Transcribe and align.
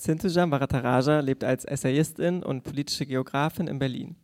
Sinthuja 0.00 0.50
Varataraja 0.50 1.20
lebt 1.20 1.44
als 1.44 1.64
Essayistin 1.64 2.42
und 2.42 2.64
politische 2.64 3.06
Geografin 3.06 3.66
in 3.66 3.78
Berlin. 3.78 4.16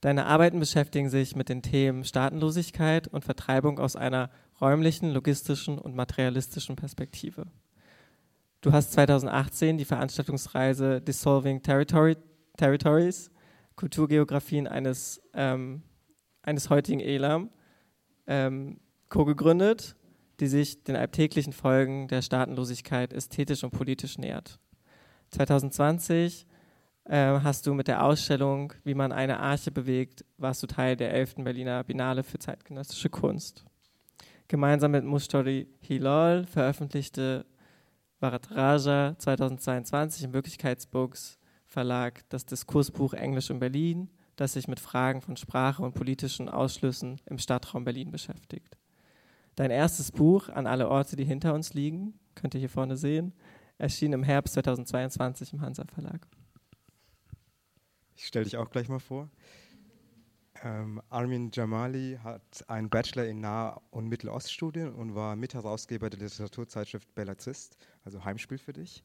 Deine 0.00 0.26
Arbeiten 0.26 0.60
beschäftigen 0.60 1.08
sich 1.08 1.34
mit 1.34 1.48
den 1.48 1.62
Themen 1.62 2.04
Staatenlosigkeit 2.04 3.08
und 3.08 3.24
Vertreibung 3.24 3.78
aus 3.78 3.96
einer 3.96 4.30
räumlichen, 4.60 5.10
logistischen 5.10 5.78
und 5.78 5.96
materialistischen 5.96 6.76
Perspektive. 6.76 7.46
Du 8.60 8.72
hast 8.72 8.92
2018 8.92 9.78
die 9.78 9.84
Veranstaltungsreise 9.84 11.00
Dissolving 11.00 11.62
Territory, 11.62 12.16
Territories, 12.56 13.30
Kulturgeografien 13.76 14.68
eines, 14.68 15.20
ähm, 15.34 15.82
eines 16.42 16.70
heutigen 16.70 17.00
Elam, 17.00 17.50
ähm, 18.26 18.80
co-gegründet, 19.08 19.96
die 20.40 20.46
sich 20.46 20.84
den 20.84 20.96
alltäglichen 20.96 21.52
Folgen 21.52 22.08
der 22.08 22.22
Staatenlosigkeit 22.22 23.12
ästhetisch 23.12 23.64
und 23.64 23.70
politisch 23.70 24.18
nähert. 24.18 24.58
2020 25.30 26.46
äh, 27.04 27.40
hast 27.40 27.66
du 27.66 27.74
mit 27.74 27.88
der 27.88 28.04
Ausstellung 28.04 28.72
Wie 28.84 28.94
man 28.94 29.12
eine 29.12 29.40
Arche 29.40 29.70
bewegt, 29.70 30.24
warst 30.38 30.62
du 30.62 30.66
Teil 30.66 30.96
der 30.96 31.12
11. 31.12 31.36
Berliner 31.36 31.84
Biennale 31.84 32.22
für 32.22 32.38
zeitgenössische 32.38 33.10
Kunst. 33.10 33.64
Gemeinsam 34.48 34.92
mit 34.92 35.04
Mustori 35.04 35.68
Hilol 35.80 36.46
veröffentlichte 36.46 37.46
Bharat 38.20 38.50
Raja 38.50 39.14
2022 39.18 40.24
im 40.24 40.32
Wirklichkeitsbooks 40.32 41.38
Verlag 41.66 42.22
das 42.28 42.46
Diskursbuch 42.46 43.14
Englisch 43.14 43.50
in 43.50 43.58
Berlin, 43.58 44.10
das 44.36 44.52
sich 44.52 44.68
mit 44.68 44.80
Fragen 44.80 45.20
von 45.20 45.36
Sprache 45.36 45.82
und 45.82 45.94
politischen 45.94 46.48
Ausschlüssen 46.48 47.20
im 47.26 47.38
Stadtraum 47.38 47.84
Berlin 47.84 48.10
beschäftigt. 48.12 48.78
Dein 49.56 49.70
erstes 49.70 50.12
Buch 50.12 50.48
An 50.48 50.66
alle 50.66 50.88
Orte, 50.88 51.16
die 51.16 51.24
hinter 51.24 51.52
uns 51.54 51.74
liegen, 51.74 52.18
könnt 52.34 52.54
ihr 52.54 52.60
hier 52.60 52.68
vorne 52.68 52.96
sehen, 52.96 53.32
erschien 53.78 54.12
im 54.12 54.22
Herbst 54.22 54.54
2022 54.54 55.52
im 55.52 55.60
Hansa 55.60 55.84
Verlag. 55.92 56.26
Ich 58.16 58.26
stelle 58.26 58.44
dich 58.44 58.56
auch 58.56 58.70
gleich 58.70 58.88
mal 58.88 59.00
vor. 59.00 59.28
Ähm, 60.62 61.02
Armin 61.10 61.50
Jamali 61.52 62.18
hat 62.22 62.64
einen 62.68 62.88
Bachelor 62.88 63.24
in 63.24 63.40
Nah- 63.40 63.80
und 63.90 64.08
Mitteloststudien 64.08 64.92
und 64.92 65.14
war 65.14 65.36
Mitherausgeber 65.36 66.08
der 66.10 66.20
Literaturzeitschrift 66.20 67.14
Bellazist, 67.14 67.76
also 68.04 68.24
Heimspiel 68.24 68.58
für 68.58 68.72
dich. 68.72 69.02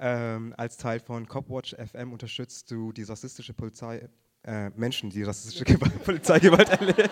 Ähm, 0.00 0.54
als 0.56 0.76
Teil 0.76 1.00
von 1.00 1.26
Copwatch 1.26 1.74
FM 1.74 2.12
unterstützt 2.12 2.70
du 2.70 2.92
die 2.92 3.02
rassistische 3.02 3.52
Polizei, 3.52 4.08
äh, 4.44 4.70
Menschen, 4.70 5.10
die 5.10 5.24
rassistische 5.24 5.64
Gewalt, 5.72 6.04
Polizeigewalt 6.04 6.68
erleben. 6.68 7.10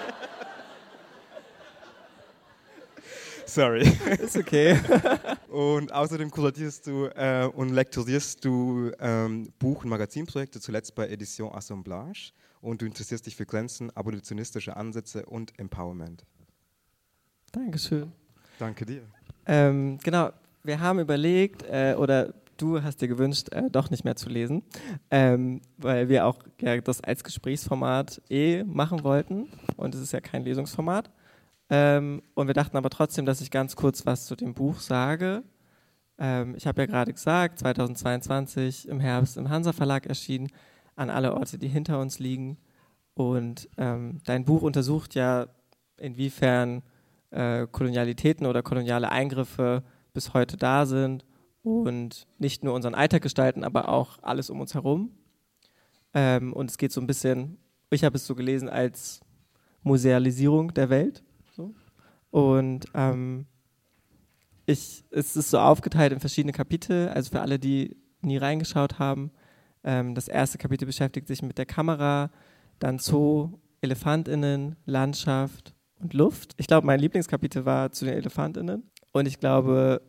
Sorry. 3.46 3.82
Ist 4.20 4.36
okay. 4.36 4.78
und 5.48 5.92
außerdem 5.92 6.30
kuratierst 6.30 6.86
du 6.86 7.06
äh, 7.14 7.48
und 7.54 7.70
lektorierst 7.70 8.44
du 8.44 8.90
ähm, 8.98 9.52
Buch- 9.58 9.84
und 9.84 9.90
Magazinprojekte, 9.90 10.60
zuletzt 10.60 10.94
bei 10.94 11.08
Edition 11.08 11.54
Assemblage 11.54 12.32
und 12.60 12.82
du 12.82 12.86
interessierst 12.86 13.26
dich 13.26 13.36
für 13.36 13.46
Grenzen, 13.46 13.90
abolitionistische 13.96 14.76
Ansätze 14.76 15.24
und 15.26 15.58
Empowerment. 15.58 16.24
Dankeschön. 17.52 18.12
Danke 18.58 18.84
dir. 18.84 19.02
Ähm, 19.46 19.98
genau, 20.02 20.30
wir 20.64 20.80
haben 20.80 20.98
überlegt, 20.98 21.62
äh, 21.62 21.94
oder 21.96 22.34
du 22.56 22.82
hast 22.82 23.00
dir 23.00 23.08
gewünscht, 23.08 23.48
äh, 23.52 23.70
doch 23.70 23.90
nicht 23.90 24.04
mehr 24.04 24.16
zu 24.16 24.28
lesen, 24.28 24.62
ähm, 25.10 25.60
weil 25.76 26.08
wir 26.08 26.26
auch 26.26 26.38
ja, 26.60 26.80
das 26.80 27.00
als 27.02 27.22
Gesprächsformat 27.22 28.20
eh 28.28 28.64
machen 28.64 29.04
wollten 29.04 29.48
und 29.76 29.94
es 29.94 30.00
ist 30.00 30.12
ja 30.12 30.20
kein 30.20 30.44
Lesungsformat. 30.44 31.10
Ähm, 31.68 32.22
und 32.34 32.46
wir 32.46 32.54
dachten 32.54 32.76
aber 32.76 32.90
trotzdem, 32.90 33.26
dass 33.26 33.40
ich 33.40 33.50
ganz 33.50 33.76
kurz 33.76 34.06
was 34.06 34.26
zu 34.26 34.36
dem 34.36 34.54
Buch 34.54 34.80
sage. 34.80 35.42
Ähm, 36.18 36.54
ich 36.56 36.66
habe 36.66 36.82
ja 36.82 36.86
gerade 36.86 37.12
gesagt, 37.12 37.58
2022 37.58 38.88
im 38.88 39.00
Herbst 39.00 39.36
im 39.36 39.48
Hansa 39.48 39.72
Verlag 39.72 40.06
erschienen 40.06 40.48
an 40.94 41.10
alle 41.10 41.34
Orte, 41.34 41.58
die 41.58 41.68
hinter 41.68 42.00
uns 42.00 42.18
liegen. 42.18 42.58
Und 43.14 43.68
ähm, 43.76 44.20
dein 44.24 44.44
Buch 44.44 44.62
untersucht 44.62 45.14
ja, 45.14 45.48
inwiefern 45.98 46.82
äh, 47.30 47.66
Kolonialitäten 47.66 48.46
oder 48.46 48.62
koloniale 48.62 49.10
Eingriffe 49.10 49.82
bis 50.12 50.34
heute 50.34 50.56
da 50.56 50.86
sind 50.86 51.24
und 51.62 52.26
nicht 52.38 52.62
nur 52.62 52.74
unseren 52.74 52.94
Alltag 52.94 53.22
gestalten, 53.22 53.64
aber 53.64 53.88
auch 53.88 54.18
alles 54.22 54.50
um 54.50 54.60
uns 54.60 54.74
herum. 54.74 55.10
Ähm, 56.14 56.52
und 56.52 56.70
es 56.70 56.78
geht 56.78 56.92
so 56.92 57.00
ein 57.00 57.06
bisschen, 57.06 57.58
ich 57.90 58.04
habe 58.04 58.16
es 58.16 58.26
so 58.26 58.34
gelesen 58.34 58.68
als 58.68 59.20
Musealisierung 59.82 60.72
der 60.74 60.90
Welt. 60.90 61.22
Und 62.36 62.84
ähm, 62.92 63.46
ich, 64.66 65.04
es 65.10 65.36
ist 65.36 65.48
so 65.48 65.58
aufgeteilt 65.58 66.12
in 66.12 66.20
verschiedene 66.20 66.52
Kapitel, 66.52 67.08
also 67.08 67.30
für 67.30 67.40
alle, 67.40 67.58
die 67.58 67.96
nie 68.20 68.36
reingeschaut 68.36 68.98
haben, 68.98 69.30
ähm, 69.82 70.14
das 70.14 70.28
erste 70.28 70.58
Kapitel 70.58 70.84
beschäftigt 70.84 71.28
sich 71.28 71.40
mit 71.40 71.56
der 71.56 71.64
Kamera, 71.64 72.30
dann 72.78 72.98
Zoo, 72.98 73.58
Elefantinnen, 73.80 74.76
Landschaft 74.84 75.74
und 75.98 76.12
Luft. 76.12 76.52
Ich 76.58 76.66
glaube, 76.66 76.86
mein 76.86 77.00
Lieblingskapitel 77.00 77.64
war 77.64 77.90
zu 77.90 78.04
den 78.04 78.12
Elefantinnen. 78.12 78.82
Und 79.12 79.26
ich 79.26 79.40
glaube, 79.40 80.02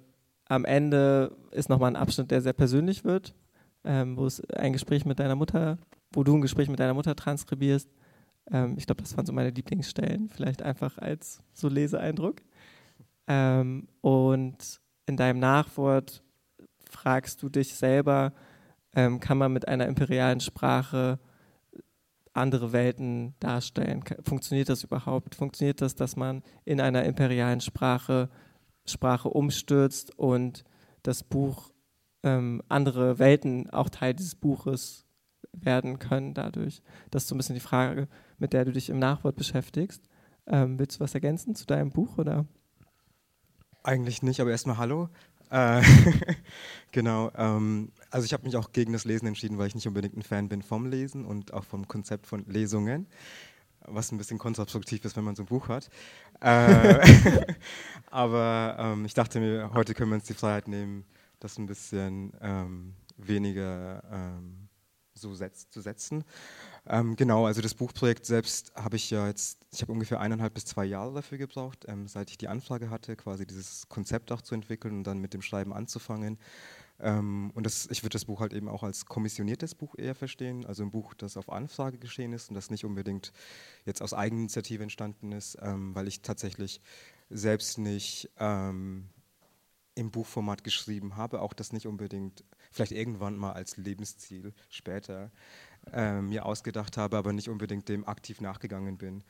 am 0.50 0.66
Ende 0.66 1.34
ist 1.52 1.70
nochmal 1.70 1.92
ein 1.92 1.96
Abschnitt, 1.96 2.30
der 2.30 2.42
sehr 2.42 2.52
persönlich 2.52 3.06
wird, 3.06 3.36
ähm, 3.86 4.18
wo 4.18 4.26
es 4.26 4.44
ein 4.50 4.74
Gespräch 4.74 5.06
mit 5.06 5.20
deiner 5.20 5.38
Mutter, 5.38 5.78
wo 6.12 6.26
du 6.26 6.36
ein 6.36 6.42
Gespräch 6.42 6.68
mit 6.68 6.82
deiner 6.82 6.94
Mutter 6.94 7.16
transkribierst. 7.16 7.90
Ähm, 8.52 8.76
ich 8.78 8.86
glaube, 8.86 9.02
das 9.02 9.16
waren 9.18 9.26
so 9.26 9.34
meine 9.34 9.50
Lieblingsstellen, 9.50 10.30
vielleicht 10.30 10.62
einfach 10.62 10.98
als 10.98 11.42
so 11.54 11.68
Leseeindruck. 11.68 12.42
Ähm, 13.28 13.88
und 14.02 14.80
in 15.06 15.18
deinem 15.18 15.40
Nachwort 15.40 16.24
fragst 16.90 17.42
du 17.44 17.50
dich 17.50 17.76
selber, 17.76 18.34
ähm, 18.96 19.20
kann 19.20 19.38
man 19.38 19.54
mit 19.54 19.68
einer 19.68 19.88
imperialen 19.88 20.40
Sprache 20.40 21.20
andere 22.34 22.72
Welten 22.72 23.36
darstellen? 23.40 24.04
Funktioniert 24.24 24.70
das 24.70 24.84
überhaupt? 24.84 25.36
Funktioniert 25.36 25.82
das, 25.82 25.96
dass 25.96 26.16
man 26.16 26.44
in 26.66 26.80
einer 26.80 27.04
imperialen 27.04 27.62
Sprache 27.62 28.30
Sprache 28.86 29.30
umstürzt 29.30 30.18
und 30.18 30.64
das 31.04 31.24
Buch 31.24 31.72
ähm, 32.24 32.62
andere 32.70 33.20
Welten 33.20 33.70
auch 33.70 33.90
Teil 33.90 34.14
dieses 34.14 34.36
Buches 34.36 35.06
werden 35.54 36.00
können 36.00 36.34
dadurch? 36.34 36.82
Das 37.12 37.24
ist 37.24 37.30
so 37.30 37.36
ein 37.36 37.38
bisschen 37.38 37.56
die 37.56 37.62
Frage, 37.62 38.08
mit 38.38 38.54
der 38.54 38.66
du 38.66 38.72
dich 38.72 38.90
im 38.90 39.00
Nachwort 39.00 39.36
beschäftigst. 39.36 40.04
Ähm, 40.46 40.80
willst 40.80 40.98
du 40.98 41.04
was 41.04 41.14
ergänzen 41.14 41.56
zu 41.56 41.66
deinem 41.66 41.92
Buch 41.92 42.18
oder? 42.18 42.46
Eigentlich 43.84 44.22
nicht, 44.22 44.40
aber 44.40 44.52
erstmal 44.52 44.78
Hallo. 44.78 45.10
Äh, 45.50 45.82
genau. 46.92 47.32
Ähm, 47.36 47.92
also 48.12 48.26
ich 48.26 48.34
habe 48.34 48.44
mich 48.44 48.56
auch 48.58 48.72
gegen 48.72 48.94
das 48.94 49.06
Lesen 49.06 49.28
entschieden, 49.28 49.58
weil 49.58 49.68
ich 49.68 49.76
nicht 49.76 49.88
unbedingt 49.88 50.16
ein 50.16 50.24
Fan 50.24 50.50
bin 50.50 50.62
vom 50.62 50.86
Lesen 50.86 51.26
und 51.26 51.54
auch 51.54 51.64
vom 51.64 51.88
Konzept 51.88 52.28
von 52.28 52.46
Lesungen, 52.46 53.08
was 53.82 54.12
ein 54.12 54.18
bisschen 54.18 54.38
kontraproduktiv 54.38 55.06
ist, 55.06 55.16
wenn 55.16 55.24
man 55.24 55.36
so 55.36 55.44
ein 55.44 55.48
Buch 55.48 55.70
hat. 55.70 55.90
Äh, 56.42 57.00
aber 58.12 58.76
ähm, 58.80 59.06
ich 59.06 59.14
dachte 59.14 59.40
mir, 59.40 59.72
heute 59.74 59.94
können 59.94 60.12
wir 60.12 60.16
uns 60.16 60.26
die 60.26 60.34
Freiheit 60.34 60.68
nehmen, 60.68 61.06
das 61.40 61.58
ein 61.58 61.66
bisschen 61.66 62.34
ähm, 62.42 62.94
weniger 63.18 64.04
ähm, 64.12 64.67
so 65.18 65.34
setz, 65.34 65.70
zu 65.70 65.82
setzen. 65.82 66.24
Ähm, 66.86 67.16
genau, 67.16 67.46
also 67.46 67.62
das 67.62 67.74
Buchprojekt 67.74 68.26
selbst 68.26 68.74
habe 68.76 68.96
ich 68.96 69.10
ja 69.10 69.28
jetzt, 69.28 69.66
ich 69.72 69.82
habe 69.82 69.92
ungefähr 69.92 70.20
eineinhalb 70.20 70.54
bis 70.54 70.66
zwei 70.66 70.86
Jahre 70.86 71.14
dafür 71.14 71.38
gebraucht, 71.38 71.86
ähm, 71.88 72.08
seit 72.08 72.30
ich 72.30 72.38
die 72.38 72.48
Anfrage 72.48 72.90
hatte, 72.90 73.16
quasi 73.16 73.46
dieses 73.46 73.90
Konzept 73.90 74.32
auch 74.32 74.42
zu 74.42 74.56
entwickeln 74.56 74.98
und 74.98 75.04
dann 75.04 75.20
mit 75.20 75.34
dem 75.34 75.42
Schreiben 75.42 75.74
anzufangen. 75.74 76.38
Ähm, 77.00 77.52
und 77.54 77.66
das, 77.66 77.88
ich 77.92 78.04
würde 78.04 78.14
das 78.14 78.26
Buch 78.26 78.40
halt 78.40 78.54
eben 78.54 78.70
auch 78.70 78.84
als 78.84 79.06
kommissioniertes 79.06 79.76
Buch 79.76 79.96
eher 79.98 80.16
verstehen, 80.16 80.66
also 80.66 80.84
ein 80.84 80.92
Buch, 80.92 81.14
das 81.14 81.38
auf 81.38 81.50
Anfrage 81.50 81.98
geschehen 81.98 82.34
ist 82.34 82.50
und 82.50 82.56
das 82.56 82.72
nicht 82.72 82.86
unbedingt 82.86 83.34
jetzt 83.86 84.02
aus 84.02 84.14
Eigeninitiative 84.14 84.84
entstanden 84.84 85.32
ist, 85.32 85.58
ähm, 85.62 85.94
weil 85.94 86.08
ich 86.08 86.22
tatsächlich 86.22 86.82
selbst 87.30 87.78
nicht 87.78 88.30
ähm, 88.40 89.10
im 89.96 90.12
Buchformat 90.12 90.64
geschrieben 90.64 91.18
habe, 91.18 91.42
auch 91.42 91.54
das 91.54 91.74
nicht 91.74 91.88
unbedingt, 91.88 92.44
vielleicht 92.78 92.94
irgendwann 92.94 93.36
mal 93.36 93.54
als 93.54 93.76
Lebensziel 93.78 94.54
später 94.70 95.32
äh, 95.92 96.22
mir 96.22 96.46
ausgedacht 96.46 96.96
habe, 96.96 97.18
aber 97.18 97.34
nicht 97.34 97.50
unbedingt 97.50 97.90
dem 97.90 98.08
aktiv 98.08 98.40
nachgegangen 98.40 98.98
bin. 98.98 99.24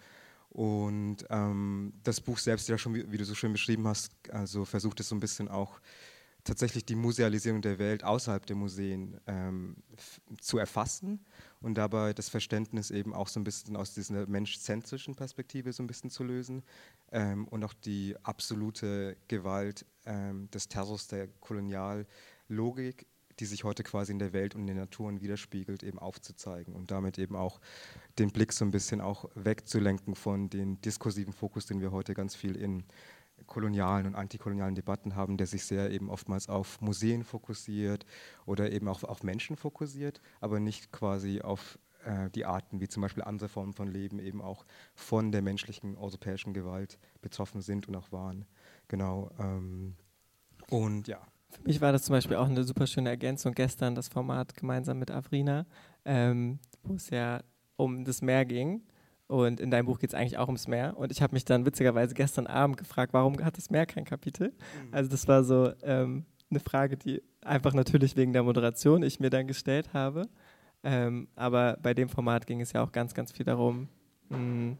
Und 0.49 1.25
ähm, 1.29 1.93
das 2.03 2.21
Buch 2.21 2.37
selbst, 2.37 2.69
ja 2.69 2.77
schon, 2.77 2.93
wie, 2.93 3.11
wie, 3.11 3.17
du 3.17 3.25
so 3.25 3.35
schön 3.35 3.51
beschrieben 3.51 3.87
hast, 3.87 4.11
also 4.31 4.65
versucht 4.65 4.99
es 4.99 5.09
so 5.09 5.15
ein 5.15 5.19
bisschen 5.19 5.47
auch 5.47 5.79
tatsächlich 6.43 6.85
die 6.85 6.95
Musealisierung 6.95 7.61
der 7.61 7.77
Welt 7.77 8.03
außerhalb 8.03 8.45
der 8.45 8.55
Museen 8.55 9.19
ähm, 9.27 9.75
zu 10.39 10.57
erfassen 10.57 11.25
und 11.59 11.75
dabei 11.75 12.13
das 12.13 12.29
Verständnis 12.29 12.89
eben 12.89 13.13
auch 13.13 13.27
so 13.27 13.39
ein 13.39 13.43
bisschen 13.43 13.75
aus 13.75 13.93
dieser 13.93 14.25
menschzentrischen 14.27 15.15
Perspektive 15.15 15.73
so 15.73 15.83
ein 15.83 15.87
bisschen 15.87 16.09
zu 16.09 16.23
lösen 16.23 16.63
ähm, 17.11 17.47
und 17.49 17.63
auch 17.65 17.73
die 17.73 18.15
absolute 18.23 19.17
Gewalt 19.27 19.85
ähm, 20.05 20.49
des 20.51 20.69
Terrors 20.69 21.07
der 21.07 21.27
Koloniallogik 21.41 23.05
die 23.39 23.45
sich 23.45 23.63
heute 23.63 23.83
quasi 23.83 24.11
in 24.11 24.19
der 24.19 24.33
Welt 24.33 24.55
und 24.55 24.61
in 24.61 24.67
den 24.67 24.77
Naturen 24.77 25.21
widerspiegelt, 25.21 25.83
eben 25.83 25.99
aufzuzeigen 25.99 26.73
und 26.73 26.91
damit 26.91 27.17
eben 27.17 27.35
auch 27.35 27.59
den 28.19 28.31
Blick 28.31 28.53
so 28.53 28.65
ein 28.65 28.71
bisschen 28.71 29.01
auch 29.01 29.29
wegzulenken 29.35 30.15
von 30.15 30.49
dem 30.49 30.81
diskursiven 30.81 31.33
Fokus, 31.33 31.65
den 31.65 31.81
wir 31.81 31.91
heute 31.91 32.13
ganz 32.13 32.35
viel 32.35 32.55
in 32.55 32.83
kolonialen 33.45 34.07
und 34.07 34.15
antikolonialen 34.15 34.75
Debatten 34.75 35.15
haben, 35.15 35.37
der 35.37 35.47
sich 35.47 35.65
sehr 35.65 35.91
eben 35.91 36.09
oftmals 36.09 36.49
auf 36.49 36.81
Museen 36.81 37.23
fokussiert 37.23 38.05
oder 38.45 38.71
eben 38.71 38.87
auch 38.87 39.03
auf 39.03 39.23
Menschen 39.23 39.55
fokussiert, 39.55 40.21
aber 40.41 40.59
nicht 40.59 40.91
quasi 40.91 41.41
auf 41.41 41.77
äh, 42.03 42.29
die 42.31 42.45
Arten, 42.45 42.79
wie 42.79 42.87
zum 42.87 43.01
Beispiel 43.01 43.23
andere 43.23 43.49
Formen 43.49 43.73
von 43.73 43.87
Leben 43.87 44.19
eben 44.19 44.41
auch 44.41 44.65
von 44.95 45.31
der 45.31 45.41
menschlichen 45.41 45.95
europäischen 45.97 46.53
Gewalt 46.53 46.97
betroffen 47.21 47.61
sind 47.61 47.87
und 47.87 47.95
auch 47.95 48.11
waren. 48.11 48.45
Genau. 48.87 49.29
Ähm, 49.39 49.95
und 50.69 51.07
ja. 51.07 51.21
Für 51.49 51.61
mich 51.63 51.79
war 51.81 51.91
das 51.91 52.03
zum 52.03 52.13
Beispiel 52.13 52.37
auch 52.37 52.47
eine 52.49 52.63
super 52.63 52.87
schöne 52.87 53.09
Ergänzung 53.09 53.53
gestern, 53.53 53.95
das 53.95 54.09
Format 54.09 54.55
gemeinsam 54.55 54.99
mit 54.99 55.11
Avrina, 55.11 55.65
ähm, 56.05 56.59
wo 56.83 56.95
es 56.95 57.09
ja 57.09 57.41
um 57.77 58.03
das 58.03 58.21
Meer 58.21 58.45
ging. 58.45 58.81
Und 59.27 59.59
in 59.59 59.71
deinem 59.71 59.85
Buch 59.85 59.99
geht 59.99 60.11
es 60.11 60.13
eigentlich 60.13 60.37
auch 60.37 60.47
ums 60.47 60.67
Meer. 60.67 60.97
Und 60.97 61.11
ich 61.11 61.21
habe 61.21 61.33
mich 61.33 61.43
dann 61.45 61.65
witzigerweise 61.65 62.13
gestern 62.13 62.47
Abend 62.47 62.77
gefragt, 62.77 63.13
warum 63.13 63.43
hat 63.43 63.57
das 63.57 63.69
Meer 63.69 63.85
kein 63.85 64.05
Kapitel? 64.05 64.49
Mhm. 64.49 64.93
Also 64.93 65.09
das 65.09 65.27
war 65.27 65.43
so 65.43 65.71
ähm, 65.83 66.25
eine 66.49 66.59
Frage, 66.59 66.97
die 66.97 67.21
einfach 67.41 67.73
natürlich 67.73 68.15
wegen 68.15 68.33
der 68.33 68.43
Moderation 68.43 69.03
ich 69.03 69.19
mir 69.19 69.29
dann 69.29 69.47
gestellt 69.47 69.93
habe. 69.93 70.29
Ähm, 70.83 71.27
aber 71.35 71.77
bei 71.81 71.93
dem 71.93 72.07
Format 72.07 72.47
ging 72.47 72.61
es 72.61 72.71
ja 72.71 72.83
auch 72.83 72.91
ganz, 72.91 73.13
ganz 73.13 73.31
viel 73.31 73.45
darum, 73.45 73.89
mh, 74.29 74.37
hm, 74.37 74.77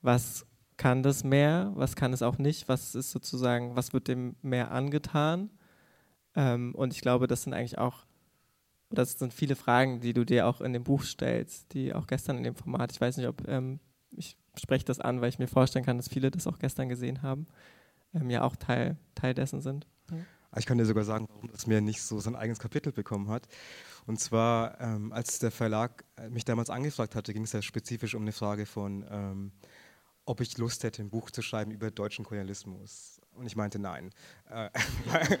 was 0.00 0.46
kann 0.76 1.02
das 1.02 1.24
Meer, 1.24 1.72
was 1.74 1.96
kann 1.96 2.12
es 2.12 2.22
auch 2.22 2.38
nicht, 2.38 2.68
was 2.68 2.94
ist 2.94 3.10
sozusagen, 3.10 3.76
was 3.76 3.92
wird 3.92 4.08
dem 4.08 4.36
Meer 4.42 4.70
angetan. 4.70 5.50
Ähm, 6.34 6.74
und 6.74 6.92
ich 6.92 7.00
glaube, 7.00 7.26
das 7.26 7.42
sind 7.42 7.54
eigentlich 7.54 7.78
auch, 7.78 8.04
das 8.90 9.18
sind 9.18 9.32
viele 9.32 9.56
Fragen, 9.56 10.00
die 10.00 10.12
du 10.12 10.24
dir 10.24 10.46
auch 10.46 10.60
in 10.60 10.72
dem 10.72 10.84
Buch 10.84 11.02
stellst, 11.02 11.72
die 11.74 11.94
auch 11.94 12.06
gestern 12.06 12.38
in 12.38 12.42
dem 12.42 12.54
Format, 12.54 12.92
ich 12.92 13.00
weiß 13.00 13.16
nicht, 13.16 13.28
ob 13.28 13.46
ähm, 13.48 13.80
ich 14.10 14.36
spreche 14.56 14.84
das 14.84 15.00
an, 15.00 15.20
weil 15.20 15.30
ich 15.30 15.38
mir 15.38 15.48
vorstellen 15.48 15.84
kann, 15.84 15.96
dass 15.96 16.08
viele 16.08 16.30
das 16.30 16.46
auch 16.46 16.58
gestern 16.58 16.88
gesehen 16.88 17.22
haben, 17.22 17.46
ähm, 18.14 18.30
ja 18.30 18.42
auch 18.42 18.56
Teil, 18.56 18.96
Teil 19.14 19.34
dessen 19.34 19.60
sind. 19.60 19.86
Ja. 20.10 20.18
Ich 20.58 20.66
kann 20.66 20.76
dir 20.76 20.84
sogar 20.84 21.04
sagen, 21.04 21.26
warum 21.30 21.50
das 21.50 21.66
Meer 21.66 21.80
nicht 21.80 22.02
so 22.02 22.18
sein 22.20 22.36
eigenes 22.36 22.58
Kapitel 22.58 22.92
bekommen 22.92 23.30
hat. 23.30 23.48
Und 24.06 24.20
zwar, 24.20 24.78
ähm, 24.80 25.12
als 25.12 25.38
der 25.38 25.50
Verlag 25.50 26.04
äh, 26.16 26.28
mich 26.28 26.44
damals 26.44 26.68
angefragt 26.68 27.14
hatte, 27.14 27.32
ging 27.32 27.44
es 27.44 27.52
ja 27.52 27.62
spezifisch 27.62 28.14
um 28.14 28.22
eine 28.22 28.32
Frage 28.32 28.66
von, 28.66 29.06
ähm, 29.10 29.52
ob 30.26 30.40
ich 30.40 30.58
Lust 30.58 30.84
hätte, 30.84 31.02
ein 31.02 31.10
Buch 31.10 31.30
zu 31.30 31.40
schreiben 31.40 31.70
über 31.70 31.90
deutschen 31.90 32.24
Kolonialismus. 32.24 33.20
Und 33.34 33.46
ich 33.46 33.56
meinte 33.56 33.78
nein, 33.78 34.10
äh, 34.50 34.68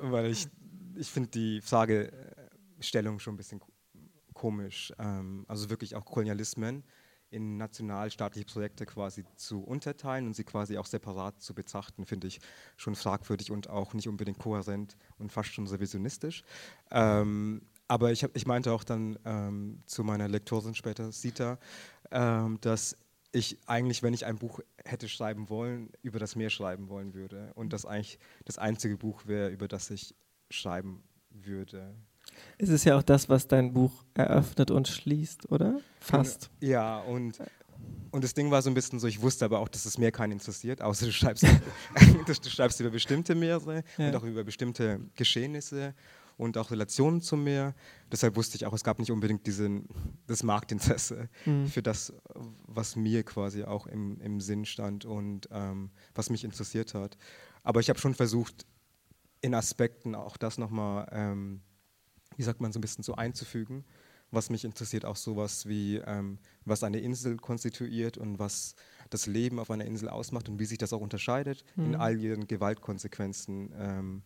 weil 0.00 0.30
ich, 0.30 0.48
ich 0.94 1.10
finde 1.10 1.30
die 1.30 1.60
Fragestellung 1.60 3.18
schon 3.18 3.34
ein 3.34 3.38
bisschen 3.38 3.60
komisch. 4.34 4.92
Ähm, 4.98 5.44
also 5.48 5.70
wirklich 5.70 5.94
auch 5.94 6.04
Kolonialismen 6.04 6.84
in 7.30 7.56
nationalstaatliche 7.56 8.46
Projekte 8.46 8.86
quasi 8.86 9.24
zu 9.34 9.60
unterteilen 9.60 10.26
und 10.26 10.34
sie 10.36 10.44
quasi 10.44 10.78
auch 10.78 10.86
separat 10.86 11.42
zu 11.42 11.54
betrachten, 11.54 12.06
finde 12.06 12.28
ich 12.28 12.40
schon 12.76 12.94
fragwürdig 12.94 13.50
und 13.50 13.68
auch 13.68 13.94
nicht 13.94 14.08
unbedingt 14.08 14.38
kohärent 14.38 14.96
und 15.18 15.32
fast 15.32 15.52
schon 15.52 15.66
revisionistisch. 15.66 16.44
Ähm, 16.90 17.62
aber 17.88 18.12
ich, 18.12 18.22
hab, 18.24 18.36
ich 18.36 18.46
meinte 18.46 18.72
auch 18.72 18.84
dann 18.84 19.18
ähm, 19.24 19.82
zu 19.86 20.04
meiner 20.04 20.28
Lektorin 20.28 20.74
später, 20.74 21.12
Sita, 21.12 21.58
ähm, 22.10 22.58
dass 22.60 22.96
ich 23.32 23.58
eigentlich, 23.66 24.02
wenn 24.02 24.14
ich 24.14 24.26
ein 24.26 24.38
Buch 24.38 24.60
hätte 24.84 25.08
schreiben 25.08 25.48
wollen, 25.48 25.90
über 26.02 26.18
das 26.18 26.36
Meer 26.36 26.50
schreiben 26.50 26.88
wollen 26.88 27.14
würde. 27.14 27.52
Und 27.54 27.72
das 27.72 27.84
eigentlich 27.84 28.18
das 28.44 28.58
einzige 28.58 28.96
Buch 28.96 29.26
wäre, 29.26 29.50
über 29.50 29.68
das 29.68 29.90
ich 29.90 30.14
schreiben 30.50 31.02
würde. 31.30 31.94
Es 32.58 32.68
ist 32.68 32.84
ja 32.84 32.96
auch 32.96 33.02
das, 33.02 33.28
was 33.28 33.46
dein 33.48 33.72
Buch 33.72 34.04
eröffnet 34.14 34.70
und 34.70 34.88
schließt, 34.88 35.50
oder? 35.50 35.80
Fast. 36.00 36.50
Ja, 36.60 37.00
und, 37.00 37.38
und 38.10 38.24
das 38.24 38.34
Ding 38.34 38.50
war 38.50 38.62
so 38.62 38.70
ein 38.70 38.74
bisschen 38.74 38.98
so, 38.98 39.06
ich 39.06 39.22
wusste 39.22 39.44
aber 39.44 39.60
auch, 39.60 39.68
dass 39.68 39.84
es 39.84 39.98
Meer 39.98 40.12
keinen 40.12 40.32
interessiert, 40.32 40.82
außer 40.82 41.06
du 41.06 41.12
schreibst, 41.12 41.44
du 42.26 42.50
schreibst 42.50 42.80
über 42.80 42.90
bestimmte 42.90 43.34
Meere 43.34 43.84
ja. 43.98 44.08
und 44.08 44.16
auch 44.16 44.24
über 44.24 44.44
bestimmte 44.44 45.00
Geschehnisse 45.14 45.94
und 46.36 46.58
auch 46.58 46.70
Relationen 46.70 47.20
zum 47.20 47.44
Meer. 47.44 47.74
Deshalb 48.12 48.36
wusste 48.36 48.56
ich 48.56 48.66
auch, 48.66 48.72
es 48.72 48.84
gab 48.84 48.98
nicht 48.98 49.10
unbedingt 49.10 49.46
diesen, 49.46 49.88
das 50.26 50.42
Marktinteresse 50.42 51.28
mhm. 51.44 51.66
für 51.66 51.82
das, 51.82 52.12
was 52.66 52.96
mir 52.96 53.22
quasi 53.22 53.64
auch 53.64 53.86
im, 53.86 54.20
im 54.20 54.40
Sinn 54.40 54.64
stand 54.64 55.04
und 55.04 55.48
ähm, 55.50 55.90
was 56.14 56.30
mich 56.30 56.44
interessiert 56.44 56.94
hat. 56.94 57.16
Aber 57.62 57.80
ich 57.80 57.88
habe 57.88 57.98
schon 57.98 58.14
versucht, 58.14 58.66
in 59.40 59.54
Aspekten 59.54 60.14
auch 60.14 60.36
das 60.36 60.58
nochmal, 60.58 61.08
ähm, 61.12 61.60
wie 62.36 62.42
sagt 62.42 62.60
man, 62.60 62.72
so 62.72 62.78
ein 62.78 62.82
bisschen 62.82 63.04
so 63.04 63.14
einzufügen. 63.14 63.84
Was 64.32 64.50
mich 64.50 64.64
interessiert, 64.64 65.04
auch 65.04 65.14
sowas 65.14 65.66
wie, 65.66 65.98
ähm, 65.98 66.38
was 66.64 66.82
eine 66.82 66.98
Insel 66.98 67.36
konstituiert 67.36 68.18
und 68.18 68.40
was 68.40 68.74
das 69.08 69.26
Leben 69.26 69.60
auf 69.60 69.70
einer 69.70 69.84
Insel 69.84 70.08
ausmacht 70.08 70.48
und 70.48 70.58
wie 70.58 70.64
sich 70.64 70.78
das 70.78 70.92
auch 70.92 71.00
unterscheidet 71.00 71.64
mhm. 71.76 71.86
in 71.86 71.94
all 71.94 72.18
ihren 72.18 72.48
Gewaltkonsequenzen. 72.48 73.72
Ähm, 73.78 74.22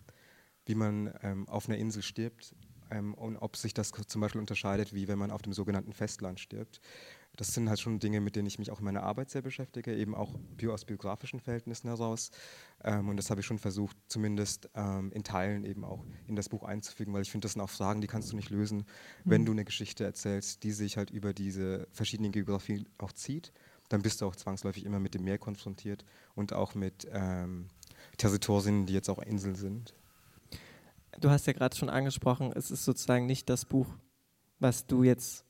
wie 0.71 0.77
man 0.77 1.13
ähm, 1.25 1.49
auf 1.49 1.69
einer 1.69 1.79
Insel 1.79 2.01
stirbt 2.01 2.55
ähm, 2.93 3.13
und 3.15 3.37
ob 3.37 3.57
sich 3.57 3.75
das 3.75 3.91
zum 3.91 4.21
Beispiel 4.21 4.41
unterscheidet, 4.41 4.95
wie 4.95 5.09
wenn 5.09 5.19
man 5.19 5.33
auf 5.33 5.43
dem 5.43 5.53
sogenannten 5.53 5.93
Festland 5.93 6.39
stirbt. 6.39 6.81
Das 7.37 7.55
sind 7.55 7.69
halt 7.69 7.81
schon 7.81 7.99
Dinge, 7.99 8.21
mit 8.21 8.37
denen 8.37 8.47
ich 8.47 8.61
mich 8.61 8.71
auch 8.71 8.79
in 8.79 8.85
meiner 8.85 9.03
Arbeit 9.03 9.31
sehr 9.31 9.43
beschäftige, 9.43 9.97
eben 9.97 10.15
auch 10.15 10.35
aus 10.69 10.85
biografischen 10.85 11.41
Verhältnissen 11.41 11.89
heraus. 11.89 12.31
Ähm, 12.85 13.09
und 13.09 13.17
das 13.17 13.31
habe 13.31 13.41
ich 13.41 13.47
schon 13.47 13.59
versucht, 13.59 13.97
zumindest 14.07 14.71
ähm, 14.77 15.11
in 15.13 15.25
Teilen 15.25 15.65
eben 15.65 15.85
auch 15.85 16.05
in 16.29 16.37
das 16.37 16.49
Buch 16.49 16.63
einzufügen, 16.63 17.13
weil 17.13 17.23
ich 17.23 17.31
finde, 17.33 17.47
das 17.47 17.55
sind 17.55 17.63
auch 17.63 17.71
Fragen, 17.71 18.01
die 18.01 18.07
kannst 18.07 18.31
du 18.31 18.37
nicht 18.37 18.51
lösen, 18.51 18.79
mhm. 18.79 18.85
wenn 19.25 19.45
du 19.45 19.53
eine 19.53 19.65
Geschichte 19.65 20.05
erzählst, 20.05 20.63
die 20.63 20.71
sich 20.71 20.97
halt 20.97 21.11
über 21.11 21.35
diese 21.35 21.89
verschiedenen 21.91 22.31
Geografien 22.31 22.89
auch 22.99 23.13
zieht. 23.13 23.53
Dann 23.89 24.03
bist 24.03 24.21
du 24.21 24.27
auch 24.27 24.37
zwangsläufig 24.37 24.85
immer 24.85 25.01
mit 25.01 25.15
dem 25.15 25.25
Meer 25.25 25.39
konfrontiert 25.39 26.05
und 26.37 26.53
auch 26.53 26.77
mit 26.77 27.09
ähm, 27.11 27.67
Territorien, 28.19 28.87
die 28.87 28.93
jetzt 28.93 29.09
auch 29.09 29.19
Inseln 29.19 29.57
sind 29.57 29.95
du 31.21 31.31
hast 31.31 31.47
ja 31.47 31.53
gerade 31.53 31.77
schon 31.77 31.91
angesprochen, 31.91 32.53
es 32.55 32.71
ist 32.71 32.85
sozusagen 32.85 33.27
nicht 33.27 33.49
das 33.49 33.65
Buch, 33.65 33.87
was 34.59 34.87
du 34.87 35.03
jetzt 35.03 35.45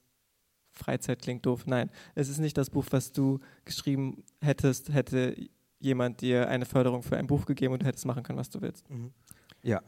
Freizeit 0.72 1.22
klingt 1.22 1.46
doof. 1.46 1.66
Nein, 1.66 1.90
es 2.14 2.28
ist 2.28 2.38
nicht 2.38 2.56
das 2.56 2.70
Buch, 2.70 2.86
was 2.90 3.12
du 3.12 3.40
geschrieben 3.64 4.22
hättest, 4.40 4.92
hätte 4.92 5.36
jemand 5.78 6.20
dir 6.20 6.48
eine 6.48 6.66
Förderung 6.66 7.02
für 7.02 7.16
ein 7.16 7.26
Buch 7.26 7.46
gegeben 7.46 7.72
und 7.72 7.82
du 7.82 7.86
hättest 7.86 8.06
machen 8.06 8.22
können, 8.22 8.38
was 8.38 8.50
du 8.50 8.60
willst. 8.60 8.88
Mhm. 8.90 9.12
Ja. 9.62 9.82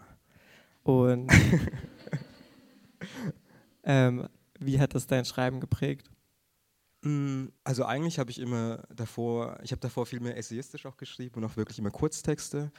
Und 0.82 1.30
ähm, 3.84 4.28
wie 4.58 4.80
hat 4.80 4.94
das 4.94 5.06
dein 5.06 5.24
Schreiben 5.24 5.60
geprägt? 5.60 6.10
Mm, 7.02 7.46
also 7.64 7.84
eigentlich 7.84 8.18
habe 8.18 8.30
ich 8.30 8.38
immer 8.38 8.84
davor, 8.94 9.58
ich 9.62 9.72
habe 9.72 9.80
davor 9.80 10.06
viel 10.06 10.20
mehr 10.20 10.36
essayistisch 10.36 10.86
auch 10.86 10.96
geschrieben 10.96 11.36
und 11.36 11.44
auch 11.44 11.56
wirklich 11.56 11.78
immer 11.78 11.90
Kurztexte, 11.90 12.70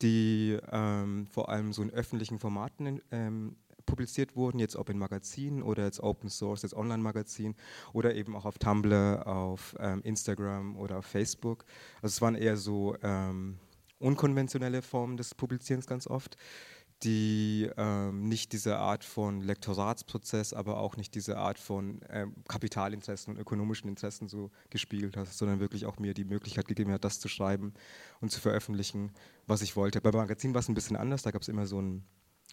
die 0.00 0.58
ähm, 0.70 1.26
vor 1.26 1.48
allem 1.48 1.72
so 1.72 1.82
in 1.82 1.90
öffentlichen 1.90 2.38
Formaten 2.38 3.00
ähm, 3.10 3.56
publiziert 3.84 4.36
wurden, 4.36 4.60
jetzt 4.60 4.76
ob 4.76 4.88
in 4.88 4.98
Magazinen 4.98 5.62
oder 5.62 5.84
jetzt 5.84 6.00
Open 6.00 6.30
Source, 6.30 6.62
jetzt 6.62 6.74
Online-Magazin 6.74 7.56
oder 7.92 8.14
eben 8.14 8.36
auch 8.36 8.44
auf 8.44 8.58
Tumblr, 8.58 9.26
auf 9.26 9.74
ähm, 9.80 10.00
Instagram 10.04 10.76
oder 10.76 10.98
auf 10.98 11.06
Facebook. 11.06 11.64
Also 11.96 12.14
es 12.14 12.22
waren 12.22 12.36
eher 12.36 12.56
so 12.56 12.96
ähm, 13.02 13.58
unkonventionelle 13.98 14.82
Formen 14.82 15.16
des 15.16 15.34
Publizierens 15.34 15.86
ganz 15.86 16.06
oft 16.06 16.36
die 17.02 17.68
ähm, 17.76 18.28
nicht 18.28 18.52
diese 18.52 18.78
Art 18.78 19.04
von 19.04 19.40
Lektoratsprozess, 19.40 20.52
aber 20.52 20.78
auch 20.78 20.96
nicht 20.96 21.14
diese 21.14 21.38
Art 21.38 21.58
von 21.58 22.00
ähm, 22.08 22.34
Kapitalinteressen 22.48 23.34
und 23.34 23.40
ökonomischen 23.40 23.88
Interessen 23.88 24.28
so 24.28 24.50
gespiegelt 24.70 25.16
hat, 25.16 25.28
sondern 25.28 25.60
wirklich 25.60 25.86
auch 25.86 25.98
mir 25.98 26.14
die 26.14 26.24
Möglichkeit 26.24 26.68
gegeben 26.68 26.92
hat, 26.92 27.04
das 27.04 27.20
zu 27.20 27.28
schreiben 27.28 27.74
und 28.20 28.30
zu 28.30 28.40
veröffentlichen, 28.40 29.12
was 29.46 29.62
ich 29.62 29.76
wollte. 29.76 30.00
Bei 30.00 30.12
Magazin 30.12 30.54
war 30.54 30.60
es 30.60 30.68
ein 30.68 30.74
bisschen 30.74 30.96
anders, 30.96 31.22
da 31.22 31.30
gab 31.30 31.42
es 31.42 31.48
immer 31.48 31.66
so 31.66 31.78
einen 31.78 32.04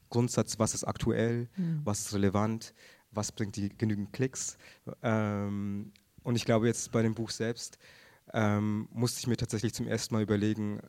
Grundsatz, 0.09 0.57
was 0.57 0.73
ist 0.73 0.83
aktuell, 0.83 1.49
mhm. 1.55 1.81
was 1.83 1.99
ist 1.99 2.13
relevant, 2.13 2.73
was 3.11 3.31
bringt 3.31 3.55
die 3.55 3.69
genügend 3.69 4.13
Klicks. 4.13 4.57
Ähm, 5.03 5.91
und 6.23 6.35
ich 6.35 6.45
glaube 6.45 6.67
jetzt 6.67 6.91
bei 6.91 7.01
dem 7.01 7.15
Buch 7.15 7.29
selbst 7.29 7.77
ähm, 8.33 8.87
musste 8.91 9.19
ich 9.19 9.27
mir 9.27 9.37
tatsächlich 9.37 9.73
zum 9.73 9.87
ersten 9.87 10.13
Mal 10.13 10.23
überlegen, 10.23 10.81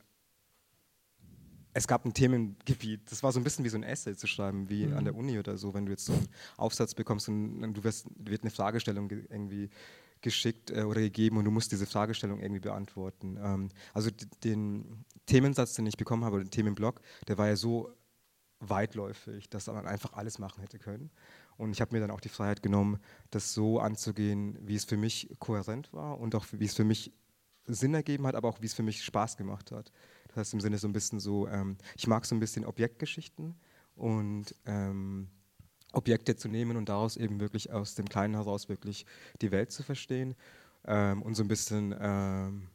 es 1.73 1.87
gab 1.87 2.05
ein 2.05 2.15
Themengebiet, 2.15 3.11
das 3.11 3.23
war 3.23 3.33
so 3.33 3.41
ein 3.41 3.45
bisschen 3.45 3.65
wie 3.65 3.69
so 3.69 3.77
ein 3.77 3.83
Essay 3.83 4.17
zu 4.17 4.27
schreiben, 4.27 4.69
wie 4.69 4.87
mhm. 4.87 4.97
an 4.97 5.05
der 5.05 5.15
Uni 5.15 5.39
oder 5.39 5.57
so, 5.57 5.75
wenn 5.75 5.87
du 5.87 5.93
jetzt 5.93 6.07
so 6.07 6.12
einen 6.12 6.29
Aufsatz 6.57 6.95
bekommst 6.95 7.29
und, 7.29 7.75
du 7.75 7.85
wirst, 7.85 8.07
wird 8.17 8.43
eine 8.43 8.50
Fragestellung 8.50 9.09
ge 9.09 9.25
irgendwie 9.29 9.71
geschickt 10.21 10.71
äh, 10.71 10.83
oder 10.83 11.00
gegeben 11.00 11.39
und 11.39 11.45
du 11.45 11.50
musst 11.50 11.73
diese 11.73 11.87
Fragestellung 11.87 12.41
irgendwie 12.41 12.61
beantworten. 12.61 13.39
Ähm, 13.43 13.69
also 13.95 14.11
den 14.45 15.05
Themensatz, 15.27 15.75
den 15.75 15.87
ich 15.87 15.97
bekommen 15.97 16.25
habe, 16.25 16.39
den 16.39 16.50
Themenblock, 16.50 17.00
der 17.29 17.39
war 17.39 17.49
ja 17.49 17.57
so 17.57 17.91
weitläufig, 18.59 19.49
dass 19.49 19.67
man 19.69 19.87
einfach 19.87 20.12
alles 20.12 20.39
machen 20.39 20.61
hätte 20.61 20.79
können. 20.79 21.11
Und 21.57 21.73
ich 21.73 21.81
habe 21.81 21.95
mir 21.95 22.00
dann 22.00 22.11
auch 22.11 22.21
die 22.21 22.29
Freiheit 22.29 22.62
genommen, 22.62 22.99
das 23.31 23.55
so 23.55 23.81
anzugehen, 23.81 24.59
wie 24.61 24.77
es 24.77 24.85
für 24.85 24.97
mich 24.97 25.31
kohärent 25.39 25.93
war 25.93 26.19
und 26.19 26.35
auch 26.35 26.47
wie 26.53 26.65
es 26.65 26.75
für 26.75 26.85
mich 26.85 27.12
Sinn 27.67 27.95
ergeben 27.95 28.27
hat, 28.27 28.35
aber 28.35 28.49
auch 28.49 28.61
wie 28.61 28.67
es 28.67 28.75
für 28.75 28.83
mich 28.83 29.03
Spaß 29.03 29.37
gemacht 29.37 29.71
hat. 29.71 29.93
Das 30.30 30.38
heißt 30.38 30.54
im 30.54 30.60
Sinne 30.60 30.78
so 30.78 30.88
ein 30.88 30.92
bisschen 30.92 31.20
so, 31.20 31.46
ähm, 31.49 31.76
ich 31.96 32.06
mag 32.06 32.25
so 32.25 32.34
ein 32.34 32.40
bisschen 32.40 32.64
Objektgeschichten 32.64 33.54
und 33.96 34.54
ähm, 34.66 35.28
Objekte 35.92 36.37
zu 36.37 36.49
nehmen 36.49 36.76
und 36.76 36.88
daraus 36.88 37.16
eben 37.16 37.40
wirklich 37.40 37.72
aus 37.72 37.94
dem 37.94 38.08
Kleinen 38.08 38.34
heraus 38.34 38.68
wirklich 38.68 39.06
die 39.42 39.50
Welt 39.50 39.72
zu 39.72 39.82
verstehen 39.82 40.34
ähm, 40.84 41.22
und 41.22 41.34
so 41.34 41.42
ein 41.42 41.49
bisschen 41.49 41.94
ähm, 41.99 42.68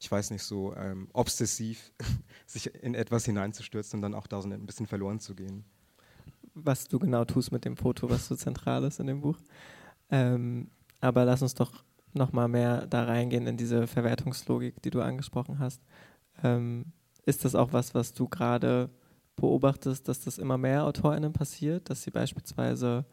ich 0.00 0.10
weiß 0.10 0.30
nicht, 0.30 0.42
so 0.42 0.74
ähm, 0.76 1.08
obsessiv 1.12 1.92
sich 2.46 2.74
in 2.74 2.94
etwas 2.94 3.26
hineinzustürzen 3.26 3.98
und 3.98 4.02
dann 4.02 4.14
auch 4.14 4.26
da 4.26 4.40
so 4.40 4.48
ein 4.48 4.66
bisschen 4.66 4.86
verloren 4.86 5.20
zu 5.20 5.34
gehen. 5.34 5.64
Was 6.54 6.88
du 6.88 6.98
genau 6.98 7.24
tust 7.24 7.52
mit 7.52 7.64
dem 7.64 7.76
Foto, 7.76 8.08
was 8.08 8.26
so 8.26 8.34
zentral 8.34 8.82
ist 8.84 8.98
in 8.98 9.06
dem 9.06 9.20
Buch. 9.20 9.38
Ähm, 10.10 10.70
aber 11.00 11.24
lass 11.24 11.42
uns 11.42 11.54
doch 11.54 11.84
nochmal 12.12 12.48
mehr 12.48 12.86
da 12.86 13.04
reingehen 13.04 13.46
in 13.46 13.56
diese 13.56 13.86
Verwertungslogik, 13.86 14.82
die 14.82 14.90
du 14.90 15.00
angesprochen 15.02 15.58
hast. 15.58 15.80
Ähm, 16.42 16.86
ist 17.26 17.44
das 17.44 17.54
auch 17.54 17.72
was, 17.72 17.94
was 17.94 18.12
du 18.14 18.28
gerade 18.28 18.90
beobachtest, 19.36 20.08
dass 20.08 20.20
das 20.20 20.38
immer 20.38 20.58
mehr 20.58 20.84
AutorInnen 20.84 21.32
passiert, 21.32 21.90
dass 21.90 22.02
sie 22.02 22.10
beispielsweise 22.10 23.04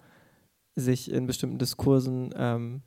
sich 0.76 1.12
in 1.12 1.26
bestimmten 1.26 1.58
Diskursen 1.58 2.34
ähm, 2.36 2.82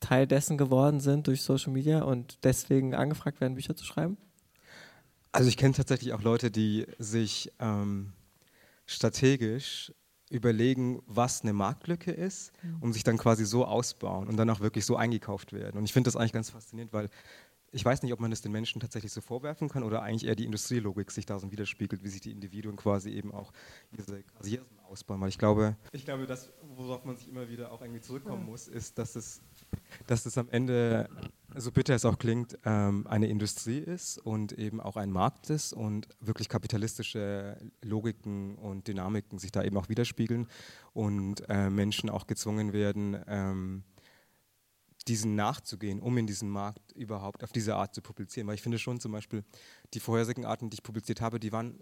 Teil 0.00 0.26
dessen 0.26 0.58
geworden 0.58 1.00
sind 1.00 1.26
durch 1.26 1.42
Social 1.42 1.72
Media 1.72 2.02
und 2.02 2.38
deswegen 2.42 2.94
angefragt 2.94 3.40
werden, 3.40 3.54
Bücher 3.54 3.76
zu 3.76 3.84
schreiben? 3.84 4.16
Also 5.32 5.48
ich 5.48 5.56
kenne 5.56 5.74
tatsächlich 5.74 6.12
auch 6.12 6.22
Leute, 6.22 6.50
die 6.50 6.86
sich 6.98 7.52
ähm, 7.60 8.14
strategisch 8.86 9.92
überlegen, 10.30 11.02
was 11.06 11.42
eine 11.42 11.52
Marktlücke 11.52 12.12
ist, 12.12 12.52
mhm. 12.62 12.76
um 12.80 12.92
sich 12.92 13.04
dann 13.04 13.18
quasi 13.18 13.44
so 13.44 13.64
ausbauen 13.64 14.28
und 14.28 14.36
dann 14.36 14.48
auch 14.50 14.60
wirklich 14.60 14.86
so 14.86 14.96
eingekauft 14.96 15.52
werden. 15.52 15.76
Und 15.76 15.84
ich 15.84 15.92
finde 15.92 16.08
das 16.08 16.16
eigentlich 16.16 16.32
ganz 16.32 16.50
faszinierend, 16.50 16.92
weil 16.92 17.10
ich 17.72 17.84
weiß 17.84 18.02
nicht, 18.02 18.12
ob 18.12 18.20
man 18.20 18.32
es 18.32 18.40
den 18.40 18.52
Menschen 18.52 18.80
tatsächlich 18.80 19.12
so 19.12 19.20
vorwerfen 19.20 19.68
kann 19.68 19.82
oder 19.84 20.02
eigentlich 20.02 20.26
eher 20.26 20.34
die 20.34 20.44
Industrielogik 20.44 21.10
sich 21.10 21.26
da 21.26 21.38
so 21.38 21.52
widerspiegelt, 21.52 22.02
wie 22.02 22.08
sich 22.08 22.20
die 22.20 22.32
Individuen 22.32 22.76
quasi 22.76 23.10
eben 23.10 23.32
auch 23.32 23.52
diese 23.92 24.22
Karrieren 24.22 24.66
ausbauen. 24.88 25.20
Weil 25.20 25.28
ich 25.28 25.38
glaube, 25.38 25.76
ich 25.92 26.04
glaube, 26.04 26.26
das, 26.26 26.52
worauf 26.76 27.04
man 27.04 27.16
sich 27.16 27.28
immer 27.28 27.48
wieder 27.48 27.70
auch 27.70 27.80
irgendwie 27.80 28.00
zurückkommen 28.00 28.44
muss, 28.44 28.66
ist, 28.66 28.98
dass 28.98 29.14
es, 29.14 29.40
dass 30.06 30.26
es 30.26 30.36
am 30.36 30.48
Ende, 30.48 31.08
so 31.54 31.70
bitter 31.70 31.94
es 31.94 32.04
auch 32.04 32.18
klingt, 32.18 32.58
ähm, 32.64 33.06
eine 33.06 33.28
Industrie 33.28 33.78
ist 33.78 34.18
und 34.18 34.52
eben 34.52 34.80
auch 34.80 34.96
ein 34.96 35.12
Markt 35.12 35.48
ist 35.50 35.72
und 35.72 36.08
wirklich 36.20 36.48
kapitalistische 36.48 37.56
Logiken 37.82 38.56
und 38.56 38.88
Dynamiken 38.88 39.38
sich 39.38 39.52
da 39.52 39.62
eben 39.62 39.76
auch 39.76 39.88
widerspiegeln 39.88 40.48
und 40.92 41.48
äh, 41.48 41.70
Menschen 41.70 42.10
auch 42.10 42.26
gezwungen 42.26 42.72
werden, 42.72 43.16
ähm, 43.28 43.84
diesen 45.08 45.34
nachzugehen, 45.34 46.00
um 46.00 46.16
in 46.18 46.26
diesem 46.26 46.50
Markt 46.50 46.92
überhaupt 46.92 47.42
auf 47.42 47.52
diese 47.52 47.76
Art 47.76 47.94
zu 47.94 48.02
publizieren. 48.02 48.46
Weil 48.46 48.54
ich 48.54 48.62
finde 48.62 48.78
schon 48.78 49.00
zum 49.00 49.12
Beispiel, 49.12 49.44
die 49.94 50.00
vorherigen 50.00 50.44
Arten, 50.44 50.70
die 50.70 50.74
ich 50.74 50.82
publiziert 50.82 51.20
habe, 51.20 51.40
die 51.40 51.52
waren, 51.52 51.78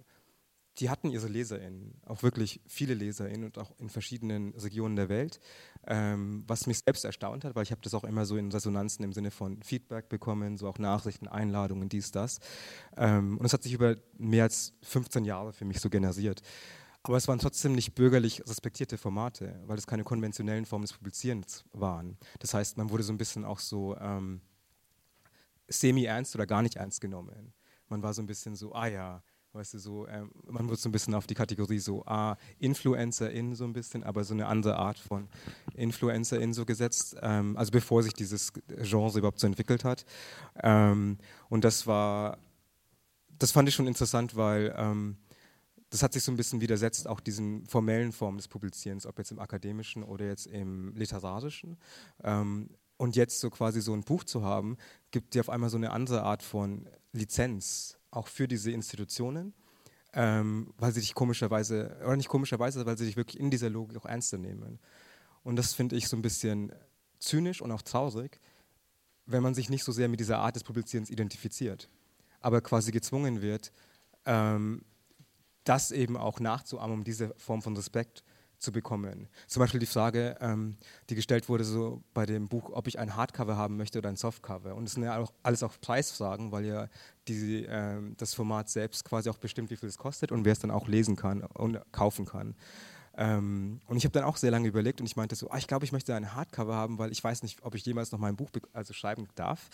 die 0.79 0.89
hatten 0.89 1.11
ihre 1.11 1.27
LeserInnen, 1.27 2.01
auch 2.07 2.23
wirklich 2.23 2.61
viele 2.67 2.95
LeserInnen 2.95 3.45
und 3.45 3.59
auch 3.59 3.73
in 3.79 3.89
verschiedenen 3.89 4.55
Regionen 4.55 4.95
der 4.95 5.09
Welt, 5.09 5.41
ähm, 5.87 6.45
was 6.47 6.69
mich 6.69 6.79
selbst 6.79 7.05
erstaunt 7.05 7.45
hat, 7.45 7.57
weil 7.57 7.65
ich 7.65 7.73
habe 7.73 7.81
das 7.83 7.95
auch 7.95 8.05
immer 8.05 8.25
so 8.25 8.37
in 8.37 8.53
Resonanzen 8.53 9.05
im 9.05 9.13
Sinne 9.13 9.33
von 9.33 9.61
Feedback 9.63 10.09
bekommen, 10.09 10.57
so 10.57 10.69
auch 10.69 10.79
Nachrichten, 10.79 11.27
Einladungen, 11.27 11.89
dies, 11.89 12.13
das. 12.13 12.39
Ähm, 12.97 13.39
und 13.39 13.45
es 13.45 13.53
hat 13.53 13.65
sich 13.65 13.73
über 13.73 13.97
mehr 14.17 14.45
als 14.45 14.75
15 14.83 15.25
Jahre 15.25 15.53
für 15.53 15.65
mich 15.65 15.81
so 15.81 15.91
generiert. 15.91 16.43
Aber 17.03 17.17
es 17.17 17.29
waren 17.29 17.39
trotzdem 17.39 17.73
nicht 17.73 17.95
bürgerlich 17.95 18.43
respektierte 18.47 18.99
Formate, 18.99 19.61
weil 19.67 19.79
es 19.79 19.87
keine 19.87 20.05
konventionellen 20.05 20.67
Formen 20.67 20.85
des 20.85 20.93
Publizierens 20.93 21.65
waren. 21.73 22.19
Das 22.39 22.55
heißt, 22.55 22.77
man 22.77 22.91
wurde 22.91 23.03
so 23.03 23.13
ein 23.13 23.19
bisschen 23.19 23.45
auch 23.45 23.61
so 23.61 23.97
ähm, 23.97 24.41
semi-ernst 25.69 26.35
oder 26.35 26.47
gar 26.47 26.63
nicht 26.63 26.77
ernst 26.77 27.01
genommen. 27.01 27.53
Man 27.89 28.03
war 28.03 28.13
so 28.13 28.21
ein 28.21 28.27
bisschen 28.27 28.57
so, 28.57 28.75
ah 28.75 28.87
ja, 28.87 29.23
weißt 29.53 29.75
du, 29.75 29.79
so, 29.79 30.07
ähm, 30.09 30.31
man 30.47 30.69
wurde 30.69 30.77
so 30.77 30.89
ein 30.89 30.93
bisschen 30.93 31.15
auf 31.15 31.27
die 31.27 31.35
Kategorie 31.35 31.79
so, 31.79 32.05
ah, 32.07 32.37
InfluencerIn 32.59 33.55
so 33.55 33.65
ein 33.65 33.73
bisschen, 33.73 34.05
aber 34.05 34.25
so 34.25 34.35
eine 34.35 34.47
andere 34.47 34.77
Art 34.77 34.99
von 34.99 35.29
InfluencerIn 35.75 36.53
so 36.53 36.65
gesetzt, 36.65 37.17
ähm, 37.23 37.57
also 37.57 37.71
bevor 37.71 38.03
sich 38.03 38.13
dieses 38.13 38.53
Genre 38.53 39.19
überhaupt 39.19 39.41
so 39.41 39.47
entwickelt 39.47 39.85
hat. 39.85 40.05
Ähm, 40.63 41.19
und 41.49 41.65
das 41.65 41.87
war, 41.87 42.39
das 43.39 43.53
fand 43.53 43.69
ich 43.69 43.75
schon 43.75 43.87
interessant, 43.87 44.37
weil 44.37 44.75
ähm, 44.77 45.17
das 45.91 46.03
hat 46.03 46.13
sich 46.13 46.23
so 46.23 46.31
ein 46.31 46.37
bisschen 46.37 46.61
widersetzt, 46.61 47.07
auch 47.07 47.21
diesen 47.21 47.67
formellen 47.67 48.13
Formen 48.13 48.37
des 48.37 48.49
Publizierens, 48.49 49.07
ob 49.07 49.19
jetzt 49.19 49.31
im 49.31 49.39
akademischen 49.39 50.03
oder 50.03 50.27
jetzt 50.27 50.47
im 50.47 50.95
literarischen. 50.95 51.79
Ähm, 52.23 52.71
und 52.99 53.17
jetzt 53.17 53.41
so 53.41 53.49
quasi 53.49 53.81
so 53.81 53.95
ein 53.95 54.03
Buch 54.03 54.25
zu 54.25 54.43
haben, 54.43 54.77
gibt 55.13 55.35
dir 55.35 55.41
auf 55.41 55.49
einmal 55.49 55.71
so 55.71 55.77
eine 55.77 55.93
andere 55.93 56.23
Art 56.25 56.43
von 56.43 56.89
Lizenz, 57.13 57.97
auch 58.11 58.27
für 58.27 58.49
diese 58.49 58.73
Institutionen, 58.73 59.55
ähm, 60.13 60.75
weil 60.79 60.93
sie 60.93 61.01
dich 61.01 61.15
komischerweise, 61.15 61.97
oder 62.05 62.17
nicht 62.17 62.29
komischerweise, 62.29 62.85
weil 62.87 62.99
sie 62.99 63.07
dich 63.07 63.17
wirklich 63.17 63.39
in 63.41 63.51
dieser 63.51 63.71
Logik 63.71 63.97
auch 63.99 64.07
ernster 64.07 64.37
nehmen. 64.37 64.81
Und 65.43 65.57
das 65.57 65.75
finde 65.75 65.97
ich 65.97 66.09
so 66.09 66.17
ein 66.17 66.23
bisschen 66.23 66.73
zynisch 67.21 67.63
und 67.63 67.71
auch 67.71 67.83
traurig, 67.83 68.41
wenn 69.27 69.43
man 69.43 69.55
sich 69.55 69.71
nicht 69.71 69.85
so 69.85 69.93
sehr 69.93 70.09
mit 70.09 70.21
dieser 70.21 70.39
Art 70.39 70.57
des 70.57 70.65
Publizierens 70.65 71.11
identifiziert, 71.11 71.89
aber 72.41 72.61
quasi 72.61 72.91
gezwungen 72.91 73.43
wird, 73.43 73.73
ähm, 74.25 74.83
das 75.69 75.91
eben 75.91 76.17
auch 76.17 76.41
nachzuahmen, 76.41 76.99
um 76.99 77.05
diese 77.05 77.35
Form 77.37 77.63
von 77.63 77.77
Respekt 77.77 78.25
zu 78.59 78.73
bekommen. 78.73 79.29
Zum 79.47 79.61
Beispiel 79.61 79.81
die 79.81 79.87
Frage, 79.87 80.37
ähm, 80.41 80.77
die 81.11 81.15
gestellt 81.15 81.49
wurde 81.49 81.65
so 81.65 82.03
bei 82.13 82.27
dem 82.27 82.49
Buch, 82.49 82.71
ob 82.73 82.89
ich 82.89 82.99
ein 82.99 83.15
Hardcover 83.15 83.57
haben 83.57 83.77
möchte 83.77 83.99
oder 83.99 84.09
ein 84.09 84.17
Softcover. 84.17 84.75
Und 84.75 84.85
es 84.85 84.95
sind 84.95 85.05
ja 85.05 85.19
auch 85.19 85.33
alles 85.43 85.63
auch 85.63 85.75
Preisfragen, 85.81 86.51
weil 86.51 86.65
ja 86.65 86.89
die, 87.29 87.65
ähm, 87.69 88.15
das 88.17 88.35
Format 88.35 88.69
selbst 88.69 89.05
quasi 89.05 89.31
auch 89.31 89.39
bestimmt, 89.39 89.71
wie 89.71 89.77
viel 89.77 89.89
es 89.89 89.99
kostet 89.99 90.33
und 90.33 90.45
wer 90.45 90.53
es 90.53 90.59
dann 90.59 90.73
auch 90.73 90.89
lesen 90.89 91.15
kann 91.15 91.43
und 91.43 91.81
kaufen 91.93 92.27
kann. 92.27 92.57
Ähm, 93.21 93.81
und 93.89 93.97
ich 93.97 94.05
habe 94.05 94.13
dann 94.13 94.23
auch 94.23 94.37
sehr 94.37 94.53
lange 94.53 94.69
überlegt 94.69 95.01
und 95.01 95.07
ich 95.07 95.17
meinte 95.17 95.35
so, 95.35 95.51
ah, 95.51 95.59
ich 95.59 95.67
glaube, 95.67 95.85
ich 95.85 95.91
möchte 95.91 96.15
ein 96.15 96.37
Hardcover 96.37 96.77
haben, 96.77 96.99
weil 96.99 97.11
ich 97.11 97.23
weiß 97.23 97.43
nicht, 97.43 97.65
ob 97.65 97.75
ich 97.75 97.85
jemals 97.85 98.13
noch 98.13 98.21
mein 98.21 98.37
Buch 98.37 98.49
also 98.73 98.95
schreiben 98.95 99.27
darf. 99.35 99.69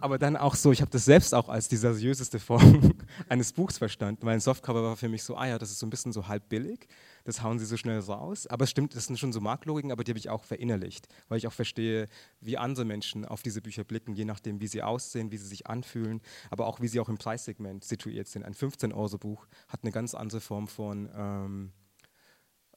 Aber 0.00 0.18
dann 0.18 0.34
auch 0.34 0.54
so, 0.54 0.72
ich 0.72 0.80
habe 0.80 0.90
das 0.90 1.04
selbst 1.04 1.34
auch 1.34 1.50
als 1.50 1.68
die 1.68 1.76
seriöseste 1.76 2.38
Form 2.38 2.94
eines 3.28 3.52
Buchs 3.52 3.76
verstanden, 3.76 4.24
weil 4.24 4.32
ein 4.32 4.40
Softcover 4.40 4.82
war 4.82 4.96
für 4.96 5.10
mich 5.10 5.24
so, 5.24 5.36
ah 5.36 5.46
ja, 5.46 5.58
das 5.58 5.70
ist 5.70 5.78
so 5.78 5.86
ein 5.86 5.90
bisschen 5.90 6.14
so 6.14 6.26
halb 6.26 6.48
billig, 6.48 6.88
das 7.24 7.42
hauen 7.42 7.58
sie 7.58 7.66
so 7.66 7.76
schnell 7.76 7.98
raus. 7.98 8.46
Aber 8.46 8.64
es 8.64 8.70
stimmt, 8.70 8.96
das 8.96 9.04
sind 9.04 9.18
schon 9.18 9.34
so 9.34 9.42
Marktlogiken, 9.42 9.92
aber 9.92 10.02
die 10.02 10.12
habe 10.12 10.18
ich 10.18 10.30
auch 10.30 10.44
verinnerlicht, 10.44 11.06
weil 11.28 11.36
ich 11.36 11.46
auch 11.46 11.52
verstehe, 11.52 12.06
wie 12.40 12.56
andere 12.56 12.86
Menschen 12.86 13.26
auf 13.26 13.42
diese 13.42 13.60
Bücher 13.60 13.84
blicken, 13.84 14.14
je 14.14 14.24
nachdem, 14.24 14.62
wie 14.62 14.68
sie 14.68 14.82
aussehen, 14.82 15.30
wie 15.32 15.36
sie 15.36 15.48
sich 15.48 15.66
anfühlen, 15.66 16.22
aber 16.48 16.66
auch 16.66 16.80
wie 16.80 16.88
sie 16.88 16.98
auch 16.98 17.10
im 17.10 17.18
Preissegment 17.18 17.84
situiert 17.84 18.26
sind. 18.26 18.42
Ein 18.44 18.54
15-Euro-Buch 18.54 19.46
hat 19.68 19.80
eine 19.82 19.92
ganz 19.92 20.14
andere 20.14 20.40
Form 20.40 20.66
von... 20.66 21.10
Ähm, 21.14 21.72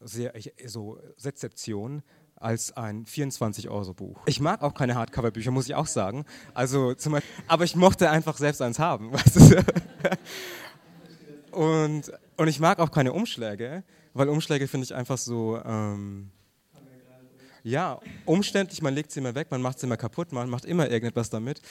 sehr, 0.03 0.33
so 0.65 0.99
Rezeption 1.23 2.03
als 2.35 2.75
ein 2.75 3.05
24-Euro-Buch. 3.05 4.19
Ich 4.25 4.39
mag 4.39 4.63
auch 4.63 4.73
keine 4.73 4.95
Hardcover-Bücher, 4.95 5.51
muss 5.51 5.67
ich 5.67 5.75
auch 5.75 5.85
sagen. 5.85 6.25
Also 6.53 6.95
zum 6.95 7.13
Beispiel, 7.13 7.31
aber 7.47 7.63
ich 7.63 7.75
mochte 7.75 8.09
einfach 8.09 8.37
selbst 8.37 8.61
eins 8.61 8.79
haben. 8.79 9.11
und, 11.51 12.11
und 12.37 12.47
ich 12.47 12.59
mag 12.59 12.79
auch 12.79 12.91
keine 12.91 13.13
Umschläge, 13.13 13.83
weil 14.13 14.27
Umschläge 14.27 14.67
finde 14.67 14.85
ich 14.85 14.95
einfach 14.95 15.17
so. 15.17 15.61
Ähm, 15.63 16.31
ja, 17.63 17.99
umständlich, 18.25 18.81
man 18.81 18.95
legt 18.95 19.11
sie 19.11 19.19
immer 19.19 19.35
weg, 19.35 19.51
man 19.51 19.61
macht 19.61 19.79
sie 19.79 19.85
immer 19.85 19.97
kaputt, 19.97 20.31
man 20.31 20.49
macht 20.49 20.65
immer 20.65 20.89
irgendetwas 20.89 21.29
damit. 21.29 21.61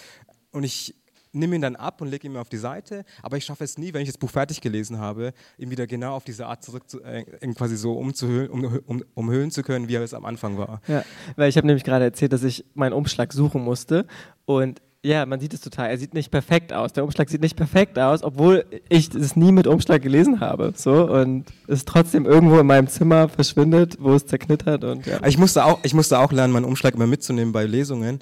Und 0.53 0.63
ich 0.63 0.95
nehme 1.33 1.57
ihn 1.57 1.63
dann 1.63 1.77
ab 1.77 2.01
und 2.01 2.09
lege 2.09 2.27
ihn 2.27 2.33
mir 2.33 2.41
auf 2.41 2.49
die 2.49 2.57
Seite, 2.57 3.05
aber 3.23 3.37
ich 3.37 3.45
schaffe 3.45 3.65
es 3.65 3.79
nie, 3.79 3.93
wenn 3.95 4.03
ich 4.03 4.09
das 4.09 4.19
Buch 4.19 4.31
fertig 4.31 4.61
gelesen 4.61 4.99
habe, 4.99 5.33
ihn 5.59 5.71
wieder 5.71 5.87
genau 5.87 6.15
auf 6.15 6.25
diese 6.25 6.47
Art 6.47 6.63
zurück 6.63 6.89
zu, 6.89 7.03
äh, 7.03 7.25
quasi 7.55 7.77
so 7.77 7.93
umzuhüllen, 7.93 8.51
um, 8.51 8.81
um, 8.87 9.05
umhüllen 9.15 9.51
zu 9.51 9.63
können, 9.63 9.89
wie 9.89 9.95
er 9.95 10.03
es 10.03 10.15
am 10.15 10.25
Anfang 10.25 10.59
war. 10.59 10.81
Ja, 10.89 11.05
weil 11.37 11.49
ich 11.49 11.57
habe 11.57 11.67
nämlich 11.67 11.85
gerade 11.85 12.05
erzählt, 12.05 12.33
dass 12.33 12.43
ich 12.43 12.65
meinen 12.75 12.93
Umschlag 12.93 13.33
suchen 13.33 13.63
musste 13.63 14.07
und 14.45 14.81
ja, 15.03 15.25
man 15.25 15.41
sieht 15.41 15.55
es 15.55 15.63
total. 15.63 15.89
Er 15.89 15.97
sieht 15.97 16.13
nicht 16.13 16.31
perfekt 16.31 16.75
aus. 16.75 16.93
Der 16.93 17.05
Umschlag 17.05 17.31
sieht 17.31 17.41
nicht 17.41 17.57
perfekt 17.57 17.99
aus, 17.99 18.23
obwohl 18.23 18.67
ich 18.91 19.15
es 19.15 19.35
nie 19.35 19.51
mit 19.51 19.67
Umschlag 19.67 20.03
gelesen 20.03 20.41
habe. 20.41 20.75
So 20.77 21.11
und 21.11 21.47
es 21.69 21.87
trotzdem 21.87 22.27
irgendwo 22.27 22.59
in 22.59 22.67
meinem 22.67 22.87
Zimmer 22.87 23.31
verschwindet, 23.31 23.97
wo 23.99 24.13
es 24.13 24.27
zerknittert 24.27 24.85
und 24.85 25.07
ja. 25.07 25.25
Ich 25.27 25.39
musste 25.39 25.65
auch, 25.65 25.79
ich 25.85 25.95
musste 25.95 26.19
auch 26.19 26.33
lernen, 26.33 26.53
meinen 26.53 26.67
Umschlag 26.67 26.95
immer 26.95 27.07
mitzunehmen 27.07 27.53
bei 27.53 27.65
Lesungen, 27.65 28.19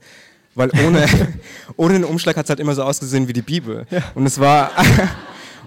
weil 0.59 0.71
ohne, 0.85 1.07
ohne 1.77 1.95
den 1.95 2.05
Umschlag 2.05 2.37
hat 2.37 2.45
es 2.45 2.51
halt 2.51 2.61
immer 2.61 2.75
so 2.75 2.83
ausgesehen 2.83 3.29
wie 3.29 3.33
die 3.33 3.43
Bibel. 3.43 3.87
Ja. 3.91 4.03
Und 4.15 4.27
es 4.27 4.39
war. 4.39 4.73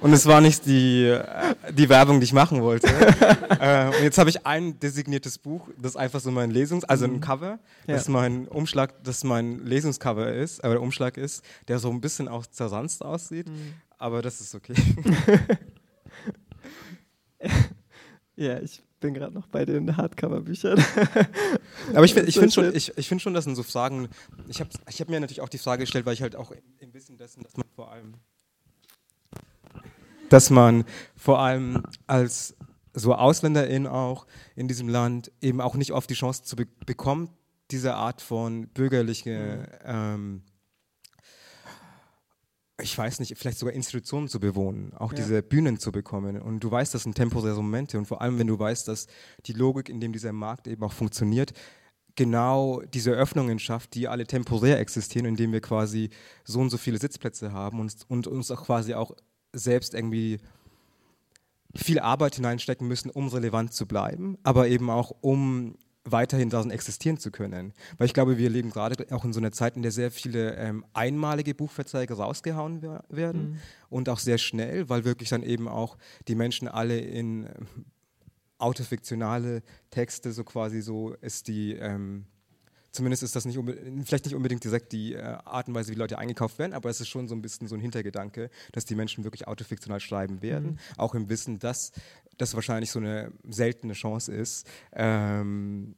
Und 0.02 0.14
es 0.14 0.26
war 0.26 0.42
nicht 0.42 0.66
die, 0.66 1.16
die 1.70 1.88
Werbung, 1.88 2.20
die 2.20 2.24
ich 2.24 2.34
machen 2.34 2.64
wollte. 2.64 2.88
äh, 3.60 3.86
und 3.86 4.02
jetzt 4.02 4.18
habe 4.18 4.32
ich 4.32 4.48
ein 4.48 4.80
designiertes 4.80 5.38
Buch, 5.38 5.70
das 5.78 5.96
einfach 5.96 6.20
so 6.20 6.32
mein 6.32 6.50
Lesungs-, 6.50 6.86
also 6.86 7.06
ein 7.06 7.18
mhm. 7.18 7.22
Cover, 7.22 7.60
ja. 7.86 7.94
das 7.94 8.08
mein 8.08 8.48
Umschlag, 8.48 8.96
das 9.04 9.24
mein 9.24 9.64
Lesungscover 9.64 10.34
ist, 10.34 10.64
aber 10.64 10.74
der 10.74 10.82
Umschlag 10.82 11.18
ist, 11.18 11.44
der 11.68 11.78
so 11.78 11.92
ein 11.92 12.02
bisschen 12.02 12.28
auch 12.28 12.48
zersanzt 12.48 13.06
aussieht. 13.06 13.48
Mhm. 13.48 13.76
Aber 14.00 14.24
das 14.24 14.42
ist 14.42 14.56
okay. 14.56 14.74
ja, 18.36 18.60
ich 18.60 18.82
bin 19.02 19.14
gerade 19.14 19.34
noch 19.34 19.48
bei 19.48 19.66
den 19.66 19.98
Hardcover-Büchern. 19.98 20.82
Aber 21.94 22.06
ich, 22.06 22.16
ich 22.16 22.36
finde 22.36 22.52
schon, 22.52 22.74
ich, 22.74 22.98
ich 22.98 23.10
find 23.10 23.22
schon, 23.22 23.34
dass 23.34 23.46
in 23.46 23.56
so 23.56 23.64
Fragen, 23.64 24.08
ich 24.48 24.62
habe 24.62 24.70
ich 24.88 25.02
hab 25.02 25.10
mir 25.10 25.20
natürlich 25.20 25.42
auch 25.42 25.50
die 25.50 25.58
Frage 25.58 25.84
gestellt, 25.84 26.06
weil 26.06 26.14
ich 26.14 26.22
halt 26.22 26.38
auch 26.38 26.54
im 26.80 26.94
Wissen 26.94 27.18
dessen, 27.18 27.44
dass 27.44 27.58
man 27.58 27.66
vor 27.76 27.92
allem, 27.92 28.14
dass 30.30 30.50
man 30.50 30.86
vor 31.18 31.40
allem 31.40 31.84
als 32.08 32.56
so 32.94 33.14
AusländerIn 33.16 33.88
auch 33.88 34.28
in 34.56 34.68
diesem 34.68 34.88
Land 34.88 35.32
eben 35.42 35.60
auch 35.60 35.76
nicht 35.76 35.92
oft 35.92 36.10
die 36.10 36.14
Chance 36.14 36.44
zu 36.44 36.56
be 36.56 36.68
bekommen, 36.86 37.30
diese 37.72 37.96
Art 37.96 38.22
von 38.22 38.68
bürgerliche 38.68 39.68
mhm. 39.84 39.86
ähm, 39.86 40.42
ich 42.82 42.98
weiß 42.98 43.20
nicht, 43.20 43.38
vielleicht 43.38 43.60
sogar 43.60 43.74
Institutionen 43.74 44.28
zu 44.28 44.40
bewohnen, 44.40 44.94
auch 44.96 45.12
ja. 45.12 45.18
diese 45.18 45.42
Bühnen 45.42 45.80
zu 45.80 45.92
bekommen. 45.92 46.42
Und 46.42 46.64
du 46.64 46.72
weißt, 46.72 46.94
das 46.94 47.04
sind 47.04 47.16
temporäre 47.16 47.62
Momente. 47.62 47.98
Und 47.98 48.06
vor 48.06 48.22
allem, 48.22 48.40
wenn 48.40 48.48
du 48.48 48.58
weißt, 48.58 48.88
dass 48.88 49.08
die 49.46 49.54
Logik, 49.54 49.90
in 49.90 50.00
dem 50.00 50.14
dieser 50.14 50.34
Markt 50.34 50.68
eben 50.68 50.84
auch 50.84 50.94
funktioniert, 50.94 51.54
genau 52.16 52.82
diese 52.94 53.12
Öffnungen 53.12 53.60
schafft, 53.60 53.96
die 53.96 54.08
alle 54.08 54.26
temporär 54.26 54.80
existieren, 54.80 55.26
indem 55.26 55.52
wir 55.52 55.62
quasi 55.62 56.10
so 56.44 56.60
und 56.60 56.70
so 56.70 56.78
viele 56.78 56.98
Sitzplätze 56.98 57.54
haben 57.54 57.80
und, 57.80 57.96
und 58.08 58.28
uns 58.28 58.52
auch 58.52 58.66
quasi 58.66 58.94
auch 58.94 59.12
selbst 59.54 59.94
irgendwie 59.94 60.40
viel 61.76 62.00
Arbeit 62.00 62.36
hineinstecken 62.36 62.88
müssen, 62.88 63.10
um 63.10 63.28
relevant 63.30 63.74
zu 63.74 63.86
bleiben, 63.86 64.38
aber 64.44 64.68
eben 64.68 64.90
auch 64.90 65.16
um 65.22 65.78
weiterhin 66.04 66.50
darin 66.50 66.72
existieren 66.72 67.18
zu 67.18 67.32
können. 67.32 67.74
Weil 67.98 68.08
ich 68.08 68.14
glaube, 68.14 68.38
wir 68.38 68.50
leben 68.50 68.72
gerade 68.72 69.06
auch 69.14 69.24
in 69.24 69.34
so 69.34 69.40
einer 69.40 69.52
Zeit, 69.52 69.76
in 69.76 69.82
der 69.82 69.92
sehr 69.92 70.12
viele 70.12 70.56
ähm, 70.56 70.86
einmalige 70.94 71.54
Buchverträge 71.54 72.16
rausgehauen 72.16 72.82
werden 73.10 73.52
mhm. 73.52 73.60
und 73.90 74.10
auch 74.10 74.20
sehr 74.20 74.38
schnell, 74.38 74.90
weil 74.90 75.06
wirklich 75.06 75.30
dann 75.30 75.44
eben 75.44 75.68
auch 75.68 75.98
die 76.28 76.36
Menschen 76.36 76.68
alle 76.68 77.00
in 77.00 77.46
ähm, 77.46 77.86
autofiktionale 78.58 79.64
Texte 79.90 80.32
so 80.32 80.44
quasi 80.44 80.82
so 80.82 81.14
ist 81.22 81.48
die 81.48 81.74
ähm, 81.74 82.26
Zumindest 82.92 83.24
ist 83.24 83.38
das 83.38 83.46
nicht 83.46 83.58
vielleicht 84.04 84.26
nicht 84.26 84.36
unbedingt 84.36 84.64
direkt 84.66 84.92
die 84.92 85.14
äh, 85.14 85.22
Art 85.22 85.70
und 85.70 85.76
Weise, 85.76 85.92
wie 85.92 85.96
Leute 85.96 86.18
eingekauft 86.18 86.60
werden, 86.60 86.74
aber 86.74 86.90
es 86.90 87.00
ist 87.00 87.08
schon 87.08 87.30
so 87.30 87.36
ein 87.36 87.42
bisschen 87.42 87.68
so 87.68 87.76
ein 87.76 87.80
Hintergedanke, 87.80 88.50
dass 88.74 88.84
die 88.84 88.96
Menschen 88.96 89.24
wirklich 89.24 89.48
autofiktional 89.48 90.02
schreiben 90.02 90.42
werden, 90.42 90.72
mhm. 90.72 90.78
auch 90.98 91.16
im 91.16 91.30
Wissen, 91.30 91.58
dass 91.58 91.94
das 92.38 92.56
wahrscheinlich 92.56 92.92
so 92.92 93.00
eine 93.00 93.32
seltene 93.48 93.94
Chance 93.94 94.34
ist, 94.34 94.68
ähm, 94.94 95.96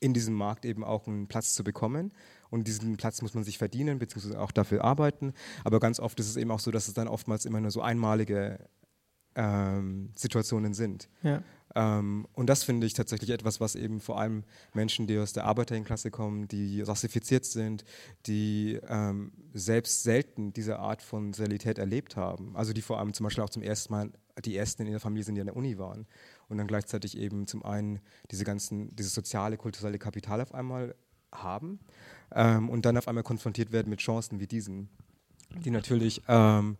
in 0.00 0.14
diesem 0.14 0.34
Markt 0.34 0.64
eben 0.64 0.82
auch 0.82 1.06
einen 1.06 1.28
Platz 1.28 1.54
zu 1.54 1.62
bekommen. 1.62 2.12
Und 2.48 2.66
diesen 2.66 2.96
Platz 2.96 3.22
muss 3.22 3.34
man 3.34 3.44
sich 3.44 3.58
verdienen, 3.58 3.98
beziehungsweise 3.98 4.40
auch 4.40 4.50
dafür 4.50 4.82
arbeiten. 4.82 5.32
Aber 5.64 5.78
ganz 5.78 6.00
oft 6.00 6.18
ist 6.18 6.28
es 6.28 6.36
eben 6.36 6.50
auch 6.50 6.60
so, 6.60 6.70
dass 6.70 6.88
es 6.88 6.94
dann 6.94 7.06
oftmals 7.06 7.44
immer 7.44 7.60
nur 7.60 7.70
so 7.70 7.80
einmalige 7.82 8.58
ähm, 9.36 10.10
Situationen 10.16 10.74
sind. 10.74 11.08
Ja. 11.22 11.42
Ähm, 11.74 12.26
und 12.32 12.48
das 12.48 12.64
finde 12.64 12.86
ich 12.86 12.94
tatsächlich 12.94 13.30
etwas, 13.30 13.60
was 13.60 13.76
eben 13.76 14.00
vor 14.00 14.18
allem 14.18 14.44
Menschen, 14.74 15.06
die 15.06 15.18
aus 15.18 15.32
der 15.32 15.44
Arbeiterinnenklasse 15.44 16.10
kommen, 16.10 16.48
die 16.48 16.82
rassifiziert 16.82 17.44
sind, 17.44 17.84
die 18.26 18.80
ähm, 18.88 19.32
selbst 19.54 20.02
selten 20.02 20.52
diese 20.52 20.78
Art 20.78 21.02
von 21.02 21.32
Realität 21.34 21.78
erlebt 21.78 22.16
haben. 22.16 22.56
Also 22.56 22.72
die 22.72 22.82
vor 22.82 22.98
allem 22.98 23.14
zum 23.14 23.24
Beispiel 23.24 23.44
auch 23.44 23.50
zum 23.50 23.62
ersten 23.62 23.92
Mal 23.92 24.10
die 24.46 24.56
ersten 24.56 24.82
in 24.82 24.88
ihrer 24.88 25.00
Familie 25.00 25.24
sind, 25.24 25.34
die 25.34 25.40
an 25.40 25.46
der 25.46 25.56
Uni 25.56 25.78
waren. 25.78 26.06
Und 26.48 26.58
dann 26.58 26.66
gleichzeitig 26.66 27.16
eben 27.16 27.46
zum 27.46 27.64
einen 27.64 28.00
diese 28.30 28.44
ganzen, 28.44 28.94
dieses 28.96 29.14
soziale, 29.14 29.56
kulturelle 29.56 29.98
Kapital 29.98 30.40
auf 30.40 30.54
einmal 30.54 30.94
haben 31.32 31.80
ähm, 32.32 32.68
und 32.68 32.84
dann 32.84 32.96
auf 32.96 33.08
einmal 33.08 33.24
konfrontiert 33.24 33.72
werden 33.72 33.90
mit 33.90 34.00
Chancen 34.00 34.40
wie 34.40 34.46
diesen, 34.46 34.88
die 35.64 35.70
natürlich 35.70 36.22
ähm, 36.28 36.76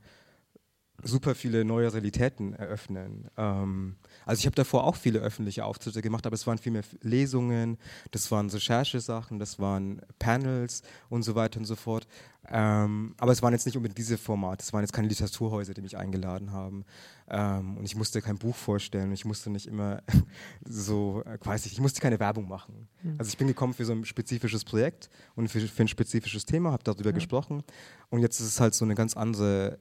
super 1.02 1.34
viele 1.34 1.64
neue 1.64 1.92
Realitäten 1.92 2.54
eröffnen. 2.54 3.30
Ähm, 3.36 3.96
also 4.26 4.40
ich 4.40 4.46
habe 4.46 4.56
davor 4.56 4.84
auch 4.84 4.96
viele 4.96 5.20
öffentliche 5.20 5.64
Auftritte 5.64 6.02
gemacht, 6.02 6.26
aber 6.26 6.34
es 6.34 6.46
waren 6.46 6.58
viel 6.58 6.72
mehr 6.72 6.82
Lesungen, 7.02 7.78
das 8.10 8.30
waren 8.30 8.50
Recherchesachen, 8.50 9.38
das 9.38 9.58
waren 9.58 10.02
Panels 10.18 10.82
und 11.08 11.22
so 11.22 11.34
weiter 11.34 11.58
und 11.58 11.64
so 11.64 11.76
fort. 11.76 12.06
Ähm, 12.48 13.14
aber 13.18 13.32
es 13.32 13.42
waren 13.42 13.52
jetzt 13.52 13.66
nicht 13.66 13.76
unbedingt 13.76 13.98
diese 13.98 14.18
Formate, 14.18 14.62
es 14.62 14.72
waren 14.72 14.80
jetzt 14.80 14.92
keine 14.92 15.08
Literaturhäuser, 15.08 15.74
die 15.74 15.82
mich 15.82 15.96
eingeladen 15.96 16.52
haben. 16.52 16.84
Ähm, 17.28 17.76
und 17.76 17.84
ich 17.84 17.94
musste 17.96 18.22
kein 18.22 18.38
Buch 18.38 18.56
vorstellen, 18.56 19.12
ich 19.12 19.24
musste 19.24 19.50
nicht 19.50 19.66
immer 19.66 20.02
so, 20.64 21.22
äh, 21.26 21.38
weiß 21.42 21.66
ich, 21.66 21.72
ich 21.72 21.80
musste 21.80 22.00
keine 22.00 22.18
Werbung 22.18 22.48
machen. 22.48 22.88
Mhm. 23.02 23.16
Also 23.18 23.28
ich 23.28 23.36
bin 23.36 23.46
gekommen 23.46 23.74
für 23.74 23.84
so 23.84 23.92
ein 23.92 24.04
spezifisches 24.04 24.64
Projekt 24.64 25.10
und 25.36 25.48
für, 25.48 25.60
für 25.60 25.82
ein 25.82 25.88
spezifisches 25.88 26.46
Thema, 26.46 26.72
habe 26.72 26.82
darüber 26.82 27.10
mhm. 27.10 27.16
gesprochen. 27.16 27.62
Und 28.08 28.20
jetzt 28.20 28.40
ist 28.40 28.46
es 28.46 28.60
halt 28.60 28.74
so 28.74 28.84
eine 28.84 28.94
ganz 28.94 29.16
andere 29.16 29.78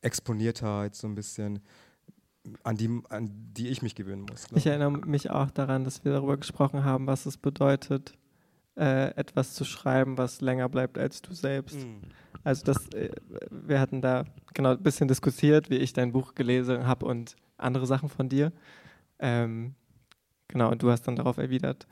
Exponiertheit, 0.00 0.94
so 0.94 1.06
ein 1.06 1.14
bisschen, 1.14 1.60
an 2.62 2.76
die, 2.76 3.02
an 3.08 3.30
die 3.52 3.68
ich 3.68 3.82
mich 3.82 3.94
gewöhnen 3.94 4.26
muss. 4.28 4.46
Ich 4.54 4.66
erinnere 4.66 4.90
mich 4.90 5.30
auch 5.30 5.50
daran, 5.50 5.84
dass 5.84 6.04
wir 6.04 6.12
darüber 6.12 6.36
gesprochen 6.36 6.84
haben, 6.84 7.06
was 7.06 7.26
es 7.26 7.36
bedeutet, 7.36 8.16
äh, 8.76 9.14
etwas 9.16 9.54
zu 9.54 9.64
schreiben, 9.64 10.18
was 10.18 10.40
länger 10.40 10.68
bleibt 10.68 10.98
als 10.98 11.20
du 11.20 11.34
selbst. 11.34 11.76
Mhm. 11.76 12.00
Also 12.44 12.64
das, 12.64 12.88
äh, 12.94 13.10
wir 13.50 13.80
hatten 13.80 14.00
da 14.00 14.24
genau 14.54 14.70
ein 14.70 14.82
bisschen 14.82 15.08
diskutiert, 15.08 15.70
wie 15.70 15.76
ich 15.76 15.92
dein 15.92 16.12
Buch 16.12 16.34
gelesen 16.34 16.86
habe 16.86 17.06
und 17.06 17.36
andere 17.56 17.86
Sachen 17.86 18.08
von 18.08 18.28
dir. 18.28 18.52
Ähm, 19.18 19.74
genau, 20.46 20.70
und 20.70 20.82
du 20.82 20.90
hast 20.90 21.02
dann 21.02 21.16
darauf 21.16 21.38
erwidert, 21.38 21.86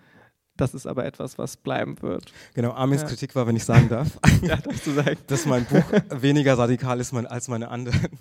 das 0.57 0.75
ist 0.75 0.87
aber 0.87 1.05
etwas, 1.05 1.39
was 1.39 1.57
bleiben 1.57 2.01
wird. 2.03 2.33
Genau, 2.55 2.73
Armins 2.73 3.03
ja. 3.03 3.09
Kritik 3.09 3.35
war, 3.35 3.47
wenn 3.47 3.57
ich 3.57 3.65
sagen 3.65 3.89
darf, 3.89 4.19
ja, 4.43 4.57
darfst 4.57 4.87
du 4.87 4.93
sagen. 4.93 5.19
dass 5.27 5.47
mein 5.47 5.65
Buch 5.65 5.85
weniger 6.11 6.59
radikal 6.59 7.01
ist 7.01 7.13
als 7.15 7.49
meine 7.49 7.69
anderen, 7.69 8.19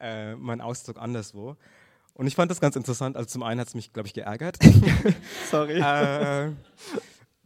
äh, 0.00 0.34
mein 0.36 0.60
Ausdruck 0.60 0.98
anderswo. 0.98 1.56
Und 2.14 2.26
ich 2.26 2.36
fand 2.36 2.50
das 2.50 2.60
ganz 2.60 2.76
interessant. 2.76 3.16
Also 3.16 3.28
zum 3.28 3.42
einen 3.42 3.60
hat 3.60 3.68
es 3.68 3.74
mich, 3.74 3.92
glaube 3.92 4.06
ich, 4.06 4.14
geärgert. 4.14 4.58
Sorry. 5.50 5.80
äh, 5.80 6.52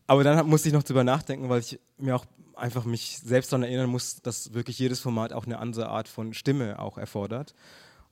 aber 0.06 0.24
dann 0.24 0.46
musste 0.46 0.68
ich 0.68 0.74
noch 0.74 0.82
drüber 0.82 1.04
nachdenken, 1.04 1.48
weil 1.48 1.60
ich 1.60 1.80
mir 1.96 2.16
auch 2.16 2.26
einfach 2.54 2.84
mich 2.84 3.18
selbst 3.18 3.52
daran 3.52 3.62
erinnern 3.62 3.88
muss, 3.88 4.20
dass 4.20 4.52
wirklich 4.52 4.78
jedes 4.78 5.00
Format 5.00 5.32
auch 5.32 5.46
eine 5.46 5.58
andere 5.58 5.88
Art 5.88 6.08
von 6.08 6.34
Stimme 6.34 6.78
auch 6.78 6.98
erfordert. 6.98 7.54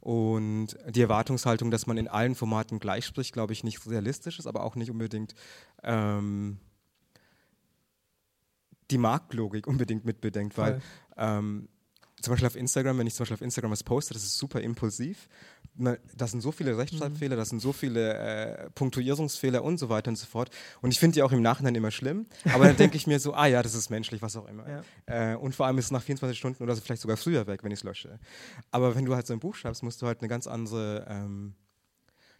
Und 0.06 0.78
die 0.88 1.00
Erwartungshaltung, 1.00 1.72
dass 1.72 1.88
man 1.88 1.96
in 1.96 2.06
allen 2.06 2.36
Formaten 2.36 2.78
gleich 2.78 3.04
spricht, 3.04 3.32
glaube 3.32 3.52
ich, 3.52 3.64
nicht 3.64 3.84
realistisch 3.88 4.38
ist, 4.38 4.46
aber 4.46 4.62
auch 4.62 4.76
nicht 4.76 4.88
unbedingt 4.88 5.34
ähm, 5.82 6.60
die 8.92 8.98
Marktlogik 8.98 9.66
unbedingt 9.66 10.04
mitbedenkt, 10.04 10.56
weil 10.58 10.80
ähm, 11.16 11.68
zum 12.22 12.30
Beispiel 12.30 12.46
auf 12.46 12.54
Instagram, 12.54 12.98
wenn 12.98 13.08
ich 13.08 13.16
zum 13.16 13.24
Beispiel 13.24 13.34
auf 13.34 13.42
Instagram 13.42 13.72
was 13.72 13.82
poste, 13.82 14.14
das 14.14 14.22
ist 14.22 14.38
super 14.38 14.60
impulsiv. 14.60 15.28
Da 15.78 16.26
sind 16.26 16.40
so 16.40 16.52
viele 16.52 16.78
Rechtschreibfehler, 16.78 17.36
mhm. 17.36 17.38
das 17.38 17.48
sind 17.50 17.60
so 17.60 17.72
viele 17.72 18.14
äh, 18.14 18.70
Punktuierungsfehler 18.70 19.62
und 19.62 19.78
so 19.78 19.88
weiter 19.88 20.08
und 20.08 20.16
so 20.16 20.26
fort. 20.26 20.50
Und 20.80 20.90
ich 20.90 20.98
finde 20.98 21.14
die 21.14 21.22
auch 21.22 21.32
im 21.32 21.42
Nachhinein 21.42 21.74
immer 21.74 21.90
schlimm. 21.90 22.26
Aber 22.52 22.64
dann 22.64 22.76
denke 22.76 22.96
ich 22.96 23.06
mir 23.06 23.20
so, 23.20 23.34
ah 23.34 23.46
ja, 23.46 23.62
das 23.62 23.74
ist 23.74 23.90
menschlich, 23.90 24.22
was 24.22 24.36
auch 24.36 24.48
immer. 24.48 24.64
Ja. 24.68 25.32
Äh, 25.32 25.36
und 25.36 25.54
vor 25.54 25.66
allem 25.66 25.78
ist 25.78 25.86
es 25.86 25.90
nach 25.90 26.02
24 26.02 26.38
Stunden 26.38 26.62
oder 26.62 26.74
so 26.74 26.80
vielleicht 26.80 27.02
sogar 27.02 27.16
früher 27.16 27.46
weg, 27.46 27.62
wenn 27.62 27.72
ich 27.72 27.80
es 27.80 27.84
lösche. 27.84 28.18
Aber 28.70 28.94
wenn 28.94 29.04
du 29.04 29.14
halt 29.14 29.26
so 29.26 29.32
ein 29.32 29.40
Buch 29.40 29.54
schreibst, 29.54 29.82
musst 29.82 30.00
du 30.00 30.06
halt 30.06 30.20
eine 30.20 30.28
ganz 30.28 30.46
andere. 30.46 31.06
Ähm, 31.08 31.54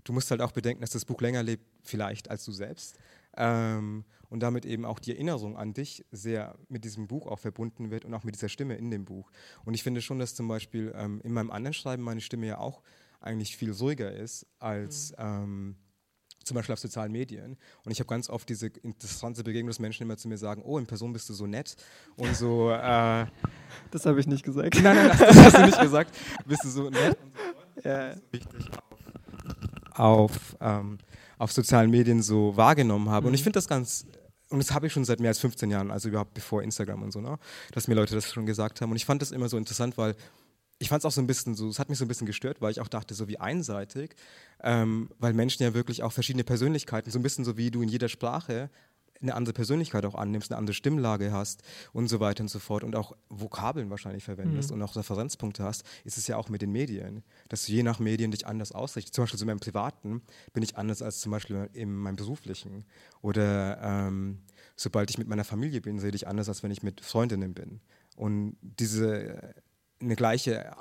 du 0.05 0.13
musst 0.13 0.31
halt 0.31 0.41
auch 0.41 0.53
bedenken, 0.53 0.81
dass 0.81 0.91
das 0.91 1.05
Buch 1.05 1.21
länger 1.21 1.43
lebt, 1.43 1.65
vielleicht 1.83 2.31
als 2.31 2.45
du 2.45 2.53
selbst. 2.53 2.97
Ähm, 3.37 4.05
und 4.29 4.41
damit 4.41 4.65
eben 4.67 4.85
auch 4.85 4.99
die 4.99 5.13
Erinnerung 5.13 5.57
an 5.57 5.73
dich 5.75 6.05
sehr 6.11 6.57
mit 6.69 6.85
diesem 6.85 7.07
Buch 7.07 7.27
auch 7.27 7.39
verbunden 7.39 7.91
wird 7.91 8.05
und 8.05 8.15
auch 8.15 8.25
mit 8.25 8.35
dieser 8.35 8.49
Stimme 8.49 8.77
in 8.77 8.91
dem 8.91 9.05
Buch. 9.05 9.31
Und 9.65 9.75
ich 9.75 9.83
finde 9.83 10.01
schon, 10.01 10.19
dass 10.19 10.35
zum 10.35 10.49
Beispiel 10.49 10.93
ähm, 10.97 11.21
in 11.23 11.33
meinem 11.33 11.51
anderen 11.51 11.75
Schreiben 11.75 12.03
meine 12.03 12.21
Stimme 12.21 12.47
ja 12.47 12.59
auch 12.59 12.83
eigentlich 13.21 13.57
viel 13.57 13.73
ruhiger 13.73 14.13
ist 14.13 14.47
als 14.59 15.13
mhm. 15.13 15.17
ähm, 15.19 15.77
zum 16.45 16.55
Beispiel 16.55 16.73
auf 16.73 16.79
sozialen 16.79 17.11
Medien. 17.11 17.57
Und 17.85 17.93
ich 17.93 17.99
habe 17.99 18.07
ganz 18.07 18.31
oft 18.31 18.49
diese 18.49 18.69
interessante 18.69 19.43
Begegnung, 19.43 19.69
dass 19.69 19.81
Menschen 19.81 20.05
immer 20.05 20.17
zu 20.17 20.29
mir 20.29 20.39
sagen, 20.39 20.63
oh, 20.65 20.79
in 20.79 20.87
Person 20.87 21.13
bist 21.13 21.29
du 21.29 21.35
so 21.35 21.47
nett 21.47 21.77
und 22.17 22.35
so. 22.37 22.71
Äh, 22.77 23.27
das 23.91 24.07
habe 24.07 24.21
ich 24.21 24.27
nicht 24.27 24.45
gesagt. 24.45 24.81
Nein, 24.81 24.97
nein, 24.97 25.09
das, 25.09 25.19
das, 25.19 25.37
hast 25.37 25.57
du 25.57 25.67
nicht 25.67 25.81
gesagt. 25.81 26.17
Bist 26.47 26.65
du 26.65 26.69
so 26.69 26.91
nett 26.91 27.17
und 27.23 27.33
so. 27.37 27.43
Ja. 27.89 28.09
Das 28.09 28.17
ist 28.17 28.33
wichtig 28.33 28.71
auf, 29.93 30.29
auf 30.31 30.57
ähm, 30.61 30.99
auf 31.39 31.53
sozialen 31.53 31.91
Medien 31.91 32.23
so 32.23 32.57
wahrgenommen 32.57 33.11
habe. 33.11 33.25
Mhm. 33.25 33.29
Und 33.29 33.35
ich 33.35 33.41
mhm. 33.41 33.45
finde 33.45 33.57
das 33.59 33.69
ganz, 33.69 34.07
und 34.49 34.59
das 34.59 34.73
habe 34.73 34.87
ich 34.87 34.93
schon 34.93 35.05
seit 35.05 35.21
mehr 35.21 35.31
als 35.31 35.39
15 35.39 35.71
Jahren, 35.71 35.91
also 35.91 36.09
überhaupt 36.09 36.35
bevor 36.35 36.63
Instagram 36.63 37.03
und 37.03 37.13
so, 37.13 37.21
ne? 37.21 37.39
dass 37.73 37.89
mir 37.89 37.95
Leute 37.95 38.15
das 38.15 38.33
schon 38.33 38.47
gesagt 38.47 38.81
haben. 38.81 38.91
Und 38.91 38.97
ich 38.97 39.05
fand 39.05 39.23
das 39.23 39.33
immer 39.33 39.49
so 39.49 39.57
interessant, 39.57 39.99
weil 39.99 40.15
ich 40.79 40.89
fand 40.89 41.01
es 41.01 41.05
auch 41.07 41.13
so 41.13 41.21
ein 41.21 41.27
bisschen 41.27 41.55
so, 41.55 41.69
es 41.69 41.79
hat 41.79 41.89
mich 41.89 41.99
so 41.99 42.05
ein 42.05 42.09
bisschen 42.09 42.27
gestört, 42.27 42.61
weil 42.61 42.71
ich 42.71 42.81
auch 42.81 42.89
dachte, 42.89 43.15
so 43.15 43.29
wie 43.29 43.39
einseitig, 43.39 44.15
ähm, 44.63 45.09
weil 45.19 45.33
Menschen 45.33 45.63
ja 45.63 45.75
wirklich 45.75 46.03
auch 46.03 46.13
verschiedene 46.13 46.45
Persönlichkeiten, 46.45 47.11
so 47.11 47.19
ein 47.19 47.23
bisschen 47.23 47.45
so 47.45 47.57
wie 47.57 47.71
du 47.71 47.83
in 47.83 47.89
jeder 47.89 48.09
Sprache 48.09 48.71
eine 49.23 49.35
andere 49.35 49.55
Persönlichkeit 49.55 50.05
auch 50.05 50.15
annimmst, 50.15 50.51
eine 50.51 50.59
andere 50.59 50.75
Stimmlage 50.75 51.33
hast 51.33 51.63
und 51.95 52.09
so 52.09 52.21
weiter 52.21 52.43
und 52.43 52.49
so 52.49 52.59
fort 52.59 52.85
und 52.85 52.95
auch 52.97 53.17
Vokabeln 53.31 53.89
wahrscheinlich 53.89 54.25
verwendest 54.25 54.71
mhm. 54.71 54.77
und 54.77 54.83
auch 54.83 54.97
Referenzpunkte 54.97 55.63
hast, 55.63 55.85
ist 56.05 56.19
es 56.19 56.27
ja 56.27 56.37
auch 56.37 56.51
mit 56.51 56.61
den 56.61 56.71
Medien, 56.71 57.23
dass 57.49 57.65
du 57.65 57.73
je 57.73 57.83
nach 57.83 57.99
Medien 57.99 58.31
dich 58.31 58.47
anders 58.47 58.73
ausrichtest. 58.73 59.15
Zum 59.15 59.23
Beispiel 59.23 59.41
in 59.41 59.47
meinem 59.47 59.61
Privaten 59.61 60.23
bin 60.53 60.63
ich 60.63 60.77
anders 60.77 61.01
als 61.01 61.21
zum 61.21 61.33
Beispiel 61.33 61.71
in 61.73 61.95
meinem 61.97 62.17
Beruflichen. 62.17 62.85
Oder 63.23 63.81
ähm, 63.83 64.43
sobald 64.77 65.11
ich 65.11 65.19
mit 65.19 65.29
meiner 65.29 65.45
Familie 65.45 65.81
bin, 65.81 65.99
sehe 65.99 66.11
ich 66.11 66.29
anders, 66.29 66.49
als 66.49 66.63
wenn 66.63 66.71
ich 66.71 66.83
mit 66.83 67.01
Freundinnen 67.01 67.55
bin. 67.55 67.81
Und 68.17 68.57
diese 68.61 69.55
eine 70.01 70.17
gleiche, 70.17 70.73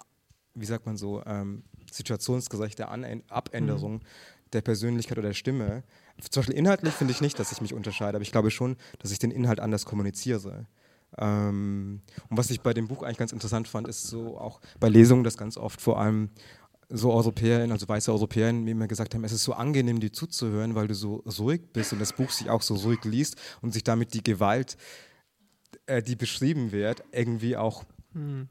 wie 0.53 0.65
sagt 0.65 0.85
man 0.85 0.97
so, 0.97 1.23
ähm, 1.25 1.63
situationsgerechte 1.91 2.87
An 2.87 3.23
Abänderung 3.29 3.95
mhm. 3.95 4.01
der 4.53 4.61
Persönlichkeit 4.61 5.17
oder 5.17 5.29
der 5.29 5.33
Stimme 5.33 5.83
zum 6.21 6.41
Beispiel 6.41 6.55
inhaltlich 6.55 6.93
finde 6.93 7.11
ich 7.11 7.21
nicht, 7.21 7.39
dass 7.39 7.51
ich 7.51 7.61
mich 7.61 7.73
unterscheide, 7.73 8.17
aber 8.17 8.23
ich 8.23 8.31
glaube 8.31 8.51
schon, 8.51 8.77
dass 8.99 9.11
ich 9.11 9.19
den 9.19 9.31
Inhalt 9.31 9.59
anders 9.59 9.85
kommuniziere. 9.85 10.67
Ähm, 11.17 12.01
und 12.29 12.37
was 12.37 12.49
ich 12.49 12.61
bei 12.61 12.73
dem 12.73 12.87
Buch 12.87 13.03
eigentlich 13.03 13.17
ganz 13.17 13.31
interessant 13.31 13.67
fand, 13.67 13.87
ist 13.87 14.03
so 14.03 14.37
auch 14.37 14.61
bei 14.79 14.89
Lesungen, 14.89 15.23
dass 15.23 15.37
ganz 15.37 15.57
oft 15.57 15.81
vor 15.81 15.99
allem 15.99 16.29
so 16.87 17.11
Europäerinnen, 17.11 17.71
also 17.71 17.87
weiße 17.87 18.11
Europäerinnen, 18.11 18.63
mir 18.63 18.71
immer 18.71 18.87
gesagt 18.87 19.15
haben, 19.15 19.23
es 19.23 19.31
ist 19.31 19.43
so 19.43 19.53
angenehm, 19.53 19.99
dir 19.99 20.13
zuzuhören, 20.13 20.75
weil 20.75 20.87
du 20.87 20.93
so 20.93 21.23
ruhig 21.39 21.61
bist 21.73 21.93
und 21.93 21.99
das 21.99 22.13
Buch 22.13 22.29
sich 22.29 22.49
auch 22.49 22.61
so 22.61 22.75
ruhig 22.75 23.03
liest 23.03 23.37
und 23.61 23.71
sich 23.73 23.83
damit 23.83 24.13
die 24.13 24.23
Gewalt, 24.23 24.77
äh, 25.87 26.01
die 26.01 26.15
beschrieben 26.15 26.71
wird, 26.71 27.03
irgendwie 27.11 27.57
auch 27.57 27.83
hm. 28.13 28.47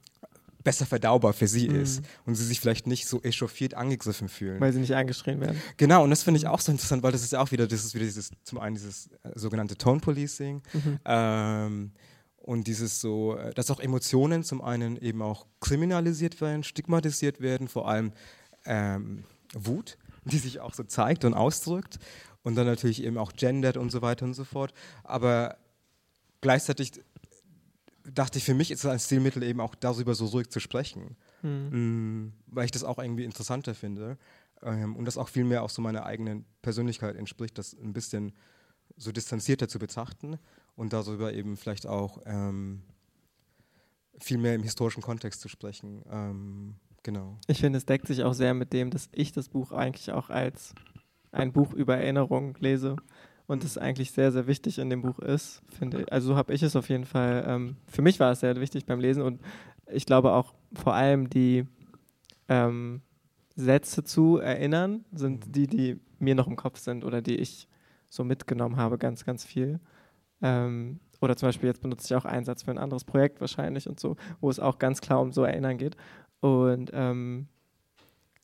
Besser 0.64 0.86
verdaubar 0.86 1.34
für 1.34 1.46
sie 1.46 1.68
mhm. 1.68 1.82
ist 1.82 2.02
und 2.24 2.34
sie 2.34 2.44
sich 2.44 2.58
vielleicht 2.58 2.86
nicht 2.86 3.06
so 3.06 3.22
echauffiert 3.22 3.74
angegriffen 3.74 4.28
fühlen. 4.28 4.60
Weil 4.60 4.72
sie 4.72 4.80
nicht 4.80 4.94
angeschrien 4.94 5.40
werden. 5.40 5.60
Genau, 5.76 6.02
und 6.02 6.10
das 6.10 6.22
finde 6.22 6.38
ich 6.38 6.46
auch 6.46 6.60
so 6.60 6.72
interessant, 6.72 7.02
weil 7.02 7.12
das 7.12 7.22
ist 7.22 7.32
ja 7.32 7.40
auch 7.40 7.52
wieder, 7.52 7.66
das 7.66 7.84
ist 7.84 7.94
wieder 7.94 8.06
dieses, 8.06 8.30
zum 8.42 8.58
einen 8.58 8.74
dieses 8.74 9.08
äh, 9.22 9.30
sogenannte 9.34 9.76
Tone 9.76 10.00
Policing 10.00 10.62
mhm. 10.72 10.98
ähm, 11.04 11.92
und 12.38 12.66
dieses 12.66 13.00
so, 13.00 13.36
äh, 13.36 13.52
dass 13.54 13.70
auch 13.70 13.78
Emotionen 13.78 14.42
zum 14.42 14.62
einen 14.62 14.96
eben 14.96 15.22
auch 15.22 15.46
kriminalisiert 15.60 16.40
werden, 16.40 16.64
stigmatisiert 16.64 17.40
werden, 17.40 17.68
vor 17.68 17.88
allem 17.88 18.12
ähm, 18.64 19.24
Wut, 19.52 19.98
die 20.24 20.38
sich 20.38 20.60
auch 20.60 20.72
so 20.72 20.82
zeigt 20.82 21.24
und 21.24 21.34
ausdrückt 21.34 21.98
und 22.42 22.54
dann 22.54 22.66
natürlich 22.66 23.04
eben 23.04 23.18
auch 23.18 23.32
gendert 23.34 23.76
und 23.76 23.90
so 23.90 24.00
weiter 24.00 24.24
und 24.24 24.34
so 24.34 24.44
fort. 24.44 24.72
Aber 25.02 25.58
gleichzeitig 26.40 26.92
dachte 28.04 28.38
ich, 28.38 28.44
für 28.44 28.54
mich 28.54 28.70
ist 28.70 28.84
es 28.84 28.90
ein 28.90 28.98
Stilmittel 28.98 29.42
eben 29.42 29.60
auch 29.60 29.74
darüber 29.74 30.14
so 30.14 30.26
ruhig 30.26 30.50
zu 30.50 30.60
sprechen, 30.60 31.16
mhm. 31.42 32.32
weil 32.46 32.66
ich 32.66 32.70
das 32.70 32.84
auch 32.84 32.98
irgendwie 32.98 33.24
interessanter 33.24 33.74
finde 33.74 34.18
ähm, 34.62 34.96
und 34.96 35.06
das 35.06 35.18
auch 35.18 35.28
viel 35.28 35.44
mehr 35.44 35.62
auch 35.62 35.70
so 35.70 35.82
meiner 35.82 36.04
eigenen 36.04 36.44
Persönlichkeit 36.62 37.16
entspricht, 37.16 37.56
das 37.58 37.74
ein 37.74 37.92
bisschen 37.92 38.32
so 38.96 39.12
distanzierter 39.12 39.68
zu 39.68 39.78
betrachten 39.78 40.38
und 40.76 40.92
darüber 40.92 41.32
eben 41.32 41.56
vielleicht 41.56 41.86
auch 41.86 42.20
ähm, 42.26 42.82
viel 44.18 44.38
mehr 44.38 44.54
im 44.54 44.62
historischen 44.62 45.02
Kontext 45.02 45.40
zu 45.40 45.48
sprechen. 45.48 46.02
Ähm, 46.10 46.74
genau. 47.02 47.38
Ich 47.46 47.60
finde, 47.60 47.78
es 47.78 47.86
deckt 47.86 48.06
sich 48.06 48.22
auch 48.22 48.34
sehr 48.34 48.54
mit 48.54 48.72
dem, 48.72 48.90
dass 48.90 49.08
ich 49.12 49.32
das 49.32 49.48
Buch 49.48 49.72
eigentlich 49.72 50.12
auch 50.12 50.30
als 50.30 50.74
ein 51.32 51.52
Buch 51.52 51.72
über 51.72 51.96
Erinnerung 51.96 52.56
lese 52.60 52.96
und 53.46 53.64
es 53.64 53.78
eigentlich 53.78 54.12
sehr, 54.12 54.32
sehr 54.32 54.46
wichtig 54.46 54.78
in 54.78 54.90
dem 54.90 55.02
Buch 55.02 55.18
ist, 55.18 55.62
finde 55.68 56.02
ich. 56.02 56.12
Also 56.12 56.28
so 56.28 56.36
habe 56.36 56.54
ich 56.54 56.62
es 56.62 56.76
auf 56.76 56.88
jeden 56.88 57.04
Fall, 57.04 57.44
ähm, 57.46 57.76
für 57.86 58.02
mich 58.02 58.20
war 58.20 58.32
es 58.32 58.40
sehr 58.40 58.58
wichtig 58.60 58.86
beim 58.86 59.00
Lesen 59.00 59.22
und 59.22 59.40
ich 59.86 60.06
glaube 60.06 60.32
auch 60.32 60.54
vor 60.72 60.94
allem 60.94 61.28
die 61.28 61.66
ähm, 62.48 63.02
Sätze 63.54 64.04
zu 64.04 64.38
erinnern, 64.38 65.04
sind 65.12 65.46
mhm. 65.46 65.52
die, 65.52 65.66
die 65.66 66.00
mir 66.18 66.34
noch 66.34 66.46
im 66.46 66.56
Kopf 66.56 66.78
sind 66.78 67.04
oder 67.04 67.20
die 67.22 67.36
ich 67.36 67.68
so 68.08 68.24
mitgenommen 68.24 68.76
habe, 68.76 68.98
ganz, 68.98 69.24
ganz 69.24 69.44
viel. 69.44 69.80
Ähm, 70.42 71.00
oder 71.20 71.36
zum 71.36 71.48
Beispiel 71.48 71.68
jetzt 71.68 71.82
benutze 71.82 72.06
ich 72.06 72.14
auch 72.14 72.24
einen 72.24 72.44
Satz 72.44 72.62
für 72.62 72.70
ein 72.70 72.78
anderes 72.78 73.04
Projekt 73.04 73.40
wahrscheinlich 73.40 73.88
und 73.88 74.00
so, 74.00 74.16
wo 74.40 74.50
es 74.50 74.60
auch 74.60 74.78
ganz 74.78 75.00
klar 75.00 75.20
um 75.20 75.32
so 75.32 75.44
Erinnern 75.44 75.78
geht. 75.78 75.96
Und 76.40 76.90
ähm, 76.92 77.48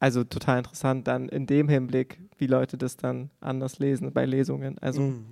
also 0.00 0.24
total 0.24 0.58
interessant 0.58 1.06
dann 1.06 1.28
in 1.28 1.46
dem 1.46 1.68
Hinblick, 1.68 2.18
wie 2.38 2.46
Leute 2.46 2.78
das 2.78 2.96
dann 2.96 3.30
anders 3.40 3.78
lesen 3.78 4.12
bei 4.12 4.24
Lesungen, 4.24 4.78
also 4.78 5.02
mhm. 5.02 5.26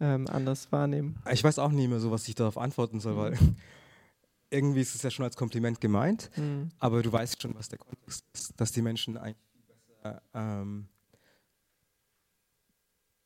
ähm, 0.00 0.26
anders 0.28 0.70
wahrnehmen. 0.70 1.18
Ich 1.30 1.42
weiß 1.42 1.58
auch 1.58 1.72
nie 1.72 1.88
mehr 1.88 1.98
so, 1.98 2.12
was 2.12 2.26
ich 2.28 2.36
darauf 2.36 2.56
antworten 2.56 3.00
soll, 3.00 3.14
mhm. 3.14 3.18
weil 3.18 3.38
irgendwie 4.50 4.80
ist 4.80 4.94
es 4.94 5.02
ja 5.02 5.10
schon 5.10 5.24
als 5.24 5.36
Kompliment 5.36 5.80
gemeint, 5.80 6.30
mhm. 6.36 6.70
aber 6.78 7.02
du 7.02 7.12
weißt 7.12 7.42
schon, 7.42 7.56
was 7.56 7.68
der 7.68 7.78
Kontext 7.78 8.24
ist, 8.32 8.54
dass 8.60 8.70
die 8.70 8.80
Menschen 8.80 9.18
eigentlich 9.18 9.36
besser 9.66 10.22
ähm, 10.34 10.86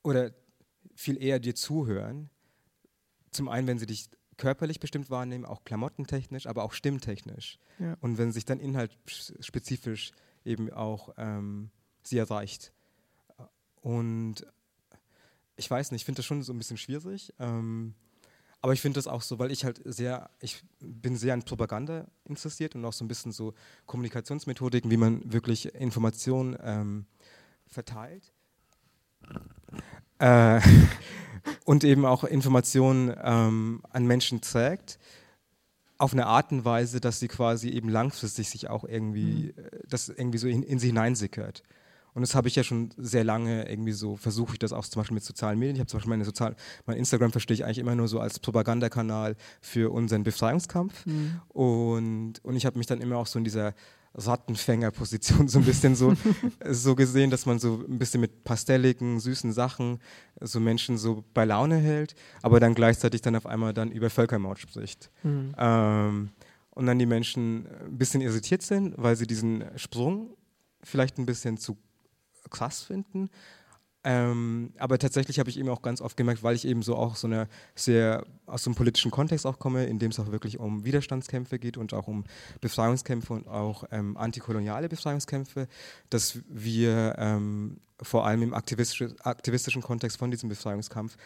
oder 0.02 0.32
viel 0.94 1.22
eher 1.22 1.38
dir 1.40 1.54
zuhören. 1.54 2.30
Zum 3.32 3.48
einen, 3.48 3.66
wenn 3.66 3.78
sie 3.78 3.86
dich 3.86 4.08
körperlich 4.38 4.80
bestimmt 4.80 5.10
wahrnehmen, 5.10 5.44
auch 5.44 5.64
klamottentechnisch, 5.64 6.46
aber 6.46 6.62
auch 6.62 6.72
stimmtechnisch. 6.72 7.58
Ja. 7.78 7.98
Und 8.00 8.16
wenn 8.16 8.32
sich 8.32 8.46
dann 8.46 8.60
inhaltsspezifisch 8.60 10.12
eben 10.46 10.72
auch 10.72 11.14
ähm, 11.16 11.70
sie 12.02 12.18
erreicht. 12.18 12.72
Und 13.82 14.46
ich 15.56 15.70
weiß 15.70 15.90
nicht, 15.90 16.02
ich 16.02 16.04
finde 16.04 16.18
das 16.18 16.26
schon 16.26 16.42
so 16.42 16.52
ein 16.52 16.58
bisschen 16.58 16.76
schwierig. 16.76 17.32
Ähm, 17.38 17.94
aber 18.60 18.72
ich 18.72 18.80
finde 18.80 18.98
das 18.98 19.06
auch 19.06 19.22
so, 19.22 19.38
weil 19.38 19.52
ich 19.52 19.64
halt 19.64 19.80
sehr, 19.84 20.30
ich 20.40 20.62
bin 20.80 21.16
sehr 21.16 21.34
an 21.34 21.42
Propaganda 21.42 22.06
interessiert 22.24 22.74
und 22.74 22.84
auch 22.84 22.92
so 22.92 23.04
ein 23.04 23.08
bisschen 23.08 23.32
so 23.32 23.54
Kommunikationsmethodiken, 23.86 24.90
wie 24.90 24.96
man 24.96 25.32
wirklich 25.32 25.74
Informationen 25.74 26.56
ähm, 26.62 27.06
verteilt. 27.66 28.32
Äh, 30.18 30.60
und 31.64 31.84
eben 31.84 32.04
auch 32.04 32.24
Informationen 32.24 33.14
ähm, 33.22 33.82
an 33.90 34.06
Menschen 34.06 34.40
trägt 34.40 34.98
auf 35.98 36.12
eine 36.12 36.26
Art 36.26 36.52
und 36.52 36.64
Weise, 36.64 37.00
dass 37.00 37.20
sie 37.20 37.28
quasi 37.28 37.70
eben 37.70 37.88
langfristig 37.88 38.50
sich 38.50 38.68
auch 38.68 38.84
irgendwie, 38.84 39.54
mhm. 39.56 39.64
Äh, 39.64 39.78
das 39.88 40.08
irgendwie 40.08 40.38
so 40.38 40.48
in, 40.48 40.62
in 40.62 40.78
sie 40.78 40.88
hineinsickert. 40.88 41.62
Und 42.16 42.22
das 42.22 42.34
habe 42.34 42.48
ich 42.48 42.56
ja 42.56 42.64
schon 42.64 42.94
sehr 42.96 43.24
lange 43.24 43.68
irgendwie 43.68 43.92
so, 43.92 44.16
versuche 44.16 44.54
ich 44.54 44.58
das 44.58 44.72
auch 44.72 44.86
zum 44.86 45.00
Beispiel 45.00 45.16
mit 45.16 45.24
sozialen 45.24 45.58
Medien. 45.58 45.76
Ich 45.76 45.80
habe 45.80 45.88
zum 45.88 45.98
Beispiel 45.98 46.10
meine 46.10 46.24
Sozial 46.24 46.56
mein 46.86 46.96
Instagram 46.96 47.30
verstehe 47.30 47.54
ich 47.54 47.64
eigentlich 47.64 47.76
immer 47.76 47.94
nur 47.94 48.08
so 48.08 48.20
als 48.20 48.38
Propagandakanal 48.38 49.36
für 49.60 49.92
unseren 49.92 50.22
Befreiungskampf. 50.22 51.04
Mhm. 51.04 51.42
Und, 51.50 52.42
und 52.42 52.56
ich 52.56 52.64
habe 52.64 52.78
mich 52.78 52.86
dann 52.86 53.02
immer 53.02 53.18
auch 53.18 53.26
so 53.26 53.38
in 53.38 53.44
dieser 53.44 53.74
Rattenfängerposition 54.16 55.48
so 55.48 55.58
ein 55.58 55.64
bisschen 55.64 55.94
so, 55.94 56.14
so 56.68 56.94
gesehen, 56.94 57.30
dass 57.30 57.46
man 57.46 57.58
so 57.58 57.84
ein 57.88 57.98
bisschen 57.98 58.20
mit 58.20 58.44
pastelligen, 58.44 59.20
süßen 59.20 59.52
Sachen 59.52 60.00
so 60.40 60.60
Menschen 60.60 60.98
so 60.98 61.24
bei 61.34 61.44
Laune 61.44 61.76
hält, 61.76 62.14
aber 62.42 62.60
dann 62.60 62.74
gleichzeitig 62.74 63.22
dann 63.22 63.36
auf 63.36 63.46
einmal 63.46 63.72
dann 63.72 63.90
über 63.90 64.10
Völkermord 64.10 64.58
spricht. 64.58 65.10
Mhm. 65.22 65.54
Ähm, 65.58 66.30
und 66.70 66.86
dann 66.86 66.98
die 66.98 67.06
Menschen 67.06 67.66
ein 67.86 67.96
bisschen 67.96 68.20
irritiert 68.20 68.62
sind, 68.62 68.94
weil 68.98 69.16
sie 69.16 69.26
diesen 69.26 69.64
Sprung 69.76 70.36
vielleicht 70.82 71.18
ein 71.18 71.26
bisschen 71.26 71.56
zu 71.56 71.78
krass 72.50 72.82
finden 72.82 73.30
ähm, 74.08 74.70
aber 74.78 75.00
tatsächlich 75.00 75.40
habe 75.40 75.50
ich 75.50 75.58
eben 75.58 75.68
auch 75.68 75.82
ganz 75.82 76.00
oft 76.00 76.16
gemerkt, 76.16 76.44
weil 76.44 76.54
ich 76.54 76.64
eben 76.64 76.82
so 76.82 76.94
auch 76.94 77.16
so 77.16 77.26
eine 77.26 77.48
sehr 77.74 78.24
aus 78.46 78.62
so 78.62 78.70
einem 78.70 78.76
politischen 78.76 79.10
Kontext 79.10 79.44
auch 79.44 79.58
komme, 79.58 79.86
in 79.86 79.98
dem 79.98 80.12
es 80.12 80.20
auch 80.20 80.30
wirklich 80.30 80.60
um 80.60 80.84
Widerstandskämpfe 80.84 81.58
geht 81.58 81.76
und 81.76 81.92
auch 81.92 82.06
um 82.06 82.22
Befreiungskämpfe 82.60 83.32
und 83.32 83.48
auch 83.48 83.82
ähm, 83.90 84.16
antikoloniale 84.16 84.88
Befreiungskämpfe, 84.88 85.66
dass 86.08 86.38
wir 86.48 87.16
ähm, 87.18 87.80
vor 88.00 88.24
allem 88.24 88.42
im 88.42 88.54
aktivistisch, 88.54 89.08
aktivistischen 89.24 89.82
Kontext 89.82 90.18
von 90.18 90.30
diesem 90.30 90.50
Befreiungskampf 90.50 91.16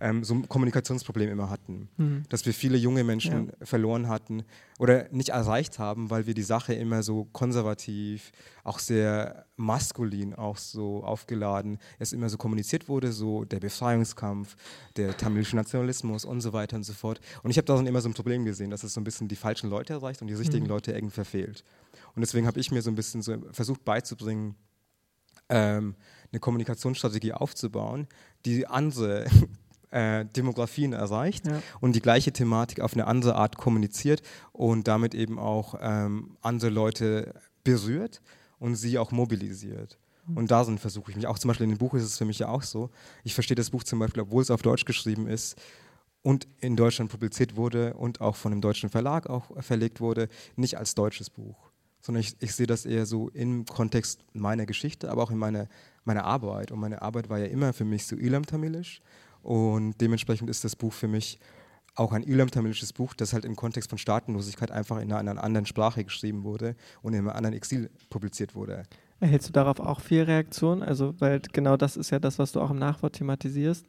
ähm, 0.00 0.24
so 0.24 0.34
ein 0.34 0.48
Kommunikationsproblem 0.48 1.30
immer 1.30 1.50
hatten. 1.50 1.88
Mhm. 1.96 2.24
Dass 2.28 2.46
wir 2.46 2.52
viele 2.52 2.76
junge 2.76 3.04
Menschen 3.04 3.46
ja. 3.46 3.66
verloren 3.66 4.08
hatten 4.08 4.42
oder 4.78 5.08
nicht 5.10 5.28
erreicht 5.30 5.78
haben, 5.78 6.10
weil 6.10 6.26
wir 6.26 6.34
die 6.34 6.42
Sache 6.42 6.74
immer 6.74 7.02
so 7.02 7.26
konservativ, 7.26 8.32
auch 8.64 8.80
sehr 8.80 9.46
maskulin, 9.56 10.34
auch 10.34 10.56
so 10.56 11.04
aufgeladen, 11.04 11.78
es 11.98 12.12
immer 12.12 12.28
so 12.28 12.36
kommuniziert 12.36 12.88
wurde, 12.88 13.12
so 13.12 13.44
der 13.44 13.60
Befreiungskampf, 13.60 14.56
der 14.96 15.16
tamilische 15.16 15.56
Nationalismus 15.56 16.24
und 16.24 16.40
so 16.40 16.52
weiter 16.52 16.76
und 16.76 16.84
so 16.84 16.92
fort. 16.92 17.20
Und 17.42 17.50
ich 17.50 17.56
habe 17.56 17.66
darin 17.66 17.86
immer 17.86 18.00
so 18.00 18.08
ein 18.08 18.14
Problem 18.14 18.44
gesehen, 18.44 18.70
dass 18.70 18.82
es 18.82 18.94
so 18.94 19.00
ein 19.00 19.04
bisschen 19.04 19.28
die 19.28 19.36
falschen 19.36 19.70
Leute 19.70 19.92
erreicht 19.92 20.22
und 20.22 20.28
die 20.28 20.34
richtigen 20.34 20.64
mhm. 20.64 20.70
Leute 20.70 20.92
irgendwie 20.92 21.14
verfehlt. 21.14 21.62
Und 22.16 22.20
deswegen 22.20 22.46
habe 22.46 22.58
ich 22.58 22.72
mir 22.72 22.82
so 22.82 22.90
ein 22.90 22.96
bisschen 22.96 23.22
so 23.22 23.36
versucht 23.52 23.84
beizubringen, 23.84 24.56
ähm, 25.48 25.94
eine 26.32 26.40
Kommunikationsstrategie 26.40 27.32
aufzubauen, 27.32 28.08
die 28.44 28.66
andere 28.66 29.26
äh, 29.94 30.24
Demografien 30.24 30.92
erreicht 30.92 31.46
ja. 31.46 31.62
und 31.80 31.94
die 31.94 32.00
gleiche 32.00 32.32
Thematik 32.32 32.80
auf 32.80 32.94
eine 32.94 33.06
andere 33.06 33.36
Art 33.36 33.56
kommuniziert 33.56 34.22
und 34.52 34.88
damit 34.88 35.14
eben 35.14 35.38
auch 35.38 35.76
ähm, 35.80 36.36
andere 36.42 36.70
Leute 36.70 37.34
berührt 37.62 38.20
und 38.58 38.74
sie 38.74 38.98
auch 38.98 39.12
mobilisiert. 39.12 39.98
Mhm. 40.26 40.36
Und 40.36 40.50
da 40.50 40.64
versuche 40.64 41.12
ich 41.12 41.16
mich. 41.16 41.28
Auch 41.28 41.38
zum 41.38 41.48
Beispiel 41.48 41.64
in 41.64 41.70
dem 41.70 41.78
Buch 41.78 41.94
ist 41.94 42.02
es 42.02 42.18
für 42.18 42.24
mich 42.24 42.40
ja 42.40 42.48
auch 42.48 42.62
so. 42.62 42.90
Ich 43.22 43.34
verstehe 43.34 43.54
das 43.54 43.70
Buch 43.70 43.84
zum 43.84 44.00
Beispiel, 44.00 44.22
obwohl 44.22 44.42
es 44.42 44.50
auf 44.50 44.62
Deutsch 44.62 44.84
geschrieben 44.84 45.28
ist 45.28 45.56
und 46.22 46.48
in 46.60 46.74
Deutschland 46.74 47.10
publiziert 47.10 47.54
wurde 47.54 47.94
und 47.94 48.20
auch 48.20 48.34
von 48.34 48.50
einem 48.50 48.60
deutschen 48.60 48.90
Verlag 48.90 49.28
auch 49.28 49.62
verlegt 49.62 50.00
wurde, 50.00 50.28
nicht 50.56 50.76
als 50.76 50.96
deutsches 50.96 51.30
Buch. 51.30 51.70
Sondern 52.00 52.20
ich, 52.20 52.34
ich 52.40 52.54
sehe 52.54 52.66
das 52.66 52.84
eher 52.84 53.06
so 53.06 53.28
im 53.28 53.64
Kontext 53.64 54.24
meiner 54.32 54.66
Geschichte, 54.66 55.08
aber 55.10 55.22
auch 55.22 55.30
in 55.30 55.38
meiner, 55.38 55.68
meiner 56.04 56.24
Arbeit. 56.24 56.72
Und 56.72 56.80
meine 56.80 57.00
Arbeit 57.00 57.28
war 57.30 57.38
ja 57.38 57.46
immer 57.46 57.72
für 57.72 57.84
mich 57.84 58.06
so 58.06 58.16
Ilam-Tamilisch 58.16 59.00
und 59.44 60.00
dementsprechend 60.00 60.48
ist 60.48 60.64
das 60.64 60.74
Buch 60.74 60.92
für 60.92 61.06
mich 61.06 61.38
auch 61.96 62.12
ein 62.12 62.22
ilam-tamilisches 62.22 62.92
Buch, 62.92 63.14
das 63.14 63.34
halt 63.34 63.44
im 63.44 63.56
Kontext 63.56 63.90
von 63.90 63.98
Staatenlosigkeit 63.98 64.70
einfach 64.70 64.98
in 65.00 65.12
einer 65.12 65.44
anderen 65.44 65.66
Sprache 65.66 66.02
geschrieben 66.02 66.42
wurde 66.42 66.74
und 67.02 67.12
in 67.12 67.20
einem 67.20 67.28
anderen 67.28 67.54
Exil 67.54 67.90
publiziert 68.10 68.54
wurde. 68.54 68.84
Erhältst 69.20 69.48
du 69.48 69.52
darauf 69.52 69.78
auch 69.80 70.00
viel 70.00 70.22
Reaktion? 70.22 70.82
Also, 70.82 71.14
weil 71.20 71.40
genau 71.52 71.76
das 71.76 71.96
ist 71.96 72.10
ja 72.10 72.18
das, 72.18 72.38
was 72.38 72.52
du 72.52 72.60
auch 72.60 72.70
im 72.70 72.78
Nachwort 72.78 73.12
thematisierst. 73.14 73.86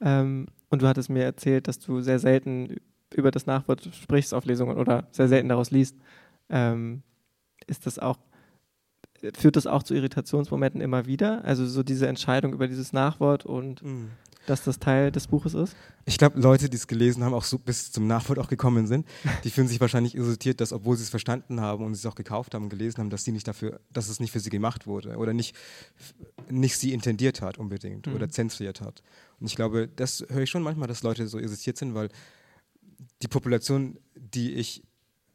Ähm, 0.00 0.46
und 0.68 0.82
du 0.82 0.86
hattest 0.86 1.08
mir 1.08 1.24
erzählt, 1.24 1.66
dass 1.66 1.78
du 1.78 2.02
sehr 2.02 2.18
selten 2.18 2.76
über 3.12 3.30
das 3.30 3.46
Nachwort 3.46 3.88
sprichst 3.94 4.32
auf 4.34 4.44
Lesungen 4.44 4.76
oder 4.76 5.08
sehr 5.10 5.28
selten 5.28 5.48
daraus 5.48 5.70
liest. 5.70 5.96
Ähm, 6.50 7.02
ist 7.66 7.86
das 7.86 7.98
auch, 7.98 8.18
führt 9.34 9.56
das 9.56 9.66
auch 9.66 9.82
zu 9.82 9.94
Irritationsmomenten 9.94 10.80
immer 10.80 11.06
wieder? 11.06 11.44
Also 11.44 11.66
so 11.66 11.82
diese 11.82 12.06
Entscheidung 12.06 12.52
über 12.52 12.68
dieses 12.68 12.92
Nachwort 12.92 13.44
und 13.44 13.82
mhm 13.82 14.10
dass 14.50 14.64
das 14.64 14.78
Teil 14.78 15.12
des 15.12 15.28
Buches 15.28 15.54
ist? 15.54 15.76
Ich 16.04 16.18
glaube, 16.18 16.38
Leute, 16.40 16.68
die 16.68 16.76
es 16.76 16.86
gelesen 16.86 17.24
haben, 17.24 17.32
auch 17.34 17.44
so 17.44 17.58
bis 17.58 17.92
zum 17.92 18.06
Nachwort 18.06 18.38
auch 18.38 18.48
gekommen 18.48 18.86
sind, 18.86 19.06
die 19.44 19.50
fühlen 19.50 19.68
sich 19.68 19.80
wahrscheinlich 19.80 20.14
irritiert, 20.14 20.60
dass 20.60 20.72
obwohl 20.72 20.96
sie 20.96 21.04
es 21.04 21.10
verstanden 21.10 21.60
haben 21.60 21.84
und 21.84 21.92
es 21.92 22.04
auch 22.04 22.14
gekauft 22.14 22.54
haben 22.54 22.64
und 22.64 22.70
gelesen 22.70 22.98
haben, 22.98 23.10
dass 23.10 23.24
sie 23.24 23.32
nicht 23.32 23.46
dafür, 23.46 23.80
dass 23.92 24.08
es 24.08 24.20
nicht 24.20 24.32
für 24.32 24.40
sie 24.40 24.50
gemacht 24.50 24.86
wurde 24.86 25.16
oder 25.16 25.32
nicht, 25.32 25.56
nicht 26.50 26.76
sie 26.76 26.92
intendiert 26.92 27.40
hat 27.40 27.58
unbedingt 27.58 28.06
mhm. 28.06 28.14
oder 28.14 28.28
zentriert 28.28 28.80
hat. 28.80 29.02
Und 29.38 29.46
ich 29.46 29.56
glaube, 29.56 29.88
das 29.88 30.24
höre 30.28 30.42
ich 30.42 30.50
schon 30.50 30.62
manchmal, 30.62 30.88
dass 30.88 31.02
Leute 31.02 31.26
so 31.28 31.38
irritiert 31.38 31.78
sind, 31.78 31.94
weil 31.94 32.08
die 33.22 33.28
Population, 33.28 33.98
die 34.14 34.54
ich 34.54 34.82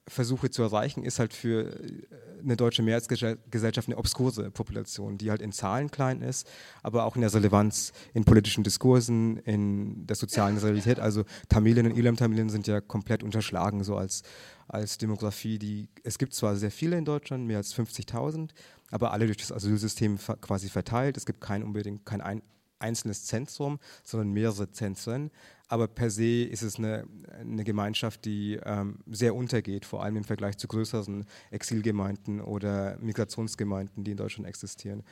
versuche 0.08 0.50
zu 0.50 0.62
erreichen, 0.62 1.04
ist 1.04 1.20
halt 1.20 1.34
für 1.34 1.72
äh, 1.72 2.08
eine 2.44 2.56
deutsche 2.56 2.84
Mehrheitsgesellschaft 2.84 3.88
eine 3.88 3.98
obskure 3.98 4.52
Population, 4.52 5.18
die 5.18 5.32
halt 5.32 5.42
in 5.42 5.52
Zahlen 5.52 5.90
klein 5.90 6.22
ist, 6.22 6.48
aber 6.84 7.06
auch 7.06 7.16
in 7.16 7.22
der 7.22 7.34
Relevanz 7.34 7.92
in 8.14 8.24
politischen 8.24 8.64
Diskursen, 8.64 9.38
in 9.38 10.06
der 10.06 10.16
sozialen 10.16 10.58
Realität. 10.58 11.00
Also 11.00 11.26
Tamilen 11.50 11.88
und 11.88 11.98
Ilam-Tamilen 11.98 12.50
sind 12.50 12.68
ja 12.68 12.82
komplett 12.82 13.24
unterschlagen, 13.24 13.84
so 13.84 13.98
als, 13.98 14.22
als 14.68 15.00
Demografie. 15.00 15.58
Die, 15.58 15.90
es 16.04 16.20
gibt 16.20 16.36
zwar 16.36 16.56
sehr 16.56 16.72
viele 16.72 16.98
in 16.98 17.06
Deutschland, 17.06 17.48
mehr 17.48 17.58
als 17.58 17.74
50.000, 17.74 18.52
aber 18.92 19.12
alle 19.12 19.26
durch 19.26 19.38
das 19.38 19.52
Asylsystem 19.52 20.20
quasi 20.42 20.70
verteilt. 20.70 21.18
Es 21.18 21.26
gibt 21.26 21.42
kein 21.42 21.64
unbedingt 21.64 22.06
kein 22.06 22.22
ein, 22.22 22.44
einzelnes 22.78 23.26
Zentrum, 23.26 23.80
sondern 24.04 24.32
mehrere 24.32 24.70
Zentren. 24.70 25.32
Aber 25.68 25.88
per 25.88 26.12
se 26.12 26.44
ist 26.44 26.62
es 26.62 26.78
eine, 26.78 27.08
eine 27.40 27.64
Gemeinschaft, 27.64 28.26
die 28.26 28.60
ähm, 28.64 29.00
sehr 29.08 29.34
untergeht, 29.34 29.86
vor 29.86 30.04
allem 30.04 30.18
im 30.18 30.24
Vergleich 30.24 30.58
zu 30.58 30.68
größeren 30.68 31.26
Exilgemeinden 31.50 32.40
oder 32.40 32.98
Migrationsgemeinden, 33.00 34.04
die 34.04 34.12
in 34.12 34.18
Deutschland 34.18 34.48
existieren. 34.48 35.04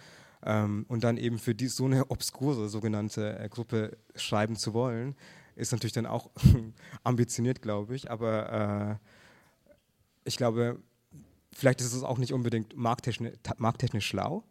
Ähm, 0.45 0.85
und 0.89 1.03
dann 1.03 1.17
eben 1.17 1.39
für 1.39 1.55
die, 1.55 1.67
so 1.67 1.85
eine 1.85 2.11
obskure 2.11 2.69
sogenannte 2.69 3.39
äh, 3.39 3.49
Gruppe 3.49 3.97
schreiben 4.15 4.55
zu 4.55 4.73
wollen, 4.73 5.15
ist 5.55 5.71
natürlich 5.71 5.93
dann 5.93 6.05
auch 6.05 6.29
ambitioniert, 7.03 7.61
glaube 7.61 7.95
ich. 7.95 8.11
Aber 8.11 8.99
äh, 9.01 9.07
ich 10.25 10.37
glaube, 10.37 10.79
vielleicht 11.51 11.81
ist 11.81 11.93
es 11.93 12.03
auch 12.03 12.17
nicht 12.17 12.33
unbedingt 12.33 12.75
markttechnisch, 12.75 13.33
markttechnisch 13.57 14.05
schlau, 14.05 14.43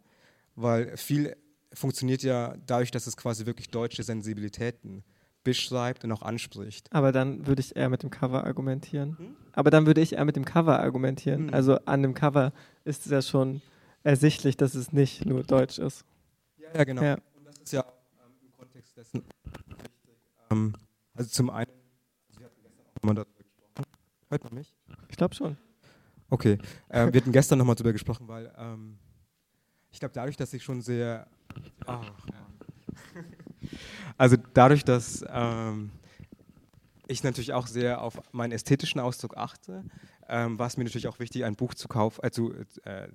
weil 0.55 0.97
viel 0.97 1.35
funktioniert 1.73 2.23
ja 2.23 2.55
dadurch, 2.65 2.91
dass 2.91 3.07
es 3.07 3.17
quasi 3.17 3.45
wirklich 3.45 3.69
deutsche 3.69 4.03
Sensibilitäten 4.03 5.03
beschreibt 5.43 6.03
und 6.03 6.11
auch 6.11 6.21
anspricht. 6.21 6.91
Aber 6.91 7.11
dann 7.11 7.45
würde 7.47 7.61
ich 7.61 7.75
eher 7.75 7.89
mit 7.89 8.03
dem 8.03 8.09
Cover 8.09 8.43
argumentieren. 8.45 9.17
Hm? 9.17 9.35
Aber 9.53 9.69
dann 9.69 9.85
würde 9.85 10.01
ich 10.01 10.13
eher 10.13 10.25
mit 10.25 10.35
dem 10.35 10.45
Cover 10.45 10.79
argumentieren. 10.79 11.47
Hm. 11.47 11.53
Also 11.53 11.77
an 11.85 12.01
dem 12.01 12.13
Cover 12.13 12.53
ist 12.85 13.05
es 13.05 13.11
ja 13.11 13.21
schon 13.21 13.61
ersichtlich, 14.03 14.57
dass 14.57 14.75
es 14.75 14.91
nicht 14.93 15.25
nur 15.25 15.43
deutsch 15.43 15.79
ist. 15.79 16.05
Ja, 16.57 16.69
ja 16.75 16.83
genau. 16.83 17.01
Ja. 17.01 17.13
Und 17.35 17.45
das 17.45 17.57
ist 17.59 17.73
ja 17.73 17.81
ähm, 17.81 18.31
im 18.41 18.51
Kontext 18.51 18.97
dessen 18.97 19.23
wichtig. 19.23 20.15
Ähm, 20.51 20.73
also 21.13 21.29
zum 21.29 21.49
einen, 21.49 21.71
Sie 22.37 22.43
hatten 22.43 22.61
gestern 22.61 22.85
auch 22.95 23.03
mal 23.03 23.13
darüber 23.13 23.37
gesprochen. 23.37 23.91
Hört 24.29 24.43
man 24.43 24.53
mich? 24.53 24.73
Ich 25.09 25.17
glaube 25.17 25.35
schon. 25.35 25.57
Okay. 26.29 26.57
Äh, 26.89 27.13
wir 27.13 27.21
hatten 27.21 27.31
gestern 27.31 27.59
nochmal 27.59 27.75
darüber 27.75 27.93
gesprochen, 27.93 28.27
weil 28.27 28.51
ähm, 28.57 28.97
ich 29.91 29.99
glaube, 29.99 30.13
dadurch, 30.13 30.37
dass 30.37 30.53
ich 30.53 30.63
schon 30.63 30.81
sehr 30.81 31.27
Ach, 31.85 32.11
also 34.17 34.37
dadurch, 34.53 34.83
dass 34.83 35.23
ähm, 35.29 35.91
ich 37.07 37.23
natürlich 37.23 37.53
auch 37.53 37.67
sehr 37.67 38.01
auf 38.01 38.19
meinen 38.31 38.51
ästhetischen 38.51 38.99
Ausdruck 38.99 39.37
achte, 39.37 39.83
ähm, 40.27 40.57
war 40.57 40.67
es 40.67 40.77
mir 40.77 40.83
natürlich 40.83 41.07
auch 41.07 41.19
wichtig, 41.19 41.43
ein 41.43 41.55
Buch 41.55 41.73
zu 41.73 41.87
kaufen, 41.87 42.23
äh, 42.23 42.31
zu, 42.31 42.53
äh, 42.83 43.07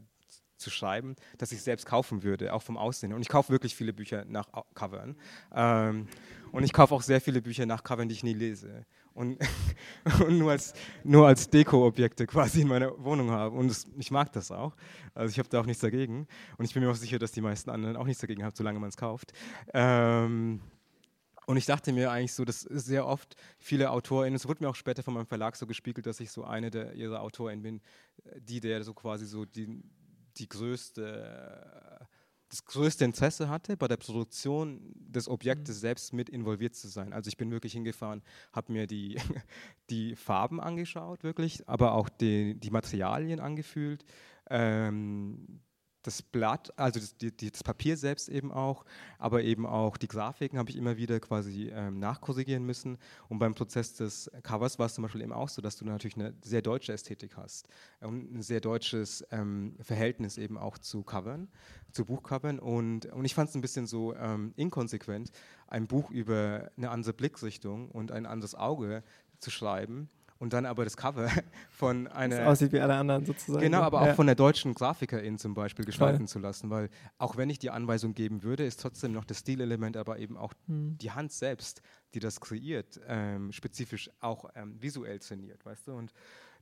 zu 0.56 0.70
schreiben, 0.70 1.16
das 1.38 1.52
ich 1.52 1.62
selbst 1.62 1.86
kaufen 1.86 2.22
würde, 2.22 2.52
auch 2.52 2.62
vom 2.62 2.76
Aussehen. 2.76 3.12
Und 3.12 3.22
ich 3.22 3.28
kaufe 3.28 3.52
wirklich 3.52 3.74
viele 3.74 3.92
Bücher 3.92 4.24
nach 4.26 4.48
Covern. 4.74 5.16
Ähm, 5.54 6.08
und 6.52 6.64
ich 6.64 6.72
kaufe 6.72 6.94
auch 6.94 7.02
sehr 7.02 7.20
viele 7.20 7.40
Bücher 7.40 7.66
nach 7.66 7.84
Covern, 7.84 8.08
die 8.08 8.14
ich 8.14 8.24
nie 8.24 8.34
lese. 8.34 8.84
Und, 9.18 9.36
und 10.24 10.38
nur 10.38 10.52
als, 10.52 10.74
nur 11.02 11.26
als 11.26 11.50
Deko-Objekte 11.50 12.24
quasi 12.28 12.60
in 12.60 12.68
meiner 12.68 12.96
Wohnung 13.02 13.32
habe. 13.32 13.56
Und 13.56 13.68
das, 13.68 13.84
ich 13.98 14.12
mag 14.12 14.32
das 14.32 14.52
auch. 14.52 14.76
Also 15.12 15.32
ich 15.32 15.40
habe 15.40 15.48
da 15.48 15.60
auch 15.60 15.66
nichts 15.66 15.82
dagegen. 15.82 16.28
Und 16.56 16.64
ich 16.64 16.72
bin 16.72 16.84
mir 16.84 16.90
auch 16.90 16.94
sicher, 16.94 17.18
dass 17.18 17.32
die 17.32 17.40
meisten 17.40 17.68
anderen 17.68 17.96
auch 17.96 18.04
nichts 18.04 18.20
dagegen 18.20 18.44
haben, 18.44 18.54
solange 18.54 18.78
man 18.78 18.90
es 18.90 18.96
kauft. 18.96 19.32
Ähm, 19.74 20.60
und 21.46 21.56
ich 21.56 21.66
dachte 21.66 21.92
mir 21.92 22.12
eigentlich 22.12 22.32
so, 22.32 22.44
dass 22.44 22.60
sehr 22.60 23.06
oft 23.08 23.34
viele 23.58 23.90
AutorInnen, 23.90 24.36
es 24.36 24.46
wurde 24.46 24.62
mir 24.62 24.70
auch 24.70 24.76
später 24.76 25.02
von 25.02 25.14
meinem 25.14 25.26
Verlag 25.26 25.56
so 25.56 25.66
gespiegelt, 25.66 26.06
dass 26.06 26.20
ich 26.20 26.30
so 26.30 26.44
eine 26.44 26.70
der 26.70 26.92
ihrer 26.92 27.20
AutorInnen 27.20 27.62
bin, 27.62 27.80
die 28.38 28.60
der 28.60 28.84
so 28.84 28.94
quasi 28.94 29.26
so 29.26 29.44
die, 29.44 29.82
die 30.36 30.48
größte, 30.48 32.06
das 32.48 32.64
größte 32.64 33.04
Interesse 33.04 33.48
hatte, 33.48 33.76
bei 33.76 33.88
der 33.88 33.96
Produktion 33.96 34.80
des 34.94 35.28
Objektes 35.28 35.76
mhm. 35.76 35.80
selbst 35.80 36.12
mit 36.12 36.28
involviert 36.28 36.74
zu 36.74 36.88
sein. 36.88 37.12
Also 37.12 37.28
ich 37.28 37.36
bin 37.36 37.50
wirklich 37.50 37.72
hingefahren, 37.72 38.22
habe 38.52 38.72
mir 38.72 38.86
die, 38.86 39.18
die 39.90 40.16
Farben 40.16 40.60
angeschaut, 40.60 41.22
wirklich, 41.22 41.68
aber 41.68 41.92
auch 41.92 42.08
die, 42.08 42.54
die 42.54 42.70
Materialien 42.70 43.40
angefühlt, 43.40 44.04
ähm, 44.50 45.60
das 46.02 46.22
Blatt, 46.22 46.72
also 46.78 47.00
das, 47.00 47.16
die, 47.16 47.50
das, 47.50 47.62
Papier 47.62 47.96
selbst 47.96 48.28
eben 48.28 48.52
auch, 48.52 48.84
aber 49.18 49.42
eben 49.42 49.66
auch 49.66 49.96
die 49.96 50.08
Grafiken 50.08 50.58
habe 50.58 50.70
ich 50.70 50.76
immer 50.76 50.96
wieder 50.96 51.18
quasi 51.20 51.70
ähm, 51.72 51.98
nachkorrigieren 51.98 52.64
müssen. 52.64 52.98
Und 53.28 53.38
beim 53.38 53.54
Prozess 53.54 53.94
des 53.94 54.30
Covers 54.42 54.78
war 54.78 54.86
es 54.86 54.94
zum 54.94 55.02
Beispiel 55.02 55.22
eben 55.22 55.32
auch 55.32 55.48
so, 55.48 55.60
dass 55.60 55.76
du 55.76 55.84
natürlich 55.84 56.16
eine 56.16 56.34
sehr 56.42 56.62
deutsche 56.62 56.92
Ästhetik 56.92 57.36
hast 57.36 57.68
und 58.00 58.32
ein 58.32 58.42
sehr 58.42 58.60
deutsches 58.60 59.24
ähm, 59.30 59.76
Verhältnis 59.80 60.38
eben 60.38 60.56
auch 60.56 60.78
zu 60.78 61.02
Covern, 61.02 61.48
zu 61.90 62.04
Buchcovern. 62.04 62.58
Und, 62.58 63.06
und 63.06 63.24
ich 63.24 63.34
fand 63.34 63.50
es 63.50 63.54
ein 63.54 63.60
bisschen 63.60 63.86
so 63.86 64.14
ähm, 64.14 64.52
inkonsequent, 64.56 65.30
ein 65.66 65.86
Buch 65.86 66.10
über 66.10 66.70
eine 66.76 66.90
andere 66.90 67.12
Blickrichtung 67.12 67.90
und 67.90 68.12
ein 68.12 68.26
anderes 68.26 68.54
Auge 68.54 69.02
zu 69.40 69.50
schreiben 69.50 70.08
und 70.38 70.52
dann 70.52 70.66
aber 70.66 70.84
das 70.84 70.96
Cover 70.96 71.30
von 71.70 72.06
einer. 72.06 72.36
Das 72.36 72.46
aussieht 72.46 72.72
wie 72.72 72.80
alle 72.80 72.94
anderen 72.94 73.24
sozusagen. 73.24 73.62
Genau, 73.62 73.80
aber 73.80 74.04
ja. 74.04 74.12
auch 74.12 74.16
von 74.16 74.26
der 74.26 74.34
deutschen 74.34 74.74
Grafikerin 74.74 75.38
zum 75.38 75.54
Beispiel 75.54 75.84
gestalten 75.84 76.20
Voll. 76.20 76.28
zu 76.28 76.38
lassen, 76.38 76.70
weil 76.70 76.90
auch 77.18 77.36
wenn 77.36 77.50
ich 77.50 77.58
die 77.58 77.70
Anweisung 77.70 78.14
geben 78.14 78.42
würde, 78.42 78.64
ist 78.64 78.80
trotzdem 78.80 79.12
noch 79.12 79.24
das 79.24 79.40
Stilelement, 79.40 79.96
aber 79.96 80.18
eben 80.18 80.36
auch 80.36 80.52
hm. 80.66 80.96
die 80.98 81.10
Hand 81.10 81.32
selbst, 81.32 81.82
die 82.14 82.20
das 82.20 82.40
kreiert, 82.40 83.00
ähm, 83.06 83.52
spezifisch 83.52 84.10
auch 84.20 84.50
ähm, 84.54 84.80
visuell 84.80 85.18
trainiert, 85.18 85.64
weißt 85.64 85.88
du? 85.88 85.92
Und 85.92 86.12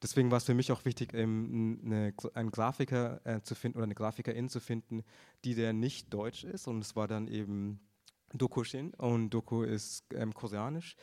deswegen 0.03 0.31
war 0.31 0.39
es 0.39 0.45
für 0.45 0.55
mich 0.55 0.73
auch 0.73 0.85
wichtig, 0.85 1.13
ähm, 1.15 1.81
eine, 1.85 2.15
einen 2.35 2.51
Grafiker 2.51 3.21
äh, 3.25 3.43
zu 3.43 3.55
finden 3.55 3.79
oder 3.79 3.85
eine 3.85 3.95
Grafikerin 3.95 4.49
zu 4.49 4.61
finden, 4.61 5.03
die 5.45 5.55
der 5.55 5.73
nicht 5.73 6.13
deutsch 6.13 6.45
ist. 6.45 6.67
Und 6.67 6.81
es 6.81 6.97
war 6.97 7.09
dann 7.09 7.29
eben 7.29 7.81
Dokushin 8.33 8.93
und 8.95 9.31
Doku 9.31 9.63
ist 9.63 10.05
ähm, 10.13 10.35
koreanisch 10.35 10.97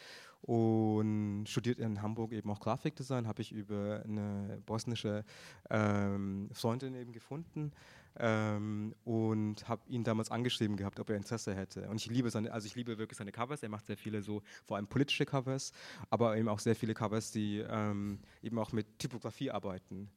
und 0.43 1.45
studiert 1.47 1.79
in 1.79 2.01
Hamburg 2.01 2.33
eben 2.33 2.49
auch 2.51 2.59
Grafikdesign, 2.59 3.27
habe 3.27 3.41
ich 3.41 3.53
über 3.53 4.03
eine 4.03 4.61
bosnische 4.65 5.23
ähm, 5.69 6.49
Freundin 6.51 6.95
eben 6.95 7.13
gefunden 7.13 7.71
ähm, 8.19 8.93
und 9.05 9.67
habe 9.69 9.81
ihn 9.87 10.03
damals 10.03 10.31
angeschrieben 10.31 10.75
gehabt, 10.75 10.99
ob 10.99 11.09
er 11.09 11.15
Interesse 11.15 11.55
hätte. 11.55 11.87
Und 11.89 11.95
ich 11.95 12.07
liebe 12.07 12.29
seine, 12.29 12.51
also 12.51 12.67
ich 12.67 12.75
liebe 12.75 12.97
wirklich 12.97 13.17
seine 13.17 13.31
Covers. 13.31 13.63
Er 13.63 13.69
macht 13.69 13.85
sehr 13.85 13.95
viele 13.95 14.21
so, 14.21 14.41
vor 14.65 14.75
allem 14.75 14.87
politische 14.87 15.25
Covers, 15.25 15.71
aber 16.09 16.35
eben 16.35 16.49
auch 16.49 16.59
sehr 16.59 16.75
viele 16.75 16.93
Covers, 16.93 17.31
die 17.31 17.59
ähm, 17.59 18.19
eben 18.41 18.59
auch 18.59 18.73
mit 18.73 18.99
Typografie 18.99 19.49
arbeiten. 19.49 20.11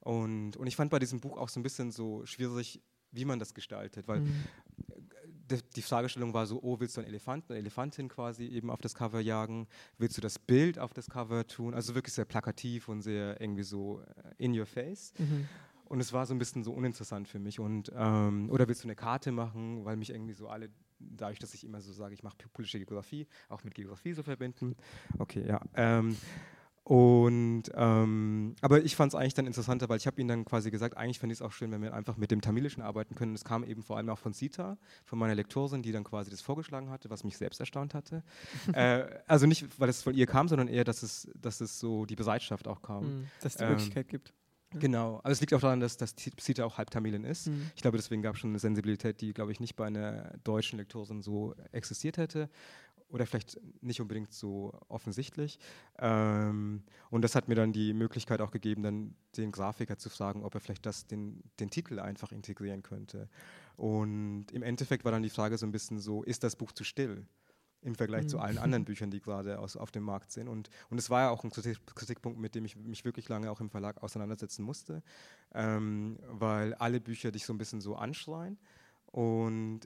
Und, 0.00 0.58
und 0.58 0.66
ich 0.66 0.76
fand 0.76 0.90
bei 0.90 0.98
diesem 0.98 1.20
Buch 1.20 1.38
auch 1.38 1.48
so 1.48 1.58
ein 1.58 1.62
bisschen 1.62 1.90
so 1.90 2.24
schwierig, 2.26 2.82
wie 3.12 3.24
man 3.24 3.38
das 3.38 3.54
gestaltet, 3.54 4.06
weil 4.08 4.20
mhm 4.20 4.44
die 5.76 5.82
Fragestellung 5.82 6.34
war 6.34 6.46
so, 6.46 6.60
oh, 6.62 6.80
willst 6.80 6.96
du 6.96 7.00
einen 7.00 7.08
Elefanten, 7.08 7.52
eine 7.52 7.60
Elefantin 7.60 8.08
quasi 8.08 8.46
eben 8.46 8.70
auf 8.70 8.80
das 8.80 8.94
Cover 8.94 9.20
jagen? 9.20 9.66
Willst 9.98 10.16
du 10.16 10.20
das 10.20 10.38
Bild 10.38 10.78
auf 10.78 10.94
das 10.94 11.08
Cover 11.08 11.46
tun? 11.46 11.74
Also 11.74 11.94
wirklich 11.94 12.14
sehr 12.14 12.24
plakativ 12.24 12.88
und 12.88 13.02
sehr 13.02 13.40
irgendwie 13.40 13.62
so 13.62 14.00
äh, 14.00 14.44
in 14.44 14.58
your 14.58 14.66
face. 14.66 15.12
Mhm. 15.18 15.48
Und 15.86 15.98
es 15.98 16.12
war 16.12 16.24
so 16.24 16.32
ein 16.32 16.38
bisschen 16.38 16.62
so 16.62 16.72
uninteressant 16.72 17.26
für 17.26 17.40
mich. 17.40 17.58
Und, 17.58 17.90
ähm, 17.96 18.48
oder 18.50 18.68
willst 18.68 18.84
du 18.84 18.86
eine 18.86 18.94
Karte 18.94 19.32
machen, 19.32 19.84
weil 19.84 19.96
mich 19.96 20.10
irgendwie 20.10 20.34
so 20.34 20.48
alle, 20.48 20.70
dadurch, 21.00 21.40
dass 21.40 21.52
ich 21.52 21.64
immer 21.64 21.80
so 21.80 21.92
sage, 21.92 22.14
ich 22.14 22.22
mache 22.22 22.36
politische 22.52 22.78
Geografie, 22.78 23.26
auch 23.48 23.64
mit 23.64 23.74
Geografie 23.74 24.12
so 24.12 24.22
verbinden. 24.22 24.76
Okay, 25.18 25.44
ja. 25.46 25.60
Ähm, 25.74 26.16
und 26.82 27.64
ähm, 27.74 28.56
aber 28.62 28.82
ich 28.82 28.96
fand 28.96 29.12
es 29.12 29.14
eigentlich 29.14 29.34
dann 29.34 29.46
interessanter, 29.46 29.88
weil 29.88 29.98
ich 29.98 30.06
habe 30.06 30.20
ihnen 30.20 30.28
dann 30.28 30.44
quasi 30.44 30.70
gesagt, 30.70 30.96
eigentlich 30.96 31.18
fände 31.18 31.32
ich 31.32 31.38
es 31.38 31.42
auch 31.42 31.52
schön, 31.52 31.70
wenn 31.70 31.82
wir 31.82 31.92
einfach 31.94 32.16
mit 32.16 32.30
dem 32.30 32.40
Tamilischen 32.40 32.82
arbeiten 32.82 33.14
können. 33.14 33.34
Es 33.34 33.44
kam 33.44 33.64
eben 33.64 33.82
vor 33.82 33.96
allem 33.96 34.08
auch 34.08 34.18
von 34.18 34.32
Sita, 34.32 34.78
von 35.04 35.18
meiner 35.18 35.34
Lektorin, 35.34 35.82
die 35.82 35.92
dann 35.92 36.04
quasi 36.04 36.30
das 36.30 36.40
vorgeschlagen 36.40 36.90
hatte, 36.90 37.10
was 37.10 37.22
mich 37.22 37.36
selbst 37.36 37.60
erstaunt 37.60 37.94
hatte. 37.94 38.24
äh, 38.72 39.04
also 39.26 39.46
nicht, 39.46 39.66
weil 39.78 39.88
es 39.88 40.02
von 40.02 40.14
ihr 40.14 40.26
kam, 40.26 40.48
sondern 40.48 40.68
eher, 40.68 40.84
dass 40.84 41.02
es, 41.02 41.28
dass 41.34 41.60
es 41.60 41.78
so 41.78 42.06
die 42.06 42.16
Bereitschaft 42.16 42.66
auch 42.66 42.80
kam. 42.82 43.04
Mhm, 43.04 43.26
dass 43.40 43.52
es 43.52 43.58
die 43.58 43.64
ähm, 43.64 43.70
Möglichkeit 43.70 44.08
gibt. 44.08 44.32
Genau, 44.78 45.16
also 45.24 45.32
es 45.32 45.40
liegt 45.40 45.52
auch 45.52 45.60
daran, 45.60 45.80
dass, 45.80 45.96
dass 45.96 46.14
Sita 46.38 46.64
auch 46.64 46.78
halb 46.78 46.90
Tamilin 46.90 47.24
ist. 47.24 47.48
Mhm. 47.48 47.70
Ich 47.74 47.82
glaube, 47.82 47.96
deswegen 47.96 48.22
gab 48.22 48.34
es 48.34 48.40
schon 48.40 48.50
eine 48.50 48.60
Sensibilität, 48.60 49.20
die, 49.20 49.32
glaube 49.32 49.50
ich, 49.50 49.58
nicht 49.58 49.74
bei 49.74 49.86
einer 49.86 50.38
deutschen 50.44 50.78
Lektorin 50.78 51.22
so 51.22 51.54
existiert 51.72 52.18
hätte 52.18 52.48
oder 53.10 53.26
vielleicht 53.26 53.58
nicht 53.82 54.00
unbedingt 54.00 54.32
so 54.32 54.72
offensichtlich. 54.88 55.58
Ähm, 55.98 56.82
und 57.10 57.22
das 57.22 57.34
hat 57.34 57.48
mir 57.48 57.54
dann 57.54 57.72
die 57.72 57.92
Möglichkeit 57.92 58.40
auch 58.40 58.50
gegeben, 58.50 58.82
dann 58.82 59.14
den 59.36 59.52
Grafiker 59.52 59.98
zu 59.98 60.08
fragen, 60.08 60.44
ob 60.44 60.54
er 60.54 60.60
vielleicht 60.60 60.86
das, 60.86 61.06
den, 61.06 61.42
den 61.58 61.70
Titel 61.70 61.98
einfach 61.98 62.32
integrieren 62.32 62.82
könnte. 62.82 63.28
Und 63.76 64.46
im 64.52 64.62
Endeffekt 64.62 65.04
war 65.04 65.12
dann 65.12 65.22
die 65.22 65.30
Frage 65.30 65.58
so 65.58 65.66
ein 65.66 65.72
bisschen 65.72 65.98
so, 65.98 66.22
ist 66.22 66.44
das 66.44 66.56
Buch 66.56 66.72
zu 66.72 66.84
still? 66.84 67.26
Im 67.82 67.94
Vergleich 67.94 68.24
mhm. 68.24 68.28
zu 68.28 68.38
allen 68.38 68.58
anderen 68.58 68.84
Büchern, 68.84 69.10
die 69.10 69.20
gerade 69.20 69.58
aus, 69.58 69.76
auf 69.76 69.90
dem 69.90 70.02
Markt 70.02 70.32
sind. 70.32 70.48
Und, 70.48 70.68
und 70.90 70.98
es 70.98 71.10
war 71.10 71.22
ja 71.22 71.30
auch 71.30 71.44
ein 71.44 71.50
Kritikpunkt, 71.50 72.38
mit 72.38 72.54
dem 72.54 72.64
ich 72.64 72.76
mich 72.76 73.04
wirklich 73.04 73.28
lange 73.28 73.50
auch 73.50 73.60
im 73.60 73.70
Verlag 73.70 74.02
auseinandersetzen 74.02 74.62
musste, 74.64 75.02
ähm, 75.54 76.18
weil 76.28 76.74
alle 76.74 77.00
Bücher 77.00 77.30
dich 77.30 77.46
so 77.46 77.52
ein 77.52 77.58
bisschen 77.58 77.80
so 77.80 77.96
anschreien 77.96 78.58
Und, 79.12 79.80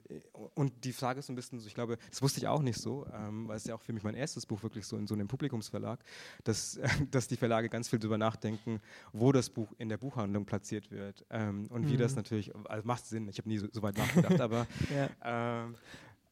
und 0.53 0.83
die 0.83 0.93
Frage 0.93 1.19
ist 1.19 1.27
so 1.27 1.33
ein 1.33 1.35
bisschen 1.35 1.59
so, 1.59 1.67
ich 1.67 1.73
glaube, 1.73 1.97
das 2.09 2.21
wusste 2.21 2.39
ich 2.39 2.47
auch 2.47 2.61
nicht 2.61 2.79
so, 2.79 3.07
ähm, 3.11 3.47
weil 3.47 3.57
es 3.57 3.65
ja 3.65 3.73
auch 3.73 3.81
für 3.81 3.91
mich 3.91 4.03
mein 4.03 4.13
erstes 4.13 4.45
Buch 4.45 4.61
wirklich 4.61 4.85
so 4.85 4.97
in 4.97 5.07
so 5.07 5.15
einem 5.15 5.27
Publikumsverlag, 5.27 5.99
dass, 6.43 6.79
dass 7.11 7.27
die 7.27 7.37
Verlage 7.37 7.69
ganz 7.69 7.89
viel 7.89 7.97
darüber 7.97 8.19
nachdenken, 8.19 8.81
wo 9.13 9.31
das 9.31 9.49
Buch 9.49 9.73
in 9.79 9.89
der 9.89 9.97
Buchhandlung 9.97 10.45
platziert 10.45 10.91
wird. 10.91 11.25
Ähm, 11.31 11.67
und 11.69 11.85
mhm. 11.85 11.89
wie 11.89 11.97
das 11.97 12.11
mhm. 12.11 12.17
natürlich, 12.17 12.53
also 12.65 12.85
macht 12.85 13.05
Sinn, 13.05 13.27
ich 13.27 13.39
habe 13.39 13.49
nie 13.49 13.57
so, 13.57 13.67
so, 13.71 13.81
weit 13.81 13.97
nachgedacht, 13.97 14.39
aber 14.41 14.67
ja. 14.93 15.63
ähm, 15.63 15.75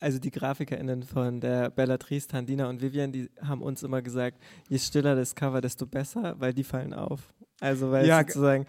also 0.03 0.19
die 0.19 0.31
GrafikerInnen 0.31 1.03
von 1.03 1.39
der 1.39 1.69
Bellatrice, 1.69 2.27
Tandina 2.27 2.67
und 2.67 2.81
Vivian, 2.81 3.13
die 3.13 3.29
haben 3.41 3.61
uns 3.61 3.83
immer 3.83 4.01
gesagt, 4.01 4.37
je 4.67 4.77
stiller 4.77 5.15
das 5.15 5.33
Cover, 5.33 5.61
desto 5.61 5.87
besser, 5.87 6.35
weil 6.39 6.53
die 6.53 6.65
fallen 6.65 6.93
auf. 6.93 7.33
Also 7.61 7.89
weil 7.89 8.05
ja, 8.05 8.19
sozusagen 8.19 8.65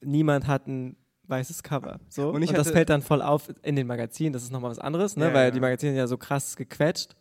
niemand 0.00 0.46
hat 0.46 0.68
ein 0.68 0.96
weißes 1.24 1.64
Cover. 1.64 1.98
So. 2.08 2.30
Und, 2.30 2.48
und 2.48 2.56
das 2.56 2.70
fällt 2.70 2.88
dann 2.88 3.02
voll 3.02 3.20
auf 3.20 3.52
in 3.62 3.74
den 3.74 3.88
Magazinen, 3.88 4.32
das 4.32 4.44
ist 4.44 4.52
nochmal 4.52 4.70
was 4.70 4.78
anderes, 4.78 5.16
ne? 5.16 5.26
Ja, 5.26 5.34
weil 5.34 5.44
ja. 5.46 5.50
die 5.50 5.58
Magazine 5.58 5.90
sind 5.90 5.98
ja 5.98 6.06
so 6.06 6.18
krass 6.18 6.54
gequetscht, 6.54 7.16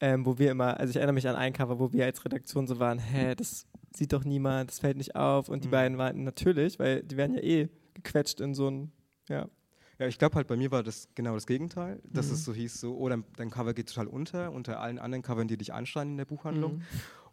ähm, 0.00 0.26
wo 0.26 0.38
wir 0.38 0.50
immer, 0.50 0.78
also 0.78 0.90
ich 0.90 0.96
erinnere 0.96 1.14
mich 1.14 1.26
an 1.26 1.34
ein 1.34 1.54
Cover, 1.54 1.78
wo 1.78 1.90
wir 1.94 2.04
als 2.04 2.22
Redaktion 2.26 2.66
so 2.66 2.78
waren, 2.78 2.98
hä, 2.98 3.34
das 3.34 3.66
sieht 3.96 4.12
doch 4.12 4.24
niemand, 4.24 4.68
das 4.68 4.80
fällt 4.80 4.98
nicht 4.98 5.16
auf. 5.16 5.48
Und 5.48 5.64
die 5.64 5.68
mhm. 5.68 5.72
beiden 5.72 5.98
waren 5.98 6.24
natürlich, 6.24 6.78
weil 6.78 7.02
die 7.04 7.16
werden 7.16 7.36
ja 7.36 7.42
eh 7.42 7.68
gequetscht 7.94 8.40
in 8.40 8.54
so 8.54 8.68
ein, 8.68 8.92
ja. 9.30 9.48
Ja, 9.98 10.06
ich 10.06 10.18
glaube 10.18 10.36
halt 10.36 10.46
bei 10.46 10.56
mir 10.56 10.70
war 10.70 10.82
das 10.82 11.08
genau 11.14 11.34
das 11.34 11.46
Gegenteil, 11.46 12.00
dass 12.04 12.28
mhm. 12.28 12.34
es 12.34 12.44
so 12.44 12.54
hieß, 12.54 12.80
so, 12.80 12.96
oh, 12.96 13.08
dein, 13.08 13.24
dein, 13.36 13.50
Cover 13.50 13.74
geht 13.74 13.88
total 13.88 14.06
unter, 14.06 14.52
unter 14.52 14.80
allen 14.80 14.98
anderen 14.98 15.22
Covern, 15.22 15.48
die 15.48 15.56
dich 15.56 15.72
anschreien 15.74 16.10
in 16.10 16.16
der 16.16 16.24
Buchhandlung. 16.24 16.76
Mhm. 16.76 16.82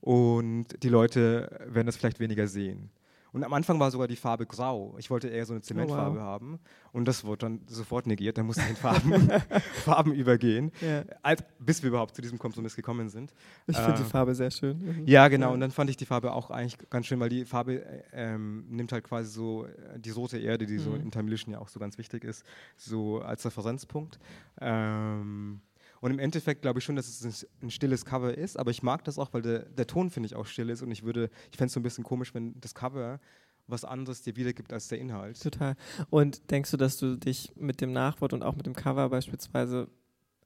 Und 0.02 0.84
die 0.84 0.90
Leute 0.90 1.66
werden 1.68 1.86
das 1.86 1.96
vielleicht 1.96 2.20
weniger 2.20 2.48
sehen. 2.48 2.90
Und 3.36 3.44
am 3.44 3.52
Anfang 3.52 3.82
war 3.82 3.92
sogar 3.92 4.08
die 4.08 4.16
Farbe 4.16 4.46
grau. 4.46 4.96
Ich 4.98 5.10
wollte 5.10 5.28
eher 5.28 5.46
so 5.46 5.52
eine 5.52 5.62
Zementfarbe 5.62 6.20
oh, 6.20 6.22
wow. 6.22 6.26
haben. 6.26 6.60
Und 6.94 7.06
das 7.06 7.26
wurde 7.26 7.40
dann 7.40 7.60
sofort 7.68 8.08
negiert. 8.08 8.38
Dann 8.38 8.46
musste 8.46 8.62
ich 8.62 8.70
in 8.70 8.76
Farben, 8.78 9.30
Farben 9.84 10.14
übergehen, 10.14 10.72
ja. 10.80 11.04
als, 11.22 11.44
bis 11.60 11.84
wir 11.84 11.90
überhaupt 11.90 12.16
zu 12.16 12.22
diesem 12.22 12.40
Kompromiss 12.40 12.78
gekommen 12.78 13.10
sind. 13.10 13.34
Ich 13.68 13.76
finde 13.76 13.92
äh, 13.92 13.98
die 13.98 14.10
Farbe 14.10 14.36
sehr 14.36 14.52
schön. 14.52 14.78
Mhm. 14.78 15.06
Ja, 15.06 15.28
genau. 15.28 15.48
Ja. 15.48 15.54
Und 15.54 15.60
dann 15.60 15.72
fand 15.72 15.90
ich 15.90 15.98
die 15.98 16.06
Farbe 16.06 16.32
auch 16.32 16.50
eigentlich 16.50 16.90
ganz 16.90 17.08
schön, 17.08 17.20
weil 17.20 17.28
die 17.28 17.44
Farbe 17.44 17.84
äh, 17.84 18.04
ähm, 18.14 18.68
nimmt 18.70 18.94
halt 18.94 19.04
quasi 19.04 19.30
so 19.30 19.66
äh, 19.66 20.00
die 20.00 20.12
rote 20.12 20.38
Erde, 20.38 20.66
die 20.66 20.76
mhm. 20.76 20.80
so 20.80 20.96
im 20.96 21.12
Tamilischen 21.12 21.52
ja 21.52 21.60
auch 21.60 21.68
so 21.68 21.78
ganz 21.78 21.98
wichtig 21.98 22.24
ist, 22.24 22.46
so 22.78 23.20
als 23.20 23.46
Referenzpunkt. 23.46 24.18
Ähm, 24.62 25.60
und 26.02 26.12
im 26.12 26.20
Endeffekt 26.20 26.62
glaube 26.62 26.80
ich 26.80 26.86
schon, 26.86 26.96
dass 26.96 27.08
es 27.08 27.48
ein, 27.62 27.72
stilles 27.72 28.06
Cover 28.06 28.38
ist, 28.38 28.58
aber 28.58 28.72
ich 28.72 28.84
mag 28.84 29.04
das 29.04 29.18
auch, 29.18 29.34
weil 29.34 29.42
der, 29.42 29.60
der 29.60 29.88
Ton, 29.88 30.10
finde 30.10 30.28
ich, 30.28 30.36
auch 30.36 30.46
still 30.46 30.70
ist 30.70 30.82
und 30.82 30.92
ich 30.92 31.04
würde, 31.04 31.30
ich 31.52 31.58
fände 31.58 31.68
es 31.68 31.74
so 31.74 31.80
ein 31.80 31.84
bisschen 31.84 32.04
komisch, 32.04 32.34
wenn 32.34 32.60
das 32.60 32.76
Cover 32.76 33.20
was 33.68 33.84
anderes 33.84 34.22
dir 34.22 34.36
wiedergibt 34.36 34.72
als 34.72 34.88
der 34.90 35.00
Inhalt. 35.00 35.42
Total. 35.42 35.76
Und 36.10 36.52
denkst 36.52 36.72
du, 36.72 36.78
dass 36.78 36.98
du 36.98 37.18
dich 37.18 37.52
mit 37.56 37.82
dem 37.82 37.94
Nachwort 37.94 38.34
und 38.34 38.44
auch 38.44 38.56
mit 38.56 38.66
dem 38.66 38.76
Cover 38.76 39.10
beispielsweise, 39.10 39.90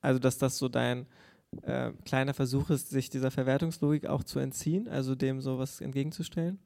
also 0.01 0.19
dass 0.19 0.38
das 0.38 0.57
so 0.57 0.69
dein 0.69 1.05
äh, 1.63 1.91
kleiner 2.05 2.33
Versuch 2.33 2.69
ist, 2.69 2.89
sich 2.89 3.09
dieser 3.09 3.31
Verwertungslogik 3.31 4.05
auch 4.05 4.23
zu 4.23 4.39
entziehen, 4.39 4.88
also 4.88 5.15
dem 5.15 5.41
sowas 5.41 5.81
entgegenzustellen? 5.81 6.59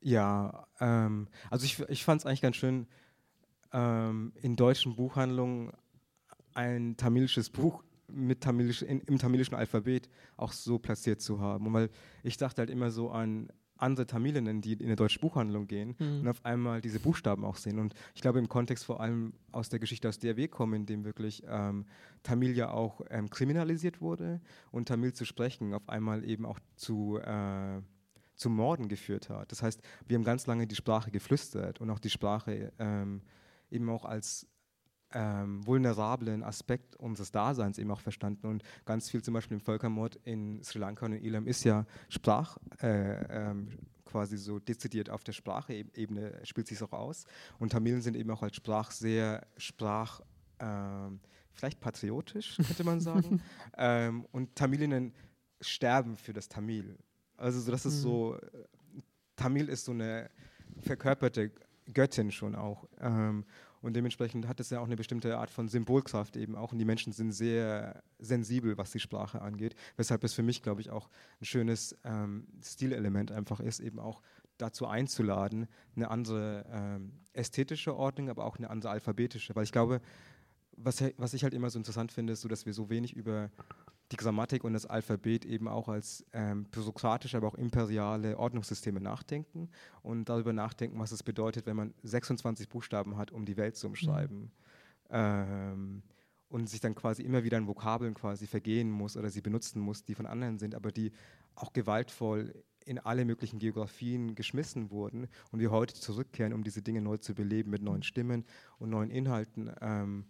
Ja, 0.00 0.66
ähm, 0.80 1.28
also 1.50 1.64
ich, 1.64 1.80
ich 1.88 2.04
fand 2.04 2.20
es 2.20 2.26
eigentlich 2.26 2.40
ganz 2.40 2.56
schön, 2.56 2.86
ähm, 3.72 4.32
in 4.40 4.56
deutschen 4.56 4.96
Buchhandlungen 4.96 5.72
ein 6.54 6.96
tamilisches 6.96 7.50
Buch 7.50 7.84
mit 8.08 8.40
Tamilisch, 8.40 8.82
in, 8.82 9.00
im 9.00 9.18
tamilischen 9.18 9.54
Alphabet 9.54 10.08
auch 10.36 10.52
so 10.52 10.78
platziert 10.78 11.20
zu 11.20 11.40
haben. 11.40 11.66
Und 11.66 11.72
weil 11.72 11.90
ich 12.22 12.36
dachte 12.36 12.62
halt 12.62 12.70
immer 12.70 12.90
so 12.90 13.10
an 13.10 13.48
andere 13.78 14.06
Tamilinnen, 14.06 14.60
die 14.60 14.72
in 14.72 14.86
eine 14.86 14.96
deutsche 14.96 15.20
Buchhandlung 15.20 15.66
gehen 15.66 15.94
mhm. 15.98 16.20
und 16.20 16.28
auf 16.28 16.44
einmal 16.44 16.80
diese 16.80 17.00
Buchstaben 17.00 17.44
auch 17.44 17.56
sehen. 17.56 17.78
Und 17.78 17.94
ich 18.14 18.20
glaube 18.20 18.38
im 18.38 18.48
Kontext 18.48 18.84
vor 18.84 19.00
allem 19.00 19.32
aus 19.52 19.68
der 19.68 19.78
Geschichte 19.78 20.08
aus 20.08 20.18
der 20.18 20.36
wir 20.36 20.48
kommen, 20.48 20.74
in 20.74 20.86
dem 20.86 21.04
wirklich 21.04 21.44
ähm, 21.48 21.86
Tamil 22.22 22.56
ja 22.56 22.70
auch 22.70 23.00
ähm, 23.10 23.30
kriminalisiert 23.30 24.00
wurde 24.00 24.40
und 24.70 24.88
Tamil 24.88 25.12
zu 25.12 25.24
sprechen 25.24 25.74
auf 25.74 25.88
einmal 25.88 26.24
eben 26.24 26.44
auch 26.44 26.58
zu 26.76 27.18
äh, 27.18 27.80
zu 28.34 28.50
Morden 28.50 28.88
geführt 28.88 29.30
hat. 29.30 29.50
Das 29.50 29.62
heißt, 29.62 29.82
wir 30.06 30.16
haben 30.16 30.24
ganz 30.24 30.46
lange 30.46 30.68
die 30.68 30.76
Sprache 30.76 31.10
geflüstert 31.10 31.80
und 31.80 31.90
auch 31.90 31.98
die 31.98 32.10
Sprache 32.10 32.72
ähm, 32.78 33.22
eben 33.68 33.90
auch 33.90 34.04
als 34.04 34.46
ähm, 35.12 35.66
vulnerablen 35.66 36.42
Aspekt 36.42 36.96
unseres 36.96 37.30
Daseins 37.30 37.78
eben 37.78 37.90
auch 37.90 38.00
verstanden. 38.00 38.46
Und 38.46 38.62
ganz 38.84 39.10
viel 39.10 39.22
zum 39.22 39.34
Beispiel 39.34 39.56
im 39.56 39.60
Völkermord 39.60 40.16
in 40.24 40.62
Sri 40.62 40.78
Lanka 40.78 41.06
und 41.06 41.12
in 41.12 41.24
Elam 41.24 41.46
ist 41.46 41.64
ja 41.64 41.86
Sprach, 42.08 42.58
äh, 42.82 43.50
ähm, 43.50 43.68
quasi 44.04 44.38
so 44.38 44.58
dezidiert 44.58 45.10
auf 45.10 45.22
der 45.22 45.32
Sprachebene 45.32 46.40
spielt 46.44 46.66
sich 46.66 46.82
auch 46.82 46.92
aus. 46.92 47.24
Und 47.58 47.72
Tamilen 47.72 48.02
sind 48.02 48.16
eben 48.16 48.30
auch 48.30 48.42
als 48.42 48.56
Sprach 48.56 48.90
sehr 48.90 49.46
Sprach, 49.56 50.20
ähm, 50.58 51.20
vielleicht 51.52 51.80
patriotisch, 51.80 52.56
könnte 52.56 52.84
man 52.84 53.00
sagen. 53.00 53.42
ähm, 53.76 54.26
und 54.32 54.54
Tamilinnen 54.54 55.12
sterben 55.60 56.16
für 56.16 56.32
das 56.32 56.48
Tamil. 56.48 56.98
Also 57.36 57.60
so, 57.60 57.70
das 57.70 57.86
ist 57.86 58.00
so, 58.00 58.38
mhm. 58.92 59.02
Tamil 59.36 59.68
ist 59.68 59.84
so 59.84 59.92
eine 59.92 60.30
verkörperte 60.80 61.52
Göttin 61.92 62.30
schon 62.30 62.54
auch. 62.54 62.88
Ähm, 63.00 63.44
und 63.80 63.94
dementsprechend 63.94 64.48
hat 64.48 64.60
es 64.60 64.70
ja 64.70 64.80
auch 64.80 64.86
eine 64.86 64.96
bestimmte 64.96 65.36
Art 65.38 65.50
von 65.50 65.68
Symbolkraft 65.68 66.36
eben 66.36 66.56
auch. 66.56 66.72
Und 66.72 66.78
die 66.78 66.84
Menschen 66.84 67.12
sind 67.12 67.32
sehr 67.32 68.02
sensibel, 68.18 68.76
was 68.76 68.90
die 68.90 69.00
Sprache 69.00 69.40
angeht. 69.40 69.74
Weshalb 69.96 70.24
es 70.24 70.34
für 70.34 70.42
mich, 70.42 70.62
glaube 70.62 70.80
ich, 70.80 70.90
auch 70.90 71.08
ein 71.40 71.44
schönes 71.44 71.96
ähm, 72.04 72.46
Stilelement 72.62 73.30
einfach 73.30 73.60
ist, 73.60 73.80
eben 73.80 73.98
auch 73.98 74.22
dazu 74.58 74.86
einzuladen, 74.86 75.68
eine 75.94 76.10
andere 76.10 76.64
ähm, 76.70 77.12
ästhetische 77.32 77.96
Ordnung, 77.96 78.28
aber 78.28 78.44
auch 78.44 78.58
eine 78.58 78.70
andere 78.70 78.90
alphabetische. 78.90 79.54
Weil 79.54 79.64
ich 79.64 79.72
glaube, 79.72 80.00
was, 80.76 81.02
was 81.16 81.34
ich 81.34 81.44
halt 81.44 81.54
immer 81.54 81.70
so 81.70 81.78
interessant 81.78 82.12
finde, 82.12 82.32
ist 82.32 82.40
so, 82.40 82.48
dass 82.48 82.66
wir 82.66 82.72
so 82.72 82.90
wenig 82.90 83.14
über 83.14 83.50
die 84.10 84.16
Grammatik 84.16 84.64
und 84.64 84.72
das 84.72 84.86
Alphabet 84.86 85.44
eben 85.44 85.68
auch 85.68 85.88
als 85.88 86.24
ähm, 86.32 86.64
bürokratische, 86.64 87.36
aber 87.36 87.48
auch 87.48 87.54
imperiale 87.54 88.38
Ordnungssysteme 88.38 89.00
nachdenken 89.00 89.68
und 90.02 90.28
darüber 90.28 90.52
nachdenken, 90.52 90.98
was 90.98 91.12
es 91.12 91.22
bedeutet, 91.22 91.66
wenn 91.66 91.76
man 91.76 91.94
26 92.02 92.68
Buchstaben 92.68 93.16
hat, 93.16 93.30
um 93.30 93.44
die 93.44 93.56
Welt 93.56 93.76
zu 93.76 93.86
umschreiben. 93.86 94.40
Mhm. 94.40 94.50
Ähm, 95.10 96.02
und 96.48 96.68
sich 96.68 96.80
dann 96.80 96.94
quasi 96.94 97.22
immer 97.22 97.44
wieder 97.44 97.58
in 97.58 97.66
Vokabeln 97.66 98.14
quasi 98.14 98.46
vergehen 98.46 98.90
muss 98.90 99.18
oder 99.18 99.28
sie 99.28 99.42
benutzen 99.42 99.80
muss, 99.80 100.04
die 100.04 100.14
von 100.14 100.24
anderen 100.24 100.58
sind, 100.58 100.74
aber 100.74 100.90
die 100.90 101.12
auch 101.54 101.74
gewaltvoll 101.74 102.54
in 102.86 102.98
alle 102.98 103.26
möglichen 103.26 103.58
Geografien 103.58 104.34
geschmissen 104.34 104.90
wurden 104.90 105.28
und 105.52 105.60
wir 105.60 105.70
heute 105.70 105.94
zurückkehren, 105.94 106.54
um 106.54 106.64
diese 106.64 106.80
Dinge 106.80 107.02
neu 107.02 107.18
zu 107.18 107.34
beleben 107.34 107.70
mit 107.70 107.82
neuen 107.82 108.02
Stimmen 108.02 108.46
und 108.78 108.88
neuen 108.88 109.10
Inhalten. 109.10 109.70
Ähm, 109.82 110.24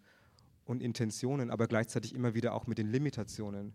und 0.68 0.82
Intentionen, 0.82 1.50
aber 1.50 1.66
gleichzeitig 1.66 2.14
immer 2.14 2.34
wieder 2.34 2.52
auch 2.52 2.66
mit 2.66 2.76
den 2.76 2.88
Limitationen 2.88 3.72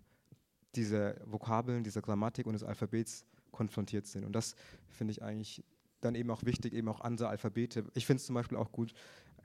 dieser 0.76 1.16
Vokabeln, 1.26 1.84
dieser 1.84 2.02
Grammatik 2.02 2.46
und 2.46 2.54
des 2.54 2.64
Alphabets 2.64 3.26
konfrontiert 3.52 4.06
sind. 4.06 4.26
Und 4.26 4.34
das 4.34 4.56
finde 4.90 5.12
ich 5.12 5.24
eigentlich 5.24 5.64
dann 6.02 6.16
eben 6.16 6.30
auch 6.30 6.44
wichtig, 6.44 6.74
eben 6.74 6.88
auch 6.90 7.02
andere 7.02 7.30
Alphabete. 7.30 7.86
Ich 7.96 8.06
finde 8.06 8.20
es 8.20 8.26
zum 8.26 8.36
Beispiel 8.36 8.58
auch 8.58 8.72
gut, 8.72 8.94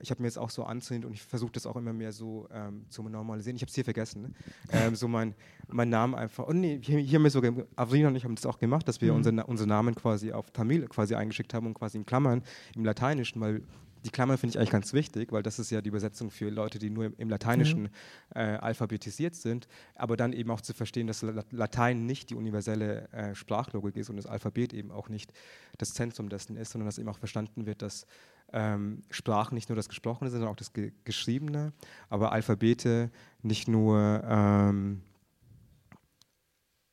ich 0.01 0.11
habe 0.11 0.21
mir 0.21 0.27
jetzt 0.27 0.37
auch 0.37 0.49
so 0.49 0.63
anzündet 0.63 1.07
und 1.07 1.13
ich 1.13 1.23
versuche 1.23 1.51
das 1.51 1.65
auch 1.65 1.75
immer 1.75 1.91
mehr 1.91 2.11
so 2.11 2.47
ähm, 2.51 2.85
zu 2.89 3.01
normalisieren. 3.03 3.55
Ich 3.55 3.63
habe 3.63 3.69
es 3.69 3.75
hier 3.75 3.83
vergessen. 3.83 4.21
Ne? 4.21 4.33
Ähm, 4.71 4.95
so 4.95 5.07
mein, 5.07 5.33
mein 5.67 5.89
Name 5.89 6.15
einfach. 6.17 6.45
Und 6.45 6.59
nee, 6.59 6.79
hier, 6.83 6.99
hier 6.99 7.17
haben 7.17 7.23
wir 7.23 7.31
sogar, 7.31 7.51
Avrina 7.75 8.09
und 8.09 8.15
ich 8.15 8.23
haben 8.23 8.35
das 8.35 8.45
auch 8.45 8.59
gemacht, 8.59 8.87
dass 8.87 9.01
wir 9.01 9.11
mhm. 9.11 9.17
unsere, 9.17 9.45
unsere 9.47 9.67
Namen 9.67 9.95
quasi 9.95 10.31
auf 10.31 10.51
Tamil 10.51 10.87
quasi 10.87 11.15
eingeschickt 11.15 11.53
haben 11.53 11.65
und 11.65 11.73
quasi 11.73 11.97
in 11.97 12.05
Klammern 12.05 12.43
im 12.75 12.85
Lateinischen, 12.85 13.41
weil 13.41 13.63
die 14.05 14.09
Klammer 14.09 14.37
finde 14.37 14.51
ich 14.51 14.57
eigentlich 14.57 14.71
ganz 14.71 14.93
wichtig, 14.93 15.31
weil 15.31 15.43
das 15.43 15.59
ist 15.59 15.69
ja 15.71 15.81
die 15.81 15.89
Übersetzung 15.89 16.31
für 16.31 16.49
Leute, 16.49 16.79
die 16.79 16.89
nur 16.89 17.11
im 17.17 17.29
Lateinischen 17.29 17.89
äh, 18.33 18.39
alphabetisiert 18.39 19.35
sind, 19.35 19.67
aber 19.95 20.17
dann 20.17 20.33
eben 20.33 20.51
auch 20.51 20.61
zu 20.61 20.73
verstehen, 20.73 21.07
dass 21.07 21.25
Latein 21.51 22.05
nicht 22.05 22.29
die 22.29 22.35
universelle 22.35 23.09
äh, 23.11 23.35
Sprachlogik 23.35 23.95
ist 23.95 24.09
und 24.09 24.17
das 24.17 24.25
Alphabet 24.25 24.73
eben 24.73 24.91
auch 24.91 25.09
nicht 25.09 25.33
das 25.77 25.93
Zentrum 25.93 26.29
dessen 26.29 26.55
ist, 26.55 26.71
sondern 26.71 26.87
dass 26.87 26.97
eben 26.97 27.09
auch 27.09 27.19
verstanden 27.19 27.65
wird, 27.65 27.81
dass 27.81 28.05
ähm, 28.51 29.03
Sprachen 29.09 29.55
nicht 29.55 29.69
nur 29.69 29.75
das 29.75 29.89
Gesprochene 29.89 30.29
sind, 30.29 30.39
sondern 30.39 30.53
auch 30.53 30.57
das 30.57 30.73
Ge 30.73 30.91
Geschriebene, 31.03 31.73
aber 32.09 32.31
Alphabete 32.31 33.11
nicht 33.43 33.67
nur 33.67 34.23
ähm, 34.25 35.01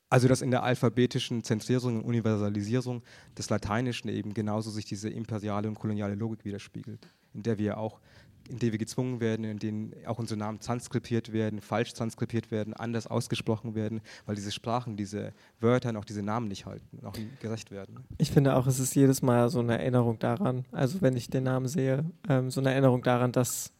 also 0.09 0.27
dass 0.27 0.41
in 0.41 0.51
der 0.51 0.63
alphabetischen 0.63 1.43
Zentrierung 1.43 1.97
und 1.97 2.05
Universalisierung 2.05 3.03
des 3.37 3.49
Lateinischen 3.49 4.09
eben 4.09 4.33
genauso 4.33 4.71
sich 4.71 4.85
diese 4.85 5.09
imperiale 5.09 5.67
und 5.67 5.75
koloniale 5.75 6.15
Logik 6.15 6.45
widerspiegelt, 6.45 7.07
in 7.33 7.43
der 7.43 7.57
wir 7.57 7.77
auch, 7.77 7.99
in 8.47 8.59
der 8.59 8.71
wir 8.71 8.79
gezwungen 8.79 9.19
werden, 9.19 9.43
in 9.43 9.59
denen 9.59 9.93
auch 10.05 10.17
unsere 10.17 10.39
Namen 10.39 10.61
transkribiert 10.61 11.33
werden, 11.33 11.59
falsch 11.59 11.93
transkribiert 11.93 12.51
werden, 12.51 12.73
anders 12.73 13.07
ausgesprochen 13.07 13.75
werden, 13.75 13.99
weil 14.25 14.35
diese 14.35 14.51
Sprachen, 14.51 14.95
diese 14.95 15.33
Wörter 15.59 15.89
und 15.89 15.97
auch 15.97 16.05
diese 16.05 16.23
Namen 16.23 16.47
nicht 16.47 16.65
halten 16.65 17.05
auch 17.05 17.17
nicht 17.17 17.41
gerecht 17.41 17.71
werden. 17.71 17.99
Ich 18.17 18.31
finde 18.31 18.55
auch, 18.55 18.67
es 18.67 18.79
ist 18.79 18.95
jedes 18.95 19.21
Mal 19.21 19.49
so 19.49 19.59
eine 19.59 19.77
Erinnerung 19.77 20.19
daran, 20.19 20.65
also 20.71 21.01
wenn 21.01 21.17
ich 21.17 21.29
den 21.29 21.43
Namen 21.43 21.67
sehe, 21.67 22.05
ähm, 22.29 22.49
so 22.49 22.61
eine 22.61 22.71
Erinnerung 22.71 23.03
daran, 23.03 23.33
dass, 23.33 23.73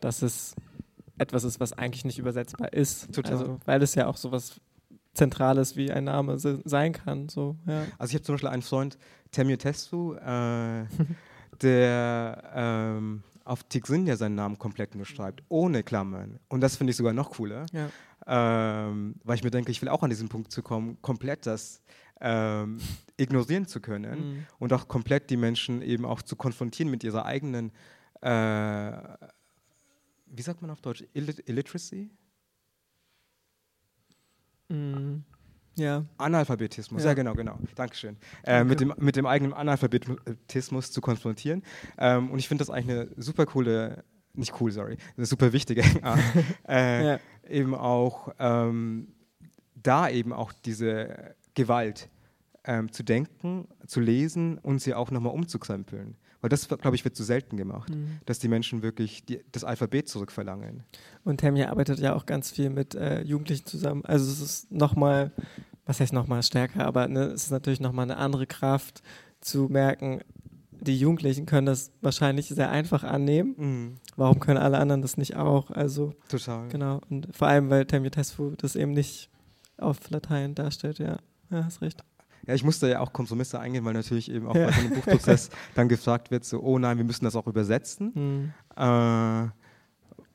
dass 0.00 0.22
es 0.22 0.54
etwas 1.18 1.44
ist, 1.44 1.60
was 1.60 1.72
eigentlich 1.72 2.04
nicht 2.04 2.18
übersetzbar 2.18 2.72
ist. 2.72 3.12
Total. 3.12 3.32
Also, 3.32 3.58
weil 3.64 3.82
es 3.82 3.94
ja 3.94 4.06
auch 4.06 4.16
sowas 4.16 4.60
Zentrales 5.18 5.76
wie 5.76 5.90
ein 5.90 6.04
Name 6.04 6.38
sein 6.38 6.92
kann. 6.92 7.28
So, 7.28 7.56
ja. 7.66 7.84
Also 7.98 8.10
ich 8.10 8.14
habe 8.14 8.22
zum 8.24 8.34
Beispiel 8.36 8.48
einen 8.50 8.62
Freund, 8.62 8.96
Temio 9.32 9.56
Testu, 9.56 10.14
äh, 10.14 10.84
der 11.62 12.42
ähm, 12.54 13.22
auf 13.44 13.64
Tixin 13.64 14.06
ja 14.06 14.16
seinen 14.16 14.36
Namen 14.36 14.58
komplett 14.58 14.94
nur 14.94 15.04
schreibt, 15.06 15.42
ohne 15.48 15.82
Klammern. 15.82 16.38
Und 16.48 16.60
das 16.60 16.76
finde 16.76 16.92
ich 16.92 16.96
sogar 16.96 17.12
noch 17.12 17.30
cooler. 17.30 17.66
Ja. 17.72 17.88
Ähm, 18.26 19.14
weil 19.24 19.36
ich 19.36 19.44
mir 19.44 19.50
denke, 19.50 19.70
ich 19.70 19.80
will 19.82 19.88
auch 19.88 20.02
an 20.02 20.10
diesen 20.10 20.28
Punkt 20.28 20.52
zu 20.52 20.62
kommen, 20.62 20.98
komplett 21.02 21.46
das 21.46 21.82
ähm, 22.20 22.78
ignorieren 23.16 23.66
zu 23.66 23.80
können 23.80 24.20
Mhm. 24.20 24.46
und 24.58 24.72
auch 24.72 24.86
komplett 24.88 25.30
die 25.30 25.36
Menschen 25.36 25.82
eben 25.82 26.04
auch 26.04 26.20
zu 26.22 26.36
konfrontieren 26.36 26.90
mit 26.90 27.02
ihrer 27.04 27.24
eigenen, 27.24 27.70
äh, 28.20 28.92
wie 30.26 30.42
sagt 30.42 30.60
man 30.60 30.70
auf 30.70 30.80
Deutsch, 30.80 31.04
Illit 31.14 31.48
Illiteracy? 31.48 32.10
Mhm. 34.68 35.24
Ja. 35.76 36.04
Analphabetismus, 36.16 37.02
Ja. 37.04 37.10
ja, 37.10 37.14
genau, 37.14 37.34
genau. 37.34 37.58
Dankeschön. 37.76 38.16
Äh, 38.44 38.64
mit, 38.64 38.80
dem, 38.80 38.92
mit 38.98 39.14
dem 39.14 39.26
eigenen 39.26 39.52
Analphabetismus 39.52 40.90
zu 40.90 41.00
konfrontieren. 41.00 41.62
Ähm, 41.98 42.30
und 42.30 42.38
ich 42.40 42.48
finde 42.48 42.62
das 42.62 42.70
eigentlich 42.70 42.96
eine 42.98 43.08
super 43.16 43.46
coole, 43.46 44.02
nicht 44.34 44.60
cool, 44.60 44.72
sorry, 44.72 44.96
eine 45.16 45.26
super 45.26 45.52
wichtige 45.52 45.82
Art. 46.02 46.20
äh, 46.68 47.06
Ja. 47.06 47.20
Eben 47.48 47.74
auch 47.74 48.34
ähm, 48.38 49.08
da 49.74 50.08
eben 50.10 50.32
auch 50.32 50.52
diese 50.52 51.34
Gewalt 51.54 52.10
ähm, 52.64 52.92
zu 52.92 53.02
denken, 53.02 53.68
zu 53.86 54.00
lesen 54.00 54.58
und 54.58 54.80
sie 54.82 54.94
auch 54.94 55.10
nochmal 55.10 55.32
umzukrempeln. 55.32 56.16
Weil 56.40 56.50
das, 56.50 56.68
glaube 56.68 56.94
ich, 56.94 57.04
wird 57.04 57.16
zu 57.16 57.24
selten 57.24 57.56
gemacht, 57.56 57.90
Mhm. 57.90 58.18
dass 58.26 58.38
die 58.38 58.48
Menschen 58.48 58.82
wirklich 58.82 59.24
die, 59.26 59.40
das 59.50 59.64
Alphabet 59.64 60.08
zurückverlangen. 60.08 60.84
Und 61.24 61.40
Tammy 61.40 61.64
arbeitet 61.64 61.98
ja 61.98 62.14
auch 62.14 62.26
ganz 62.26 62.50
viel 62.52 62.70
mit 62.70 62.94
äh, 62.94 63.22
Jugendlichen 63.22 63.66
zusammen. 63.66 64.04
Also 64.04 64.30
es 64.30 64.40
ist 64.40 64.70
nochmal, 64.70 65.32
was 65.84 65.98
heißt 66.00 66.12
nochmal 66.12 66.42
stärker, 66.44 66.84
aber 66.86 67.08
ne, 67.08 67.24
es 67.24 67.44
ist 67.44 67.50
natürlich 67.50 67.80
nochmal 67.80 68.04
eine 68.04 68.18
andere 68.18 68.46
Kraft 68.46 69.02
zu 69.40 69.68
merken, 69.68 70.20
die 70.80 70.96
Jugendlichen 70.96 71.44
können 71.44 71.66
das 71.66 71.90
wahrscheinlich 72.02 72.46
sehr 72.48 72.70
einfach 72.70 73.02
annehmen. 73.02 73.54
Mhm. 73.56 73.96
Warum 74.14 74.38
können 74.38 74.58
alle 74.58 74.78
anderen 74.78 75.02
das 75.02 75.16
nicht 75.16 75.34
auch? 75.34 75.72
Also 75.72 76.12
Total. 76.28 76.68
genau. 76.68 77.00
Und 77.10 77.28
vor 77.34 77.48
allem, 77.48 77.68
weil 77.68 77.84
Tammy 77.86 78.10
Tesfu 78.10 78.52
das 78.56 78.76
eben 78.76 78.92
nicht 78.92 79.28
auf 79.76 80.08
Latein 80.10 80.54
darstellt, 80.54 81.00
ja. 81.00 81.18
Ja, 81.50 81.64
hast 81.64 81.82
recht. 81.82 82.04
Ja, 82.46 82.54
ich 82.54 82.64
musste 82.64 82.88
ja 82.88 83.00
auch 83.00 83.12
Kompromisse 83.12 83.58
eingehen, 83.60 83.84
weil 83.84 83.94
natürlich 83.94 84.30
eben 84.30 84.46
auch 84.46 84.54
Ja. 84.54 84.66
bei 84.66 84.72
so 84.72 84.80
einem 84.80 84.90
Buchprozess 84.94 85.50
dann 85.74 85.88
gefragt 85.88 86.30
wird, 86.30 86.44
so, 86.44 86.60
oh 86.62 86.78
nein, 86.78 86.96
wir 86.96 87.04
müssen 87.04 87.24
das 87.24 87.36
auch 87.36 87.46
übersetzen, 87.46 88.12
Mhm. 88.14 88.52
äh, 88.82 89.48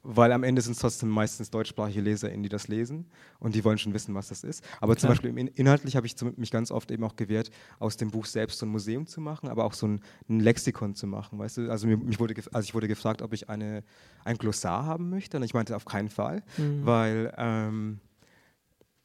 weil 0.06 0.34
am 0.34 0.44
Ende 0.44 0.62
sind 0.62 0.74
es 0.74 0.80
trotzdem 0.80 1.08
meistens 1.08 1.50
deutschsprachige 1.50 2.02
LeserInnen, 2.02 2.44
die 2.44 2.50
das 2.50 2.68
lesen 2.68 3.06
und 3.40 3.56
die 3.56 3.64
wollen 3.64 3.78
schon 3.78 3.94
wissen, 3.94 4.14
was 4.14 4.28
das 4.28 4.44
ist. 4.44 4.62
Aber 4.82 4.98
zum 4.98 5.08
Klar. 5.08 5.12
Beispiel 5.12 5.30
im 5.30 5.38
In 5.38 5.48
inhaltlich 5.48 5.96
habe 5.96 6.06
ich 6.06 6.18
zum, 6.18 6.34
mich 6.36 6.52
ganz 6.52 6.72
oft 6.72 6.92
eben 6.92 7.06
auch 7.06 7.16
gewehrt, 7.16 7.52
aus 7.80 7.96
dem 7.96 8.12
Buch 8.12 8.26
selbst 8.26 8.60
so 8.60 8.66
ein 8.66 8.70
Museum 8.70 9.08
zu 9.08 9.22
machen, 9.22 9.48
aber 9.48 9.64
auch 9.64 9.72
so 9.74 9.88
ein, 9.88 10.02
ein 10.28 10.42
Lexikon 10.42 10.94
zu 10.94 11.08
machen, 11.08 11.40
weißt 11.40 11.56
du? 11.58 11.72
Also, 11.72 11.88
mir, 11.88 11.96
mich 11.96 12.20
wurde 12.20 12.34
also 12.52 12.66
ich 12.66 12.74
wurde 12.76 12.90
gefragt, 12.90 13.22
ob 13.22 13.32
ich 13.32 13.50
eine, 13.50 13.82
ein 14.26 14.38
Glossar 14.38 14.86
haben 14.86 15.10
möchte 15.10 15.38
und 15.38 15.44
ich 15.44 15.54
meinte 15.54 15.74
auf 15.74 15.86
keinen 15.86 16.10
Fall, 16.10 16.44
Mhm. 16.58 16.86
weil 16.86 17.34
ähm, 17.38 18.00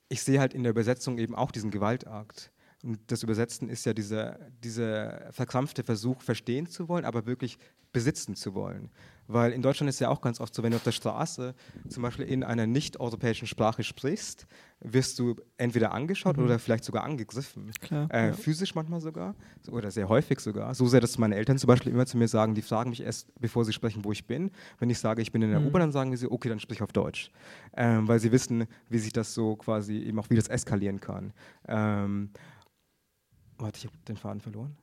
ich 0.09 0.23
sehe 0.23 0.41
halt 0.41 0.53
in 0.53 0.65
der 0.65 0.71
Übersetzung 0.71 1.19
eben 1.19 1.37
auch 1.37 1.53
diesen 1.53 1.71
Gewaltakt. 1.71 2.51
Und 2.85 2.99
das 3.09 3.23
Übersetzen 3.23 3.69
ist 3.69 3.85
ja 3.87 3.93
dieser, 3.93 4.39
dieser 4.63 5.33
verkrampfte 5.33 5.83
Versuch, 5.83 6.23
verstehen 6.23 6.67
zu 6.69 6.89
wollen, 6.89 7.05
aber 7.05 7.27
wirklich 7.27 7.59
besitzen 7.93 8.37
zu 8.37 8.55
wollen. 8.55 8.91
Weil 9.27 9.53
in 9.53 9.61
Deutschland 9.63 9.89
ist 9.91 9.99
ja 9.99 10.09
auch 10.09 10.21
ganz 10.21 10.41
oft 10.41 10.55
so, 10.55 10.63
wenn 10.63 10.71
du 10.71 10.77
auf 10.77 10.83
der 10.85 10.93
Straße 10.93 11.55
zum 11.89 12.03
Beispiel 12.03 12.25
in 12.27 12.43
einer 12.45 12.67
nicht-europäischen 12.67 13.47
Sprache 13.47 13.83
sprichst, 13.83 14.47
wirst 14.81 15.19
du 15.19 15.37
entweder 15.57 15.93
angeschaut 15.93 16.37
Mhm. 16.37 16.45
oder 16.45 16.59
vielleicht 16.59 16.85
sogar 16.85 17.05
angegriffen. 17.05 17.71
Klar. 17.81 18.09
Äh, 18.13 18.29
ja. 18.29 18.33
Physisch 18.33 18.75
manchmal 18.75 19.01
sogar, 19.01 19.35
so- 19.63 19.73
oder 19.73 19.91
sehr 19.91 20.09
häufig 20.09 20.39
sogar. 20.41 20.75
So 20.75 20.87
sehr, 20.87 21.01
dass 21.01 21.19
meine 21.19 21.35
Eltern 21.35 21.59
zum 21.59 21.69
Beispiel 21.69 21.93
immer 21.93 22.07
zu 22.07 22.17
mir 22.17 22.29
sagen, 22.29 22.55
die 22.55 22.63
fragen 22.63 22.91
mich 22.91 23.03
erst, 23.03 23.29
bevor 23.41 23.65
sie 23.65 23.73
sprechen, 23.73 24.05
wo 24.05 24.13
ich 24.13 24.27
bin. 24.27 24.51
Wenn 24.79 24.89
ich 24.89 24.99
sage, 24.99 25.21
ich 25.21 25.33
bin 25.33 25.43
in 25.43 25.51
der 25.51 25.61
Mhm. 25.61 25.67
U-Bahn, 25.67 25.81
dann 25.81 25.93
sagen 25.93 26.17
sie, 26.17 26.31
okay, 26.31 26.49
dann 26.49 26.61
sprich 26.61 26.81
auf 26.83 26.93
Deutsch. 26.93 27.31
Ähm, 27.77 28.07
weil 28.07 28.21
sie 28.21 28.33
wissen, 28.33 28.67
wie 28.89 28.99
sich 28.99 29.13
das 29.13 29.35
so 29.35 29.57
quasi 29.57 29.99
eben 29.99 30.19
auch, 30.21 30.31
wie 30.31 30.37
das 30.37 30.49
eskalieren 30.49 31.01
kann. 31.01 31.33
Ähm, 31.67 32.31
warte, 33.59 33.79
ich 33.79 33.85
habe 33.85 33.97
den 34.07 34.17
Faden 34.17 34.41
verloren. 34.41 34.77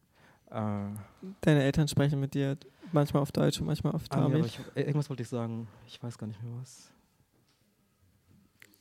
Äh, 0.49 0.55
ah, 0.55 0.91
Deine 1.41 1.63
Eltern 1.63 1.87
sprechen 1.87 2.19
mit 2.19 2.33
dir 2.33 2.57
manchmal 2.91 3.21
auf 3.23 3.31
Deutsch 3.31 3.59
und 3.59 3.67
manchmal 3.67 3.93
auf 3.93 4.03
ah, 4.09 4.15
Tamil. 4.15 4.45
ich, 4.45 4.59
äh, 4.75 4.81
irgendwas 4.81 5.09
wollte 5.09 5.23
ich 5.23 5.29
sagen. 5.29 5.67
Ich 5.87 6.01
weiß 6.01 6.17
gar 6.17 6.27
nicht 6.27 6.41
mehr 6.41 6.53
was. 6.59 6.91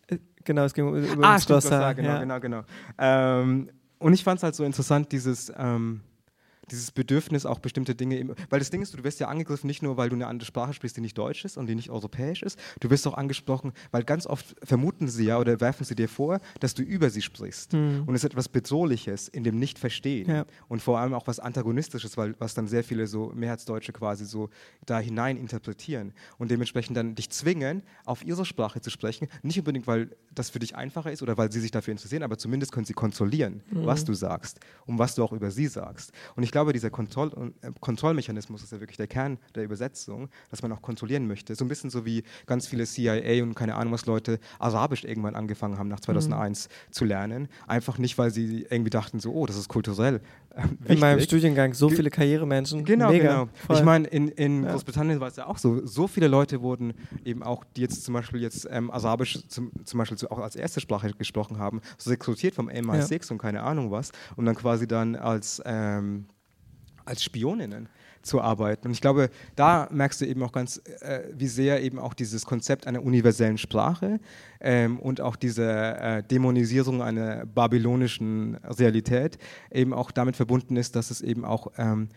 Äh, 0.09 0.19
Genau, 0.45 0.65
es 0.65 0.75
ging 0.75 0.87
um, 0.87 0.95
Ah, 0.95 1.39
Glossar. 1.39 1.47
Glossar, 1.47 1.95
genau, 1.95 2.09
ja. 2.09 2.19
genau, 2.21 2.41
genau. 2.41 2.63
Ähm, 2.99 3.71
und 3.99 4.13
ich 4.13 4.23
fand 4.23 4.39
es 4.39 4.43
halt 4.43 4.55
so 4.55 4.65
interessant, 4.65 5.11
dieses, 5.11 5.51
ähm, 5.57 6.03
dieses 6.71 6.93
Bedürfnis, 6.93 7.47
auch 7.47 7.59
bestimmte 7.59 7.95
Dinge, 7.95 8.19
im, 8.19 8.35
weil 8.51 8.59
das 8.59 8.71
Ding 8.71 8.83
ist, 8.83 8.95
du 8.95 9.05
wirst 9.05 9.21
ja 9.21 9.29
angegriffen, 9.29 9.67
nicht 9.67 9.83
nur, 9.83 9.97
weil 9.97 10.09
du 10.09 10.15
eine 10.15 10.27
andere 10.27 10.47
Sprache 10.47 10.73
sprichst, 10.73 10.97
die 10.97 11.01
nicht 11.01 11.19
deutsch 11.19 11.45
ist 11.45 11.57
und 11.57 11.67
die 11.67 11.75
nicht 11.75 11.91
europäisch 11.91 12.43
ist, 12.43 12.59
du 12.81 12.91
wirst 12.91 13.07
auch 13.07 13.15
angesprochen, 13.15 13.73
weil 13.91 14.05
ganz 14.05 14.27
oft 14.27 14.57
vermuten 14.63 15.09
sie 15.09 15.27
ja 15.27 15.39
oder 15.39 15.61
werfen 15.61 15.85
sie 15.85 15.95
dir 15.95 16.09
vor, 16.09 16.41
dass 16.61 16.75
du 16.75 16.83
über 16.83 17.11
sie 17.11 17.23
sprichst. 17.23 17.73
Hm. 17.73 18.05
Und 18.07 18.15
es 18.15 18.25
ist 18.25 18.31
etwas 18.31 18.49
Bedrohliches 18.49 19.29
in 19.29 19.45
dem 19.45 19.59
Nicht-Verstehen. 19.59 20.29
Ja. 20.29 20.47
Und 20.69 20.81
vor 20.81 20.99
allem 20.99 21.15
auch 21.15 21.27
was 21.27 21.39
Antagonistisches, 21.39 22.17
weil 22.17 22.35
was 22.39 22.55
dann 22.55 22.69
sehr 22.69 22.85
viele 22.85 23.07
so 23.07 23.33
Mehrheitsdeutsche 23.35 23.93
quasi 23.93 24.25
so 24.25 24.51
da 24.87 24.99
hinein 24.99 25.37
interpretieren 25.37 26.13
und 26.39 26.51
dementsprechend 26.51 26.97
dann 26.97 27.15
dich 27.15 27.31
zwingen, 27.31 27.83
auf 28.05 28.25
ihre 28.25 28.45
Sprache 28.45 28.81
zu 28.81 28.91
sprechen. 28.91 29.29
Nicht 29.43 29.59
unbedingt, 29.59 29.87
weil 29.87 30.11
das 30.35 30.51
für 30.51 30.59
dich 30.59 30.77
einfacher 30.77 31.13
ist 31.13 31.23
oder 31.23 31.37
weil 31.37 31.53
sie 31.53 31.61
sich 31.61 31.71
dafür 31.71 31.93
interessieren, 31.93 32.23
aber 32.23 32.39
zumindest 32.39 32.73
können 32.73 32.87
sie 32.87 32.93
kontrollieren, 32.93 33.63
was 33.71 34.05
du 34.05 34.15
sagst 34.15 34.61
und 34.87 34.99
was 34.99 35.15
du 35.15 35.25
auch 35.25 35.33
über 35.33 35.51
sie 35.51 35.67
sagst. 35.67 36.13
Und 36.37 36.43
ich 36.43 36.53
glaube, 36.55 36.73
dieser 36.73 36.89
Kontroll 36.91 37.31
äh, 37.63 37.71
Kontrollmechanismus 37.81 38.63
ist 38.63 38.73
ja 38.73 38.81
wirklich 38.81 38.97
der 38.97 39.07
Kern 39.09 39.39
der 39.55 39.65
Übersetzung, 39.65 40.29
dass 40.51 40.63
man 40.63 40.73
auch 40.73 40.81
kontrollieren 40.83 41.27
möchte. 41.27 41.55
So 41.55 41.65
ein 41.65 41.69
bisschen 41.69 41.91
so 41.91 42.07
wie 42.07 42.23
ganz 42.47 42.67
viele 42.67 42.85
CIA 42.87 43.43
und 43.43 43.55
keine 43.55 43.75
Ahnung 43.75 43.93
was 43.93 44.07
Leute 44.07 44.39
Arabisch 44.59 45.05
irgendwann 45.05 45.35
angefangen 45.35 45.79
haben 45.79 45.89
nach 45.89 46.01
2001 46.01 46.69
zu 46.91 47.05
lernen. 47.05 47.49
Einfach 47.67 47.99
nicht, 47.99 48.17
weil 48.19 48.31
sie 48.31 48.67
irgendwie 48.71 48.91
dachten 48.91 49.21
so, 49.21 49.33
oh, 49.33 49.47
das 49.47 49.57
ist 49.57 49.69
kulturell 49.69 50.21
äh. 50.51 50.93
In 50.93 51.01
meinem 51.01 51.19
Studiengang 51.21 51.75
so 51.75 51.89
Ge- 51.89 51.97
viele 51.97 52.11
Karrieremenschen. 52.11 52.85
Genau, 52.85 53.11
Mega, 53.11 53.29
genau. 53.43 53.49
voll. 53.67 53.77
Ich 53.77 53.83
meine, 53.83 54.07
in, 54.07 54.29
in 54.29 54.63
Ja. 54.65 54.71
Großbritannien 54.73 55.19
war 55.19 55.27
es 55.29 55.35
ja 55.37 55.47
auch 55.47 55.59
so. 55.59 55.85
So 55.85 56.07
viele 56.07 56.29
Leute 56.29 56.63
wurden 56.63 56.95
eben 57.25 57.43
auch, 57.43 57.65
die 57.77 57.81
jetzt 57.81 58.05
zum 58.05 58.15
Beispiel 58.15 58.41
jetzt 58.41 58.69
ähm, 58.71 58.91
Arabisch 58.91 59.41
zum, 59.49 59.73
zum 59.85 59.99
Beispiel 59.99 60.17
auch 60.29 60.39
als 60.39 60.55
erste 60.55 60.81
Sprache 60.81 61.11
gesprochen 61.13 61.59
haben, 61.59 61.81
so 61.99 62.11
rekrutiert 62.11 62.55
vom 62.55 62.69
MI6 62.69 63.33
und 63.33 63.39
keine 63.39 63.63
Ahnung 63.65 63.91
was, 63.91 64.13
um 64.37 64.45
dann 64.45 64.55
quasi 64.55 64.87
dann 64.87 65.17
als, 65.17 65.61
ähm, 65.67 66.27
als 67.05 67.23
Spioninnen 67.23 67.89
zu 68.23 68.41
arbeiten. 68.41 68.89
Und 68.89 68.93
ich 68.93 69.01
glaube, 69.01 69.31
da 69.55 69.89
merkst 69.91 70.21
du 70.21 70.27
eben 70.27 70.43
auch 70.43 70.53
ganz, 70.53 70.79
äh, 71.01 71.29
wie 71.35 71.47
sehr 71.47 71.83
eben 71.83 71.99
auch 71.99 72.15
dieses 72.15 72.47
Konzept 72.47 72.87
einer 72.87 73.03
universellen 73.03 73.59
Sprache 73.59 74.19
ähm, 74.61 74.99
und 74.99 75.21
auch 75.21 75.37
diese 75.37 75.71
äh, 75.71 76.23
Dämonisierung 76.23 77.03
einer 77.03 77.47
babylonischen 77.47 78.57
Realität 78.65 79.39
eben 79.71 79.93
auch 79.93 80.11
damit 80.11 80.37
verbunden 80.37 80.77
ist, 80.77 80.97
dass 80.97 81.11
es 81.11 81.21
eben 81.21 81.45
auch 81.45 81.73
ähm, 81.77 82.09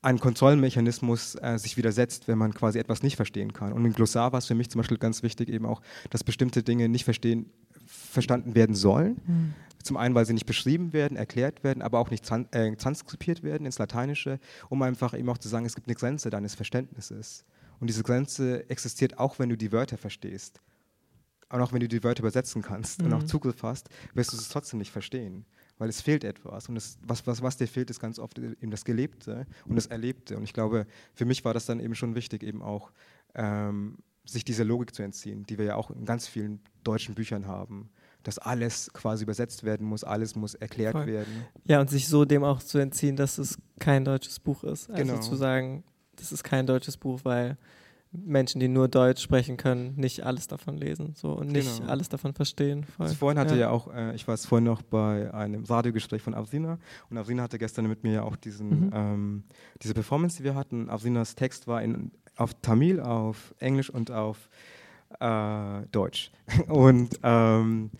ein 0.00 0.20
Kontrollmechanismus 0.20 1.36
äh, 1.36 1.58
sich 1.58 1.76
widersetzt, 1.76 2.28
wenn 2.28 2.38
man 2.38 2.54
quasi 2.54 2.78
etwas 2.78 3.02
nicht 3.02 3.16
verstehen 3.16 3.52
kann. 3.52 3.72
Und 3.72 3.84
im 3.84 3.92
Glossar 3.92 4.32
war 4.32 4.38
es 4.38 4.46
für 4.46 4.54
mich 4.54 4.70
zum 4.70 4.80
Beispiel 4.80 4.98
ganz 4.98 5.22
wichtig, 5.22 5.48
eben 5.48 5.66
auch, 5.66 5.82
dass 6.10 6.22
bestimmte 6.22 6.62
Dinge 6.62 6.88
nicht 6.88 7.04
verstehen, 7.04 7.50
verstanden 7.86 8.54
werden 8.54 8.74
sollen. 8.74 9.20
Hm. 9.26 9.54
Zum 9.88 9.96
einen, 9.96 10.14
weil 10.14 10.26
sie 10.26 10.34
nicht 10.34 10.44
beschrieben 10.44 10.92
werden, 10.92 11.16
erklärt 11.16 11.64
werden, 11.64 11.80
aber 11.80 11.98
auch 11.98 12.10
nicht 12.10 12.22
tran 12.22 12.46
äh, 12.52 12.76
transkribiert 12.76 13.42
werden 13.42 13.64
ins 13.64 13.78
Lateinische, 13.78 14.38
um 14.68 14.82
einfach 14.82 15.14
eben 15.14 15.30
auch 15.30 15.38
zu 15.38 15.48
sagen, 15.48 15.64
es 15.64 15.74
gibt 15.74 15.88
eine 15.88 15.94
Grenze 15.94 16.28
deines 16.28 16.54
Verständnisses. 16.54 17.46
Und 17.80 17.86
diese 17.86 18.02
Grenze 18.02 18.68
existiert 18.68 19.18
auch, 19.18 19.38
wenn 19.38 19.48
du 19.48 19.56
die 19.56 19.72
Wörter 19.72 19.96
verstehst. 19.96 20.60
Und 21.48 21.62
auch 21.62 21.72
wenn 21.72 21.80
du 21.80 21.88
die 21.88 22.04
Wörter 22.04 22.20
übersetzen 22.20 22.60
kannst 22.60 23.02
und 23.02 23.14
auch 23.14 23.22
Mhm. 23.22 23.28
Zugriff 23.28 23.62
hast, 23.62 23.88
wirst 24.12 24.34
du 24.34 24.36
es 24.36 24.50
trotzdem 24.50 24.78
nicht 24.78 24.92
verstehen. 24.92 25.46
Weil 25.78 25.88
es 25.88 26.02
fehlt 26.02 26.22
etwas. 26.22 26.68
Und 26.68 26.76
es, 26.76 26.98
was, 27.00 27.26
was, 27.26 27.40
was 27.40 27.56
dir 27.56 27.66
fehlt, 27.66 27.88
ist 27.88 27.98
ganz 27.98 28.18
oft 28.18 28.38
eben 28.38 28.70
das 28.70 28.84
Gelebte 28.84 29.46
und 29.64 29.76
das 29.76 29.86
Erlebte. 29.86 30.36
Und 30.36 30.42
ich 30.42 30.52
glaube, 30.52 30.86
für 31.14 31.24
mich 31.24 31.46
war 31.46 31.54
das 31.54 31.64
dann 31.64 31.80
eben 31.80 31.94
schon 31.94 32.14
wichtig, 32.14 32.42
eben 32.42 32.60
auch 32.60 32.92
ähm, 33.34 33.96
sich 34.26 34.44
dieser 34.44 34.66
Logik 34.66 34.94
zu 34.94 35.02
entziehen, 35.02 35.46
die 35.46 35.56
wir 35.56 35.64
ja 35.64 35.76
auch 35.76 35.90
in 35.90 36.04
ganz 36.04 36.28
vielen 36.28 36.60
deutschen 36.84 37.14
Büchern 37.14 37.46
haben. 37.46 37.88
Dass 38.24 38.38
alles 38.38 38.92
quasi 38.92 39.22
übersetzt 39.24 39.64
werden 39.64 39.86
muss, 39.86 40.04
alles 40.04 40.34
muss 40.34 40.54
erklärt 40.54 40.92
Voll. 40.92 41.06
werden. 41.06 41.44
Ja, 41.64 41.80
und 41.80 41.88
sich 41.88 42.08
so 42.08 42.24
dem 42.24 42.44
auch 42.44 42.62
zu 42.62 42.78
entziehen, 42.78 43.16
dass 43.16 43.38
es 43.38 43.58
kein 43.78 44.04
deutsches 44.04 44.40
Buch 44.40 44.64
ist. 44.64 44.90
Also 44.90 45.02
Genau. 45.12 45.20
zu 45.22 45.36
sagen, 45.36 45.84
das 46.16 46.32
ist 46.32 46.42
kein 46.42 46.66
deutsches 46.66 46.96
Buch, 46.96 47.20
weil 47.22 47.56
Menschen, 48.10 48.58
die 48.58 48.68
nur 48.68 48.88
Deutsch 48.88 49.22
sprechen 49.22 49.56
können, 49.58 49.94
nicht 49.96 50.24
alles 50.24 50.46
davon 50.46 50.78
lesen 50.78 51.12
so, 51.14 51.32
und 51.32 51.48
nicht 51.52 51.78
Genau. 51.78 51.90
alles 51.90 52.08
davon 52.08 52.32
verstehen. 52.32 52.86
Also 52.98 53.14
vorhin 53.14 53.38
hatte 53.38 53.54
ja, 53.56 53.68
auch, 53.70 53.92
äh, 53.94 54.14
ich 54.14 54.26
war 54.26 54.34
es 54.34 54.46
vorhin 54.46 54.64
noch 54.64 54.80
bei 54.82 55.32
einem 55.34 55.62
Radiogespräch 55.64 56.22
von 56.22 56.34
Avsina 56.34 56.78
und 57.10 57.18
Avsina 57.18 57.42
hatte 57.42 57.58
gestern 57.58 57.86
mit 57.86 58.02
mir 58.04 58.12
ja 58.14 58.22
auch 58.22 58.36
diesen, 58.36 58.86
Mhm. 58.86 58.90
ähm, 58.94 59.44
diese 59.82 59.92
Performance, 59.94 60.38
die 60.38 60.44
wir 60.44 60.54
hatten. 60.54 60.88
Avsinas 60.88 61.34
Text 61.34 61.66
war 61.68 61.82
in, 61.82 62.10
auf 62.36 62.54
Tamil, 62.62 62.98
auf 63.00 63.54
Englisch 63.58 63.90
und 63.90 64.10
auf 64.10 64.48
äh, 65.20 65.86
Deutsch. 65.92 66.30
und, 66.68 67.18
ähm, 67.22 67.90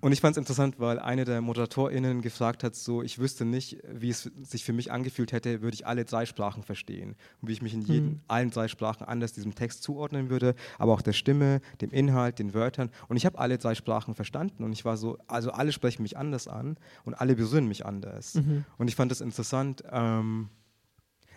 und 0.00 0.12
ich 0.12 0.20
fand 0.20 0.36
es 0.36 0.38
interessant, 0.38 0.78
weil 0.78 0.98
eine 0.98 1.24
der 1.24 1.40
ModeratorInnen 1.40 2.20
gefragt 2.20 2.62
hat, 2.62 2.74
so, 2.74 3.02
ich 3.02 3.18
wüsste 3.18 3.44
nicht, 3.44 3.78
wie 3.90 4.10
es 4.10 4.30
sich 4.42 4.62
für 4.62 4.74
mich 4.74 4.92
angefühlt 4.92 5.32
hätte, 5.32 5.62
würde 5.62 5.74
ich 5.74 5.86
alle 5.86 6.04
drei 6.04 6.26
Sprachen 6.26 6.62
verstehen. 6.62 7.16
Und 7.40 7.48
wie 7.48 7.52
ich 7.52 7.62
mich 7.62 7.72
in 7.72 7.80
jeden, 7.80 8.06
mhm. 8.06 8.20
allen 8.28 8.50
drei 8.50 8.68
Sprachen 8.68 9.04
anders 9.04 9.32
diesem 9.32 9.54
Text 9.54 9.82
zuordnen 9.82 10.28
würde, 10.28 10.54
aber 10.78 10.92
auch 10.92 11.00
der 11.00 11.14
Stimme, 11.14 11.60
dem 11.80 11.90
Inhalt, 11.90 12.38
den 12.38 12.52
Wörtern. 12.52 12.90
Und 13.08 13.16
ich 13.16 13.24
habe 13.24 13.38
alle 13.38 13.56
drei 13.56 13.74
Sprachen 13.74 14.14
verstanden 14.14 14.62
und 14.64 14.72
ich 14.72 14.84
war 14.84 14.96
so, 14.98 15.16
also 15.26 15.52
alle 15.52 15.72
sprechen 15.72 16.02
mich 16.02 16.18
anders 16.18 16.48
an 16.48 16.76
und 17.04 17.14
alle 17.14 17.34
berühren 17.34 17.66
mich 17.66 17.86
anders. 17.86 18.34
Mhm. 18.34 18.64
Und 18.76 18.88
ich 18.88 18.96
fand 18.96 19.10
es 19.10 19.22
interessant, 19.22 19.84
ähm, 19.90 20.50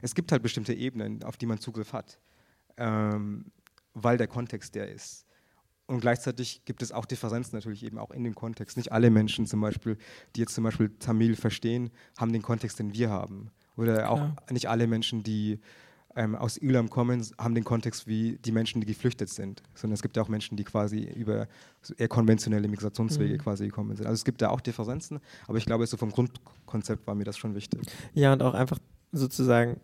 es 0.01 0.13
gibt 0.15 0.31
halt 0.31 0.43
bestimmte 0.43 0.73
Ebenen, 0.73 1.23
auf 1.23 1.37
die 1.37 1.45
man 1.45 1.59
Zugriff 1.59 1.93
hat, 1.93 2.19
ähm, 2.77 3.45
weil 4.03 4.17
der 4.17 4.27
Kontext 4.27 4.75
der 4.75 4.89
ist. 4.89 5.25
Und 5.87 6.01
gleichzeitig 6.01 6.63
gibt 6.65 6.81
es 6.81 6.91
auch 6.91 7.05
Differenzen 7.05 7.55
natürlich 7.55 7.83
eben 7.83 7.97
auch 7.97 8.11
in 8.11 8.23
dem 8.23 8.35
Kontext. 8.35 8.75
Nicht 8.75 8.91
alle 8.91 9.09
Menschen 9.09 9.45
zum 9.45 9.61
Beispiel, 9.61 9.97
die 10.35 10.41
jetzt 10.41 10.53
zum 10.53 10.65
Beispiel 10.65 10.89
Tamil 10.99 11.35
verstehen, 11.35 11.91
haben 12.17 12.33
den 12.33 12.41
Kontext, 12.41 12.79
den 12.79 12.93
wir 12.93 13.09
haben. 13.09 13.51
Oder 13.77 14.09
auch 14.09 14.31
nicht 14.49 14.67
alle 14.67 14.87
Menschen, 14.87 15.23
die 15.23 15.59
ähm, 16.15 16.35
aus 16.35 16.57
Ilam 16.57 16.89
kommen, 16.89 17.25
haben 17.37 17.55
den 17.55 17.63
Kontext 17.63 18.07
wie 18.07 18.37
die 18.43 18.51
Menschen, 18.51 18.81
die 18.81 18.87
geflüchtet 18.87 19.29
sind. 19.29 19.63
Sondern 19.75 19.93
es 19.93 20.01
gibt 20.01 20.17
ja 20.17 20.23
auch 20.23 20.27
Menschen, 20.27 20.57
die 20.57 20.65
quasi 20.65 21.03
über 21.03 21.47
eher 21.97 22.07
konventionelle 22.09 22.67
Migrationswege 22.67 23.35
mhm. 23.35 23.37
quasi 23.37 23.65
gekommen 23.65 23.95
sind. 23.95 24.07
Also 24.07 24.15
es 24.15 24.25
gibt 24.25 24.41
da 24.41 24.49
auch 24.49 24.59
Differenzen, 24.59 25.21
aber 25.47 25.57
ich 25.57 25.65
glaube, 25.65 25.85
so 25.87 25.95
vom 25.95 26.11
Grundkonzept 26.11 27.07
war 27.07 27.15
mir 27.15 27.23
das 27.23 27.37
schon 27.37 27.55
wichtig. 27.55 27.81
Ja, 28.13 28.33
und 28.33 28.41
auch 28.41 28.55
einfach 28.55 28.79
sozusagen 29.11 29.79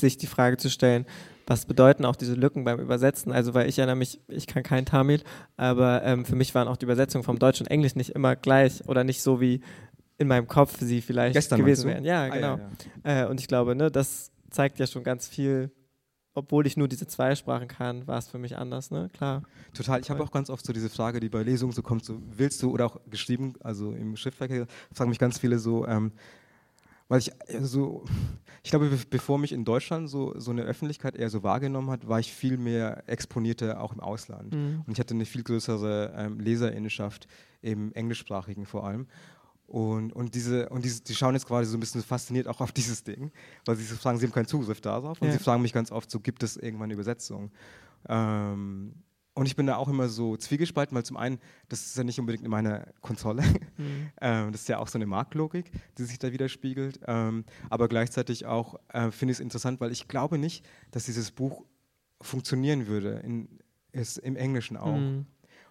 sich 0.00 0.16
die 0.16 0.26
Frage 0.26 0.56
zu 0.56 0.70
stellen, 0.70 1.04
was 1.46 1.66
bedeuten 1.66 2.04
auch 2.04 2.16
diese 2.16 2.34
Lücken 2.34 2.64
beim 2.64 2.80
Übersetzen? 2.80 3.32
Also, 3.32 3.54
weil 3.54 3.68
ich 3.68 3.78
erinnere 3.78 3.96
mich, 3.96 4.20
ich 4.28 4.46
kann 4.46 4.62
kein 4.62 4.86
Tamil, 4.86 5.22
aber 5.56 6.02
ähm, 6.04 6.24
für 6.24 6.36
mich 6.36 6.54
waren 6.54 6.68
auch 6.68 6.76
die 6.76 6.84
Übersetzungen 6.84 7.24
vom 7.24 7.38
Deutsch 7.38 7.60
und 7.60 7.70
Englisch 7.70 7.94
nicht 7.94 8.10
immer 8.10 8.36
gleich 8.36 8.86
oder 8.88 9.04
nicht 9.04 9.22
so 9.22 9.40
wie 9.40 9.60
in 10.18 10.28
meinem 10.28 10.46
Kopf 10.46 10.76
sie 10.80 11.00
vielleicht 11.00 11.34
Gestern 11.34 11.60
gewesen 11.60 11.90
wären. 11.90 12.04
Ja, 12.04 12.28
genau. 12.28 12.54
Ah, 12.54 12.60
ja, 13.04 13.12
ja. 13.12 13.22
Äh, 13.24 13.26
und 13.28 13.40
ich 13.40 13.48
glaube, 13.48 13.74
ne, 13.74 13.90
das 13.90 14.30
zeigt 14.50 14.78
ja 14.78 14.86
schon 14.86 15.04
ganz 15.04 15.28
viel. 15.28 15.70
Obwohl 16.36 16.66
ich 16.66 16.76
nur 16.76 16.88
diese 16.88 17.06
zwei 17.06 17.36
Sprachen 17.36 17.68
kann, 17.68 18.08
war 18.08 18.18
es 18.18 18.26
für 18.26 18.38
mich 18.38 18.56
anders, 18.56 18.90
ne? 18.90 19.08
Klar. 19.12 19.44
Total. 19.72 20.00
Ich 20.00 20.10
habe 20.10 20.20
auch 20.20 20.32
ganz 20.32 20.50
oft 20.50 20.66
so 20.66 20.72
diese 20.72 20.90
Frage, 20.90 21.20
die 21.20 21.28
bei 21.28 21.44
Lesungen 21.44 21.72
so 21.72 21.80
kommt: 21.80 22.04
so, 22.04 22.20
willst 22.28 22.60
du 22.60 22.72
oder 22.72 22.86
auch 22.86 22.98
geschrieben, 23.08 23.54
also 23.60 23.92
im 23.92 24.16
Schriftverkehr, 24.16 24.66
fragen 24.92 25.10
mich 25.10 25.20
ganz 25.20 25.38
viele 25.38 25.60
so, 25.60 25.86
ähm, 25.86 26.10
weil 27.14 27.20
ich 27.20 27.30
äh, 27.46 27.62
so, 27.62 28.04
ich 28.64 28.70
glaube, 28.70 28.90
bevor 29.08 29.38
mich 29.38 29.52
in 29.52 29.64
Deutschland 29.64 30.10
so, 30.10 30.36
so 30.36 30.50
eine 30.50 30.62
Öffentlichkeit 30.62 31.14
eher 31.14 31.30
so 31.30 31.44
wahrgenommen 31.44 31.90
hat, 31.90 32.08
war 32.08 32.18
ich 32.18 32.34
viel 32.34 32.58
mehr 32.58 33.04
exponierter 33.08 33.80
auch 33.80 33.92
im 33.92 34.00
Ausland. 34.00 34.52
Mhm. 34.52 34.82
Und 34.84 34.92
ich 34.92 34.98
hatte 34.98 35.14
eine 35.14 35.24
viel 35.24 35.44
größere 35.44 36.12
ähm, 36.16 36.40
Leserinnenschaft 36.40 37.28
im 37.62 37.92
Englischsprachigen 37.92 38.66
vor 38.66 38.84
allem. 38.84 39.06
Und, 39.68 40.12
und, 40.12 40.34
diese, 40.34 40.68
und 40.70 40.84
diese, 40.84 41.04
die 41.04 41.14
schauen 41.14 41.34
jetzt 41.34 41.46
quasi 41.46 41.70
so 41.70 41.76
ein 41.76 41.80
bisschen 41.80 42.02
fasziniert 42.02 42.48
auch 42.48 42.60
auf 42.60 42.72
dieses 42.72 43.04
Ding, 43.04 43.30
weil 43.64 43.76
sie 43.76 43.84
so 43.84 43.94
fragen, 43.94 44.18
sie 44.18 44.26
haben 44.26 44.32
keinen 44.32 44.48
Zugriff 44.48 44.80
darauf. 44.80 45.22
Und 45.22 45.28
ja. 45.28 45.34
sie 45.34 45.38
fragen 45.38 45.62
mich 45.62 45.72
ganz 45.72 45.92
oft 45.92 46.10
so, 46.10 46.18
gibt 46.18 46.42
es 46.42 46.56
irgendwann 46.56 46.86
eine 46.86 46.94
Übersetzung? 46.94 47.52
Ähm, 48.08 48.92
und 49.34 49.46
ich 49.46 49.56
bin 49.56 49.66
da 49.66 49.76
auch 49.76 49.88
immer 49.88 50.08
so 50.08 50.36
zwiegespalten, 50.36 50.94
weil 50.94 51.04
zum 51.04 51.16
einen, 51.16 51.40
das 51.68 51.84
ist 51.86 51.96
ja 51.96 52.04
nicht 52.04 52.20
unbedingt 52.20 52.44
in 52.44 52.50
meiner 52.50 52.86
Konsole. 53.00 53.42
Mhm. 53.76 54.10
ähm, 54.20 54.52
das 54.52 54.62
ist 54.62 54.68
ja 54.68 54.78
auch 54.78 54.86
so 54.86 54.96
eine 54.96 55.06
Marktlogik, 55.06 55.70
die 55.98 56.04
sich 56.04 56.20
da 56.20 56.32
widerspiegelt. 56.32 57.00
Ähm, 57.06 57.44
aber 57.68 57.88
gleichzeitig 57.88 58.46
auch 58.46 58.78
äh, 58.88 59.10
finde 59.10 59.32
ich 59.32 59.38
es 59.38 59.40
interessant, 59.40 59.80
weil 59.80 59.90
ich 59.90 60.06
glaube 60.06 60.38
nicht, 60.38 60.64
dass 60.92 61.04
dieses 61.06 61.32
Buch 61.32 61.64
funktionieren 62.20 62.86
würde, 62.86 63.20
in, 63.24 63.48
ist 63.90 64.18
im 64.18 64.36
Englischen 64.36 64.76
auch. 64.76 64.96
Mhm. 64.96 65.26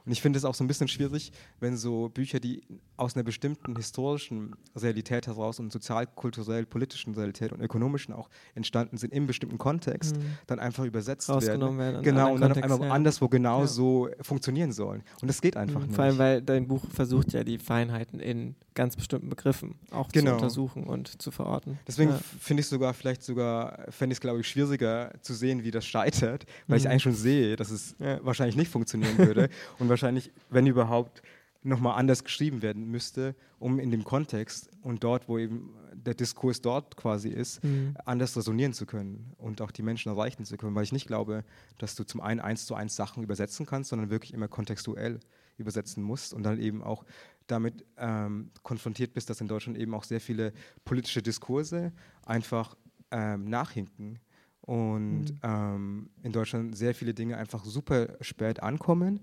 Und 0.05 0.11
ich 0.11 0.22
finde 0.22 0.38
es 0.38 0.43
auch 0.43 0.55
so 0.55 0.64
ein 0.64 0.68
bisschen 0.68 0.89
schwierig, 0.89 1.32
wenn 1.61 1.78
so 1.78 2.09
Bücher, 2.09 2.41
die 2.41 2.64
aus 3.04 3.16
einer 3.16 3.24
bestimmten 3.24 3.76
historischen 3.76 4.56
Realität 4.76 5.28
heraus 5.28 5.60
und 5.60 5.72
sozial-kulturell, 5.72 6.66
politischen 6.66 7.14
Realität 7.14 7.51
und 7.51 7.62
ökonomischen 7.62 8.14
auch 8.14 8.30
entstanden 8.56 8.97
sind, 8.97 9.14
im 9.14 9.28
bestimmten 9.28 9.58
Kontext, 9.58 10.18
mhm. 10.18 10.38
dann 10.47 10.60
einfach 10.60 10.86
übersetzt 10.86 11.30
werden. 11.30 11.78
werden 11.78 12.01
genau, 12.01 12.34
und 12.34 12.41
dann 12.41 12.54
Kontext, 12.54 12.72
auf 12.72 12.72
einmal 12.72 12.88
ja. 12.88 12.93
anderswo 12.93 13.28
genau 13.28 13.62
ja. 13.62 13.68
so 13.68 14.10
funktionieren 14.22 14.72
sollen. 14.72 15.04
Und 15.22 15.28
das 15.28 15.41
geht 15.41 15.58
einfach 15.58 15.82
mhm, 15.82 15.88
nicht. 15.88 15.95
Vor 15.95 16.06
allem, 16.06 16.18
weil 16.18 16.41
dein 16.41 16.68
Buch 16.68 16.86
versucht 16.89 17.34
ja 17.34 17.43
die 17.43 17.60
Feinheiten 17.60 18.20
in 18.20 18.56
ganz 18.74 18.95
bestimmten 18.95 19.30
Begriffen 19.30 19.76
auch 19.91 20.10
genau. 20.10 20.32
zu 20.32 20.36
untersuchen 20.36 20.84
und 20.84 21.22
zu 21.22 21.32
verorten. 21.32 21.78
Deswegen 21.88 22.12
ja. 22.12 22.20
finde 22.39 22.62
ich 22.62 22.68
sogar, 22.68 22.93
vielleicht 22.93 23.24
sogar, 23.24 23.86
fände 23.89 24.14
ich 24.14 24.18
es 24.18 24.22
glaube 24.22 24.39
ich 24.41 24.47
schwieriger 24.47 25.12
zu 25.22 25.34
sehen, 25.34 25.64
wie 25.64 25.72
das 25.72 25.86
scheitert, 25.86 26.45
weil 26.68 26.78
mhm. 26.78 26.86
ich 26.86 26.89
eigentlich 26.89 27.04
schon 27.04 27.14
sehe, 27.14 27.56
dass 27.56 27.70
es 27.70 27.95
wahrscheinlich 28.22 28.56
nicht 28.56 28.72
funktionieren 28.72 29.18
würde 29.18 29.49
und 29.80 29.89
wahrscheinlich, 29.89 30.32
wenn 30.49 30.66
überhaupt, 30.66 31.22
nochmal 31.64 31.97
anders 31.97 32.24
geschrieben 32.24 32.61
werden 32.61 32.86
müsste, 32.89 33.36
um 33.59 33.80
in 33.80 33.91
dem 33.91 34.03
Kontext 34.03 34.70
und 34.82 35.03
dort, 35.03 35.28
wo 35.28 35.38
eben 35.38 35.74
der 35.93 36.14
Diskurs 36.14 36.61
dort 36.61 36.97
quasi 36.97 37.30
ist, 37.30 37.64
mhm. 37.64 37.95
anders 38.05 38.36
resonieren 38.36 38.74
zu 38.74 38.86
können 38.86 39.34
und 39.38 39.61
auch 39.61 39.72
die 39.72 39.84
Menschen 39.84 40.11
erreichen 40.11 40.45
zu 40.45 40.57
können. 40.57 40.76
Weil 40.76 40.84
ich 40.84 40.91
nicht 40.91 41.07
glaube, 41.07 41.43
dass 41.78 41.95
du 41.95 42.03
zum 42.03 42.22
einen 42.22 42.39
eins 42.39 42.66
zu 42.66 42.76
eins 42.76 42.95
Sachen 42.95 43.24
übersetzen 43.24 43.66
kannst, 43.66 43.89
sondern 43.89 44.09
wirklich 44.09 44.34
immer 44.34 44.47
kontextuell 44.47 45.20
übersetzen 45.57 46.03
musst 46.03 46.34
und 46.34 46.43
dann 46.43 46.59
eben 46.59 46.84
auch 46.84 47.05
damit 47.47 47.86
ähm, 47.97 48.51
konfrontiert 48.64 49.14
bist, 49.14 49.30
dass 49.30 49.41
in 49.41 49.47
Deutschland 49.47 49.78
eben 49.78 49.93
auch 49.93 50.03
sehr 50.03 50.22
viele 50.22 50.53
politische 50.86 51.22
Diskurse 51.22 51.93
einfach 52.26 52.76
ähm, 53.11 53.45
nachhinken 53.45 54.20
und 54.61 55.26
mhm. 55.26 55.39
ähm, 55.43 56.09
in 56.24 56.32
Deutschland 56.32 56.78
sehr 56.78 56.95
viele 56.95 57.14
Dinge 57.14 57.38
einfach 57.38 57.64
super 57.66 58.18
spät 58.22 58.64
ankommen 58.64 59.20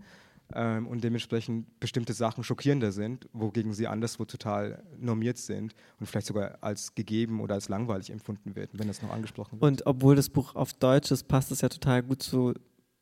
ähm, 0.55 0.87
und 0.87 1.05
dementsprechend 1.05 1.81
bestimmte 1.81 2.13
Sachen 2.13 2.45
schockierender 2.45 2.93
sind, 2.93 3.29
wogegen 3.33 3.73
sie 3.73 3.87
anderswo 3.87 4.25
total 4.25 4.83
normiert 4.99 5.39
sind 5.39 5.75
und 5.99 6.07
vielleicht 6.07 6.27
sogar 6.27 6.59
als 6.61 6.95
gegeben 6.95 7.41
oder 7.41 7.55
als 7.55 7.69
langweilig 7.69 8.11
empfunden 8.11 8.57
werden, 8.57 8.71
wenn 8.75 8.89
das 8.89 9.03
noch 9.03 9.11
angesprochen 9.11 9.61
wird. 9.61 9.63
Und 9.63 9.87
obwohl 9.87 10.17
das 10.17 10.29
Buch 10.29 10.55
auf 10.55 10.73
Deutsch 10.73 11.11
ist, 11.11 11.29
passt 11.29 11.51
es 11.51 11.61
ja 11.61 11.69
total 11.69 12.03
gut 12.03 12.23
zu 12.23 12.55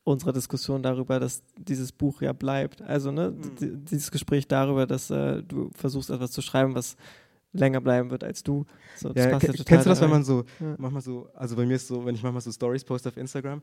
unserer 0.05 0.33
Diskussion 0.33 0.83
darüber, 0.83 1.21
dass 1.21 1.43
dieses 1.57 1.93
Buch 1.93 2.23
ja 2.23 2.33
bleibt. 2.33 2.81
Also 2.83 3.13
ne, 3.13 3.31
mhm. 3.31 3.85
dieses 3.85 4.11
Gespräch 4.11 4.49
darüber, 4.49 4.87
dass 4.87 5.11
äh, 5.11 5.43
du 5.43 5.71
versuchst 5.75 6.11
etwas 6.11 6.33
zu 6.33 6.41
schreiben, 6.41 6.75
was 6.75 6.97
länger 7.53 7.81
bleiben 7.81 8.11
wird 8.11 8.25
als 8.25 8.43
du. 8.43 8.65
So, 8.97 9.13
ja, 9.13 9.29
ja 9.29 9.39
kennst 9.39 9.59
du 9.59 9.91
das, 9.91 10.01
wenn 10.01 10.11
man 10.11 10.25
so, 10.25 10.45
ja. 10.61 10.75
manchmal 10.79 11.03
so, 11.03 11.29
also 11.35 11.57
bei 11.57 11.67
mir 11.67 11.77
ist 11.77 11.89
so, 11.89 12.05
wenn 12.05 12.15
ich 12.15 12.23
manchmal 12.23 12.41
so 12.41 12.53
Stories 12.53 12.85
poste 12.85 13.09
auf 13.09 13.17
Instagram 13.17 13.63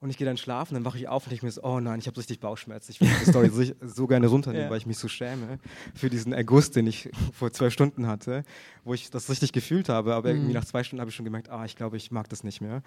und 0.00 0.08
ich 0.08 0.16
gehe 0.16 0.26
dann 0.26 0.38
schlafen, 0.38 0.74
dann 0.74 0.84
wache 0.86 0.96
ich 0.96 1.08
auf 1.08 1.26
und 1.26 1.32
ich 1.32 1.42
mir 1.42 1.50
so, 1.50 1.62
oh 1.62 1.78
nein, 1.78 1.98
ich 1.98 2.06
habe 2.06 2.16
richtig 2.16 2.40
Bauchschmerzen. 2.40 2.90
Ich 2.90 3.00
will 3.02 3.08
die 3.20 3.30
Story 3.30 3.50
so, 3.52 3.62
so 3.86 4.06
gerne 4.06 4.28
runternehmen, 4.28 4.64
ja. 4.64 4.70
weil 4.70 4.78
ich 4.78 4.86
mich 4.86 4.96
so 4.96 5.08
schäme 5.08 5.58
für 5.94 6.08
diesen 6.08 6.32
August, 6.32 6.74
den 6.74 6.86
ich 6.86 7.10
vor 7.34 7.52
zwölf 7.52 7.74
Stunden 7.74 8.06
hatte, 8.06 8.44
wo 8.84 8.94
ich 8.94 9.10
das 9.10 9.28
richtig 9.28 9.52
gefühlt 9.52 9.90
habe. 9.90 10.14
Aber 10.14 10.30
mhm. 10.30 10.36
irgendwie 10.36 10.54
nach 10.54 10.64
zwei 10.64 10.84
Stunden 10.84 11.00
habe 11.00 11.10
ich 11.10 11.14
schon 11.14 11.26
gemerkt, 11.26 11.50
ah, 11.50 11.66
ich 11.66 11.76
glaube, 11.76 11.98
ich 11.98 12.10
mag 12.10 12.30
das 12.30 12.44
nicht 12.44 12.62
mehr. 12.62 12.76
Und 12.76 12.84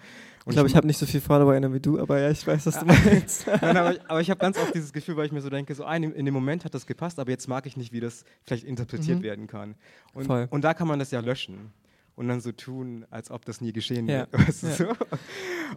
ich 0.48 0.54
glaube, 0.54 0.66
ich, 0.66 0.72
ich 0.72 0.76
habe 0.76 0.88
nicht 0.88 0.98
so 0.98 1.06
viel 1.06 1.20
FollowerInnen 1.20 1.72
wie 1.72 1.80
du, 1.80 2.00
aber 2.00 2.18
ja, 2.18 2.30
ich 2.30 2.44
weiß, 2.44 2.66
was 2.66 2.80
du 2.80 2.84
meinst. 2.84 3.46
nein, 3.62 3.76
aber, 3.76 3.94
aber, 4.08 4.20
ich 4.20 4.30
habe 4.30 4.40
ganz 4.40 4.58
oft 4.58 4.74
dieses 4.74 4.92
Gefühl, 4.92 5.16
weil 5.16 5.26
ich 5.26 5.32
mir 5.32 5.40
so 5.40 5.50
denke, 5.50 5.72
so 5.76 5.84
ah, 5.84 5.94
in 5.94 6.24
dem 6.24 6.34
Moment 6.34 6.64
hat 6.64 6.74
das 6.74 6.84
gepasst, 6.84 7.20
aber 7.20 7.30
jetzt 7.30 7.46
mag 7.46 7.64
ich 7.66 7.76
nicht, 7.76 7.92
wie 7.92 8.00
das 8.00 8.24
vielleicht 8.42 8.64
interpretiert 8.64 9.20
mhm. 9.20 9.22
werden 9.22 9.46
kann. 9.46 9.76
Und, 10.14 10.28
und 10.28 10.64
da 10.64 10.74
kann 10.74 10.88
man 10.88 10.98
das 10.98 11.12
ja 11.12 11.20
löschen 11.20 11.72
und 12.16 12.28
dann 12.28 12.40
so 12.40 12.52
tun, 12.52 13.06
als 13.10 13.30
ob 13.30 13.44
das 13.44 13.60
nie 13.60 13.72
geschehen 13.72 14.08
ja. 14.08 14.26
wäre. 14.30 14.32
Weißt 14.46 14.62
du, 14.62 14.66
ja. 14.68 14.74
so? 14.74 14.86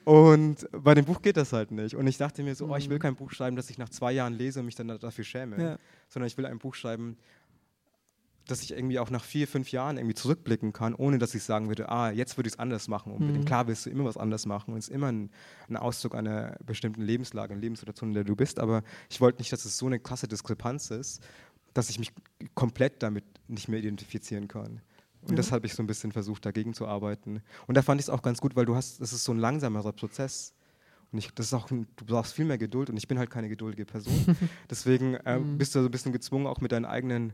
Und 0.03 0.67
bei 0.71 0.93
dem 0.93 1.05
Buch 1.05 1.21
geht 1.21 1.38
das 1.38 1.53
halt 1.53 1.71
nicht. 1.71 1.95
Und 1.95 2.07
ich 2.07 2.17
dachte 2.17 2.43
mir 2.43 2.55
so, 2.55 2.67
mhm. 2.67 2.71
oh, 2.71 2.75
ich 2.75 2.89
will 2.89 2.97
mhm. 2.97 3.01
kein 3.01 3.15
Buch 3.15 3.31
schreiben, 3.31 3.55
das 3.55 3.69
ich 3.69 3.77
nach 3.77 3.89
zwei 3.89 4.11
Jahren 4.11 4.33
lese 4.33 4.59
und 4.59 4.65
mich 4.65 4.75
dann 4.75 4.88
dafür 4.88 5.23
schäme, 5.23 5.61
ja. 5.61 5.77
sondern 6.09 6.27
ich 6.27 6.38
will 6.38 6.45
ein 6.45 6.59
Buch 6.59 6.75
schreiben, 6.75 7.17
dass 8.47 8.61
ich 8.61 8.71
irgendwie 8.71 8.99
auch 8.99 9.09
nach 9.09 9.23
vier, 9.23 9.47
fünf 9.47 9.71
Jahren 9.71 9.97
irgendwie 9.97 10.15
zurückblicken 10.15 10.71
kann, 10.73 10.95
ohne 10.95 11.17
dass 11.17 11.35
ich 11.35 11.43
sagen 11.43 11.67
würde, 11.67 11.89
ah, 11.89 12.11
jetzt 12.11 12.38
würde 12.38 12.47
ich 12.47 12.53
es 12.53 12.59
anders 12.59 12.88
machen. 12.88 13.11
Und 13.11 13.27
Mhm. 13.27 13.45
Klar 13.45 13.67
willst 13.67 13.85
du 13.85 13.89
immer 13.89 14.05
was 14.05 14.17
anders 14.17 14.45
machen 14.45 14.73
und 14.73 14.79
es 14.79 14.88
ist 14.88 14.93
immer 14.93 15.11
ein, 15.11 15.29
ein, 15.67 15.75
Ausdruck 15.75 16.15
einer 16.15 16.55
bestimmten 16.65 17.01
Lebenslage, 17.01 17.53
einer 17.53 17.61
Lebenssituation, 17.61 18.11
in 18.11 18.13
der 18.13 18.23
du 18.23 18.35
bist. 18.35 18.59
Aber 18.59 18.83
ich 19.09 19.19
wollte 19.19 19.39
nicht, 19.39 19.51
dass 19.51 19.65
es 19.65 19.77
so 19.77 19.85
eine 19.85 19.99
krasse 19.99 20.27
Diskrepanz 20.27 20.91
ist, 20.91 21.21
dass 21.73 21.89
ich 21.89 21.99
mich 21.99 22.13
komplett 22.55 23.03
damit 23.03 23.25
nicht 23.47 23.67
mehr 23.67 23.79
identifizieren 23.79 24.47
kann. 24.47 24.81
Und 25.28 25.34
mhm. 25.34 25.38
das 25.38 25.51
habe 25.51 25.65
ich 25.65 25.73
so 25.73 25.84
ein 25.84 25.88
bisschen 25.88 26.11
versucht, 26.11 26.45
dagegen 26.45 26.73
zu 26.73 26.88
arbeiten. 26.88 27.41
Und 27.67 27.75
da 27.75 27.82
fand 27.82 27.99
ich 27.99 28.07
es 28.07 28.09
auch 28.09 28.21
ganz 28.21 28.39
gut, 28.39 28.55
weil 28.55 28.65
du 28.65 28.75
hast, 28.75 29.01
das 29.01 29.13
ist 29.13 29.23
so 29.23 29.34
ein 29.34 29.39
langsamerer 29.39 29.91
Prozess. 29.91 30.53
Und 31.11 31.19
ich, 31.19 31.32
das 31.34 31.47
ist 31.47 31.53
auch 31.53 31.67
du 31.67 31.86
brauchst 32.05 32.34
viel 32.34 32.45
mehr 32.45 32.57
Geduld 32.57 32.89
und 32.89 32.97
ich 32.97 33.07
bin 33.07 33.17
halt 33.17 33.30
keine 33.30 33.49
geduldige 33.49 33.86
Person. 33.86 34.13
Deswegen 34.69 35.15
äh, 35.15 35.39
mhm. 35.39 35.57
bist 35.57 35.75
du 35.75 35.80
so 35.80 35.88
ein 35.88 35.91
bisschen 35.91 36.11
gezwungen, 36.11 36.47
auch 36.47 36.59
mit 36.59 36.71
deinen 36.71 36.86
eigenen, 36.86 37.34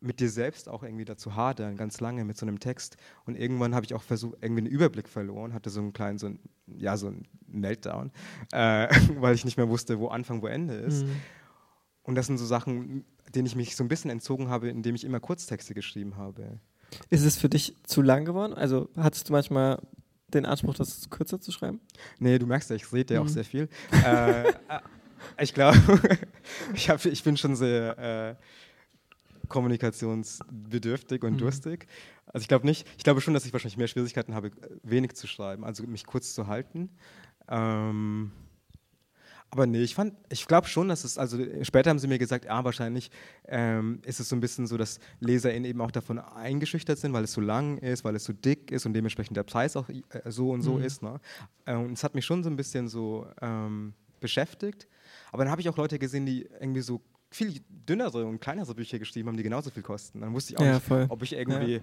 mit 0.00 0.20
dir 0.20 0.30
selbst 0.30 0.68
auch 0.68 0.82
irgendwie 0.82 1.04
dazu 1.04 1.34
hadern, 1.34 1.76
ganz 1.76 2.00
lange 2.00 2.24
mit 2.24 2.36
so 2.36 2.46
einem 2.46 2.60
Text. 2.60 2.96
Und 3.24 3.36
irgendwann 3.36 3.74
habe 3.74 3.86
ich 3.86 3.94
auch 3.94 4.02
versucht, 4.02 4.36
irgendwie 4.40 4.60
einen 4.60 4.72
Überblick 4.72 5.08
verloren, 5.08 5.54
hatte 5.54 5.70
so 5.70 5.80
einen 5.80 5.92
kleinen, 5.92 6.18
so 6.18 6.26
ein, 6.26 6.38
ja, 6.66 6.96
so 6.96 7.08
einen 7.08 7.26
Meltdown, 7.46 8.12
äh, 8.52 8.88
weil 9.16 9.34
ich 9.34 9.44
nicht 9.44 9.56
mehr 9.56 9.68
wusste, 9.68 9.98
wo 9.98 10.08
Anfang, 10.08 10.42
wo 10.42 10.46
Ende 10.46 10.74
ist. 10.74 11.04
Mhm. 11.04 11.16
Und 12.02 12.14
das 12.14 12.26
sind 12.26 12.38
so 12.38 12.46
Sachen, 12.46 13.04
denen 13.34 13.46
ich 13.46 13.54
mich 13.54 13.76
so 13.76 13.84
ein 13.84 13.88
bisschen 13.88 14.10
entzogen 14.10 14.48
habe, 14.48 14.68
indem 14.68 14.94
ich 14.94 15.04
immer 15.04 15.20
Kurztexte 15.20 15.74
geschrieben 15.74 16.16
habe. 16.16 16.58
Ist 17.10 17.24
es 17.24 17.36
für 17.36 17.48
dich 17.48 17.74
zu 17.84 18.02
lang 18.02 18.24
geworden? 18.24 18.54
Also 18.54 18.88
hattest 18.96 19.28
du 19.28 19.32
manchmal 19.32 19.80
den 20.28 20.46
Anspruch, 20.46 20.74
das 20.74 21.10
kürzer 21.10 21.40
zu 21.40 21.52
schreiben? 21.52 21.80
Nee, 22.18 22.38
du 22.38 22.46
merkst 22.46 22.70
ja, 22.70 22.76
ich 22.76 22.92
rede 22.92 23.14
ja 23.14 23.20
mhm. 23.20 23.26
auch 23.26 23.30
sehr 23.30 23.44
viel. 23.44 23.68
äh, 24.04 24.48
äh 24.48 24.52
ich 25.40 25.52
glaube, 25.52 25.78
ich, 26.74 26.88
ich 26.88 27.24
bin 27.24 27.36
schon 27.36 27.56
sehr, 27.56 27.98
äh, 27.98 28.34
kommunikationsbedürftig 29.48 31.22
und 31.22 31.34
mhm. 31.34 31.38
durstig. 31.38 31.86
Also 32.26 32.42
ich 32.42 32.48
glaube 32.48 32.66
nicht, 32.66 32.86
ich 32.96 33.04
glaube 33.04 33.20
schon, 33.20 33.34
dass 33.34 33.46
ich 33.46 33.52
wahrscheinlich 33.52 33.78
mehr 33.78 33.88
Schwierigkeiten 33.88 34.34
habe, 34.34 34.50
wenig 34.82 35.14
zu 35.14 35.26
schreiben, 35.26 35.64
also 35.64 35.84
mich 35.84 36.06
kurz 36.06 36.34
zu 36.34 36.46
halten. 36.46 36.90
Ähm, 37.48 38.32
aber 39.50 39.66
nee, 39.66 39.82
ich 39.82 39.94
fand, 39.94 40.14
ich 40.28 40.46
glaube 40.46 40.68
schon, 40.68 40.88
dass 40.88 41.04
es, 41.04 41.16
also 41.16 41.38
später 41.62 41.90
haben 41.90 41.98
sie 41.98 42.06
mir 42.06 42.18
gesagt, 42.18 42.44
ja, 42.44 42.64
wahrscheinlich 42.64 43.10
ähm, 43.46 44.00
ist 44.04 44.20
es 44.20 44.28
so 44.28 44.36
ein 44.36 44.40
bisschen 44.40 44.66
so, 44.66 44.76
dass 44.76 45.00
LeserInnen 45.20 45.64
eben 45.64 45.80
auch 45.80 45.90
davon 45.90 46.18
eingeschüchtert 46.18 46.98
sind, 46.98 47.14
weil 47.14 47.24
es 47.24 47.32
so 47.32 47.40
lang 47.40 47.78
ist, 47.78 48.04
weil 48.04 48.14
es 48.14 48.24
so 48.24 48.34
dick 48.34 48.70
ist 48.70 48.84
und 48.84 48.92
dementsprechend 48.92 49.36
der 49.36 49.44
Preis 49.44 49.76
auch 49.76 49.88
äh, 49.88 50.02
so 50.26 50.50
und 50.50 50.60
so 50.60 50.74
mhm. 50.74 50.84
ist. 50.84 51.02
Ne? 51.02 51.18
Äh, 51.64 51.76
und 51.76 51.92
es 51.92 52.04
hat 52.04 52.14
mich 52.14 52.26
schon 52.26 52.42
so 52.42 52.50
ein 52.50 52.56
bisschen 52.56 52.88
so 52.88 53.26
ähm, 53.40 53.94
beschäftigt. 54.20 54.86
Aber 55.32 55.44
dann 55.44 55.50
habe 55.50 55.62
ich 55.62 55.68
auch 55.68 55.76
Leute 55.76 55.98
gesehen, 55.98 56.26
die 56.26 56.46
irgendwie 56.60 56.82
so 56.82 57.00
viel 57.30 57.60
dünnere 57.68 58.26
und 58.26 58.40
kleinere 58.40 58.74
Bücher 58.74 58.98
geschrieben 58.98 59.28
haben, 59.28 59.36
die 59.36 59.42
genauso 59.42 59.70
viel 59.70 59.82
kosten. 59.82 60.20
Dann 60.20 60.32
wusste 60.34 60.52
ich 60.52 60.58
auch 60.58 60.64
ja, 60.64 60.74
nicht, 60.74 60.86
voll. 60.86 61.06
ob 61.08 61.22
ich 61.22 61.32
irgendwie 61.32 61.74
ja. 61.74 61.80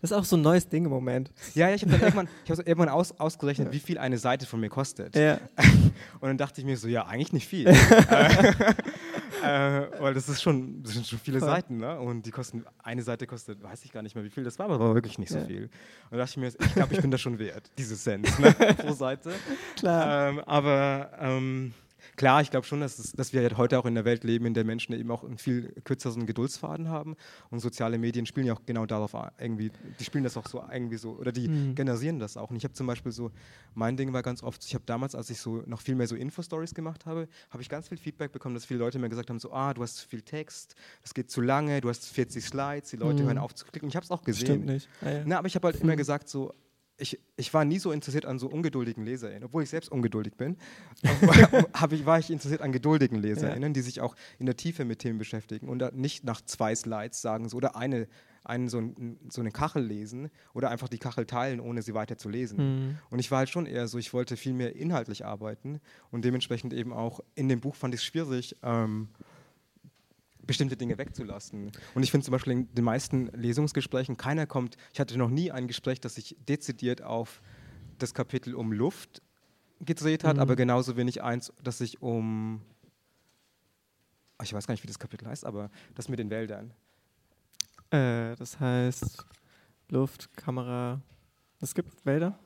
Das 0.00 0.10
ist 0.10 0.16
auch 0.16 0.24
so 0.24 0.36
ein 0.36 0.42
neues 0.42 0.68
Ding 0.68 0.84
im 0.84 0.90
Moment. 0.90 1.30
Ja, 1.54 1.68
ja 1.68 1.74
ich 1.74 1.82
habe 1.82 1.92
dann 1.92 2.00
irgendwann, 2.00 2.28
ich 2.44 2.50
hab 2.50 2.58
irgendwann 2.58 2.88
aus, 2.88 3.18
ausgerechnet, 3.18 3.72
wie 3.72 3.78
viel 3.78 3.98
eine 3.98 4.18
Seite 4.18 4.46
von 4.46 4.60
mir 4.60 4.68
kostet. 4.68 5.16
Ja. 5.16 5.38
Und 6.20 6.28
dann 6.28 6.38
dachte 6.38 6.60
ich 6.60 6.66
mir 6.66 6.76
so, 6.76 6.88
ja, 6.88 7.06
eigentlich 7.06 7.32
nicht 7.32 7.48
viel. 7.48 7.66
äh, 9.44 9.86
weil 10.00 10.14
das 10.14 10.28
ist 10.28 10.42
schon, 10.42 10.82
das 10.82 10.92
sind 10.94 11.06
schon 11.06 11.18
viele 11.18 11.38
Voll. 11.38 11.48
Seiten, 11.48 11.76
ne? 11.78 11.98
Und 11.98 12.26
die 12.26 12.30
kosten, 12.30 12.64
eine 12.82 13.02
Seite 13.02 13.26
kostet, 13.26 13.62
weiß 13.62 13.84
ich 13.84 13.92
gar 13.92 14.02
nicht 14.02 14.14
mehr, 14.14 14.24
wie 14.24 14.30
viel 14.30 14.44
das 14.44 14.58
war, 14.58 14.66
aber 14.66 14.80
war 14.80 14.94
wirklich 14.94 15.18
nicht 15.18 15.30
so 15.30 15.38
ja. 15.38 15.44
viel. 15.44 15.64
Und 15.64 15.70
da 16.12 16.16
dachte 16.18 16.30
ich 16.30 16.36
mir, 16.36 16.48
ich 16.48 16.74
glaube, 16.74 16.94
ich 16.94 17.00
bin 17.00 17.10
da 17.10 17.18
schon 17.18 17.38
wert, 17.38 17.70
diese 17.78 17.96
Cent 17.96 18.38
ne? 18.38 18.52
pro 18.78 18.92
Seite. 18.92 19.32
Klar. 19.76 20.28
Ähm, 20.28 20.40
aber 20.40 21.10
ähm, 21.20 21.74
Klar, 22.16 22.42
ich 22.42 22.50
glaube 22.50 22.66
schon, 22.66 22.80
dass, 22.80 22.98
es, 22.98 23.12
dass 23.12 23.32
wir 23.32 23.42
halt 23.42 23.56
heute 23.56 23.78
auch 23.78 23.84
in 23.84 23.96
einer 23.96 24.04
Welt 24.04 24.24
leben, 24.24 24.46
in 24.46 24.54
der 24.54 24.64
Menschen 24.64 24.94
eben 24.94 25.10
auch 25.10 25.24
einen 25.24 25.38
viel 25.38 25.72
kürzeren 25.84 26.26
Geduldsfaden 26.26 26.88
haben. 26.88 27.16
Und 27.50 27.60
soziale 27.60 27.98
Medien 27.98 28.26
spielen 28.26 28.46
ja 28.46 28.54
auch 28.54 28.62
genau 28.66 28.86
darauf 28.86 29.14
irgendwie, 29.38 29.70
die 29.98 30.04
spielen 30.04 30.24
das 30.24 30.36
auch 30.36 30.46
so 30.46 30.62
irgendwie 30.72 30.96
so, 30.96 31.12
oder 31.12 31.32
die 31.32 31.48
mhm. 31.48 31.74
generieren 31.74 32.18
das 32.18 32.36
auch. 32.36 32.50
Und 32.50 32.56
ich 32.56 32.64
habe 32.64 32.74
zum 32.74 32.86
Beispiel 32.86 33.12
so, 33.12 33.30
mein 33.74 33.96
Ding 33.96 34.12
war 34.12 34.22
ganz 34.22 34.42
oft, 34.42 34.64
ich 34.64 34.74
habe 34.74 34.84
damals, 34.86 35.14
als 35.14 35.30
ich 35.30 35.38
so 35.38 35.62
noch 35.66 35.80
viel 35.80 35.94
mehr 35.94 36.06
so 36.06 36.16
Info-Stories 36.16 36.74
gemacht 36.74 37.06
habe, 37.06 37.28
habe 37.50 37.62
ich 37.62 37.68
ganz 37.68 37.88
viel 37.88 37.98
Feedback 37.98 38.32
bekommen, 38.32 38.54
dass 38.54 38.64
viele 38.64 38.80
Leute 38.80 38.98
mir 38.98 39.08
gesagt 39.08 39.30
haben, 39.30 39.38
so, 39.38 39.52
ah, 39.52 39.74
du 39.74 39.82
hast 39.82 39.96
zu 39.96 40.08
viel 40.08 40.22
Text, 40.22 40.74
das 41.02 41.14
geht 41.14 41.30
zu 41.30 41.40
lange, 41.40 41.80
du 41.80 41.88
hast 41.88 42.06
40 42.06 42.44
Slides, 42.44 42.90
die 42.90 42.96
Leute 42.96 43.22
mhm. 43.22 43.26
hören 43.26 43.38
auf 43.38 43.54
zu 43.54 43.64
klicken. 43.66 43.88
Ich 43.88 43.96
habe 43.96 44.04
es 44.04 44.10
auch 44.10 44.22
gesehen. 44.22 44.46
Stimmt 44.46 44.66
nicht. 44.66 44.88
Ah, 45.02 45.10
ja. 45.10 45.22
Na, 45.24 45.38
aber 45.38 45.48
ich 45.48 45.54
habe 45.54 45.66
halt 45.66 45.76
mhm. 45.76 45.88
immer 45.88 45.96
gesagt, 45.96 46.28
so, 46.28 46.54
ich, 46.96 47.18
ich 47.36 47.52
war 47.52 47.64
nie 47.64 47.78
so 47.78 47.90
interessiert 47.90 48.24
an 48.24 48.38
so 48.38 48.48
ungeduldigen 48.48 49.04
LeserInnen, 49.04 49.44
obwohl 49.44 49.64
ich 49.64 49.70
selbst 49.70 49.90
ungeduldig 49.90 50.34
bin, 50.34 50.56
ich, 51.02 52.06
war 52.06 52.18
ich 52.18 52.30
interessiert 52.30 52.62
an 52.62 52.72
geduldigen 52.72 53.20
LeserInnen, 53.20 53.70
ja. 53.70 53.74
die 53.74 53.80
sich 53.80 54.00
auch 54.00 54.14
in 54.38 54.46
der 54.46 54.56
Tiefe 54.56 54.84
mit 54.84 55.00
Themen 55.00 55.18
beschäftigen 55.18 55.68
und 55.68 55.94
nicht 55.94 56.24
nach 56.24 56.40
zwei 56.40 56.74
Slides 56.74 57.20
sagen 57.20 57.48
so, 57.48 57.56
oder 57.56 57.74
eine, 57.74 58.06
einen 58.44 58.68
so, 58.68 58.78
ein, 58.78 59.18
so, 59.28 59.40
eine 59.40 59.50
Kachel 59.50 59.84
lesen 59.84 60.30
oder 60.52 60.70
einfach 60.70 60.88
die 60.88 60.98
Kachel 60.98 61.26
teilen, 61.26 61.60
ohne 61.60 61.82
sie 61.82 61.94
weiter 61.94 62.16
zu 62.16 62.28
lesen. 62.28 62.58
Mhm. 62.58 62.98
Und 63.10 63.18
ich 63.18 63.30
war 63.30 63.38
halt 63.38 63.48
schon 63.48 63.66
eher 63.66 63.88
so, 63.88 63.98
ich 63.98 64.12
wollte 64.12 64.36
viel 64.36 64.52
mehr 64.52 64.76
inhaltlich 64.76 65.24
arbeiten 65.24 65.80
und 66.10 66.24
dementsprechend 66.24 66.72
eben 66.72 66.92
auch 66.92 67.20
in 67.34 67.48
dem 67.48 67.60
Buch 67.60 67.74
fand 67.74 67.94
ich 67.94 68.00
es 68.00 68.04
schwierig, 68.04 68.56
ähm, 68.62 69.08
bestimmte 70.46 70.76
Dinge 70.76 70.98
wegzulassen. 70.98 71.72
Und 71.94 72.02
ich 72.02 72.10
finde 72.10 72.24
zum 72.24 72.32
Beispiel 72.32 72.52
in 72.52 72.74
den 72.74 72.84
meisten 72.84 73.26
Lesungsgesprächen, 73.28 74.16
keiner 74.16 74.46
kommt, 74.46 74.76
ich 74.92 75.00
hatte 75.00 75.16
noch 75.18 75.30
nie 75.30 75.50
ein 75.50 75.66
Gespräch, 75.66 76.00
das 76.00 76.14
sich 76.14 76.36
dezidiert 76.48 77.02
auf 77.02 77.42
das 77.98 78.14
Kapitel 78.14 78.54
um 78.54 78.72
Luft 78.72 79.22
gedreht 79.80 80.24
hat, 80.24 80.36
mhm. 80.36 80.42
aber 80.42 80.56
genauso 80.56 80.96
wenig 80.96 81.22
eins, 81.22 81.52
das 81.62 81.78
sich 81.78 82.00
um, 82.02 82.62
ich 84.42 84.52
weiß 84.52 84.66
gar 84.66 84.72
nicht, 84.74 84.82
wie 84.82 84.88
das 84.88 84.98
Kapitel 84.98 85.28
heißt, 85.28 85.44
aber 85.44 85.70
das 85.94 86.08
mit 86.08 86.18
den 86.18 86.30
Wäldern. 86.30 86.72
Äh, 87.90 88.36
das 88.36 88.58
heißt 88.60 89.24
Luft, 89.88 90.34
Kamera, 90.36 91.02
es 91.60 91.74
gibt 91.74 92.04
Wälder? 92.04 92.38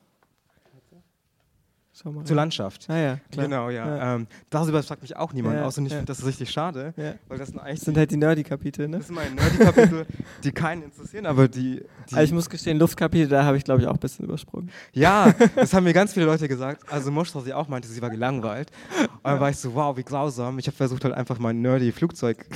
Zur 2.02 2.36
Landschaft. 2.36 2.88
Ah, 2.88 2.96
ja, 2.96 3.18
klar. 3.30 3.46
Genau, 3.46 3.70
ja. 3.70 3.96
ja. 3.96 4.14
Ähm, 4.14 4.26
darüber 4.50 4.82
fragt 4.82 5.02
mich 5.02 5.16
auch 5.16 5.32
niemand 5.32 5.56
ja, 5.56 5.64
aus 5.64 5.78
und 5.78 5.86
ich 5.86 5.92
ja. 5.92 5.98
finde 5.98 6.12
das 6.12 6.24
richtig 6.24 6.50
schade. 6.50 6.94
Weil 7.28 7.38
das 7.38 7.48
sind, 7.48 7.58
eigentlich 7.58 7.80
das 7.80 7.84
sind 7.86 7.96
halt 7.96 8.10
die 8.10 8.16
Nerdy-Kapitel, 8.16 8.88
ne? 8.88 8.98
Das 8.98 9.08
sind 9.08 9.16
meine 9.16 9.34
Nerdy-Kapitel, 9.34 10.06
die 10.44 10.52
keinen 10.52 10.82
interessieren, 10.82 11.26
aber 11.26 11.48
die. 11.48 11.82
die 12.10 12.14
also 12.14 12.24
ich 12.24 12.32
muss 12.32 12.48
gestehen, 12.48 12.78
Luftkapitel, 12.78 13.28
da 13.28 13.44
habe 13.44 13.56
ich 13.56 13.64
glaube 13.64 13.82
ich 13.82 13.88
auch 13.88 13.94
ein 13.94 14.00
bisschen 14.00 14.26
übersprungen. 14.26 14.70
Ja, 14.92 15.34
das 15.56 15.74
haben 15.74 15.84
mir 15.84 15.92
ganz 15.92 16.12
viele 16.12 16.26
Leute 16.26 16.46
gesagt. 16.46 16.90
Also 16.90 17.10
Moschra, 17.10 17.40
sie 17.40 17.52
auch 17.52 17.68
meinte, 17.68 17.88
sie 17.88 18.00
war 18.00 18.10
gelangweilt. 18.10 18.70
Und 19.00 19.08
dann 19.24 19.40
war 19.40 19.50
ich 19.50 19.56
so, 19.56 19.74
wow, 19.74 19.96
wie 19.96 20.04
grausam. 20.04 20.58
Ich 20.58 20.66
habe 20.66 20.76
versucht 20.76 21.04
halt 21.04 21.14
einfach 21.14 21.38
mein 21.38 21.60
Nerdy-Flugzeug 21.60 22.46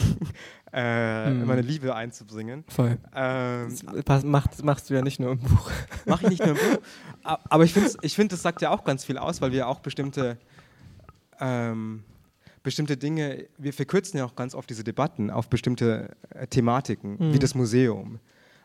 äh, 0.72 1.26
hm. 1.26 1.46
meine 1.46 1.60
Liebe 1.60 1.94
einzubringen. 1.94 2.64
Voll. 2.68 2.98
Ähm, 3.14 3.76
das 4.04 4.24
machst, 4.24 4.64
machst 4.64 4.88
du 4.88 4.94
ja 4.94 5.02
nicht 5.02 5.20
nur 5.20 5.32
im 5.32 5.38
Buch. 5.38 5.70
Mach 6.06 6.22
ich 6.22 6.30
nicht 6.30 6.40
nur 6.40 6.56
im 6.56 6.56
Buch. 6.56 6.82
Aber 7.22 7.64
ich 7.64 7.74
finde, 7.74 7.90
ich 8.00 8.14
find, 8.14 8.32
das 8.32 8.42
sagt 8.42 8.62
ja 8.62 8.70
auch 8.70 8.82
ganz 8.84 9.04
viel 9.04 9.18
aus, 9.18 9.40
weil 9.40 9.52
wir 9.52 9.68
auch 9.68 9.80
bestimmte, 9.80 10.38
ähm, 11.40 12.04
bestimmte 12.62 12.96
Dinge, 12.96 13.46
wir 13.58 13.72
verkürzen 13.72 14.18
ja 14.18 14.24
auch 14.24 14.34
ganz 14.34 14.54
oft 14.54 14.70
diese 14.70 14.82
Debatten 14.82 15.30
auf 15.30 15.48
bestimmte 15.48 16.16
äh, 16.30 16.46
Thematiken, 16.46 17.18
hm. 17.18 17.34
wie 17.34 17.38
das 17.38 17.54
Museum. 17.54 18.18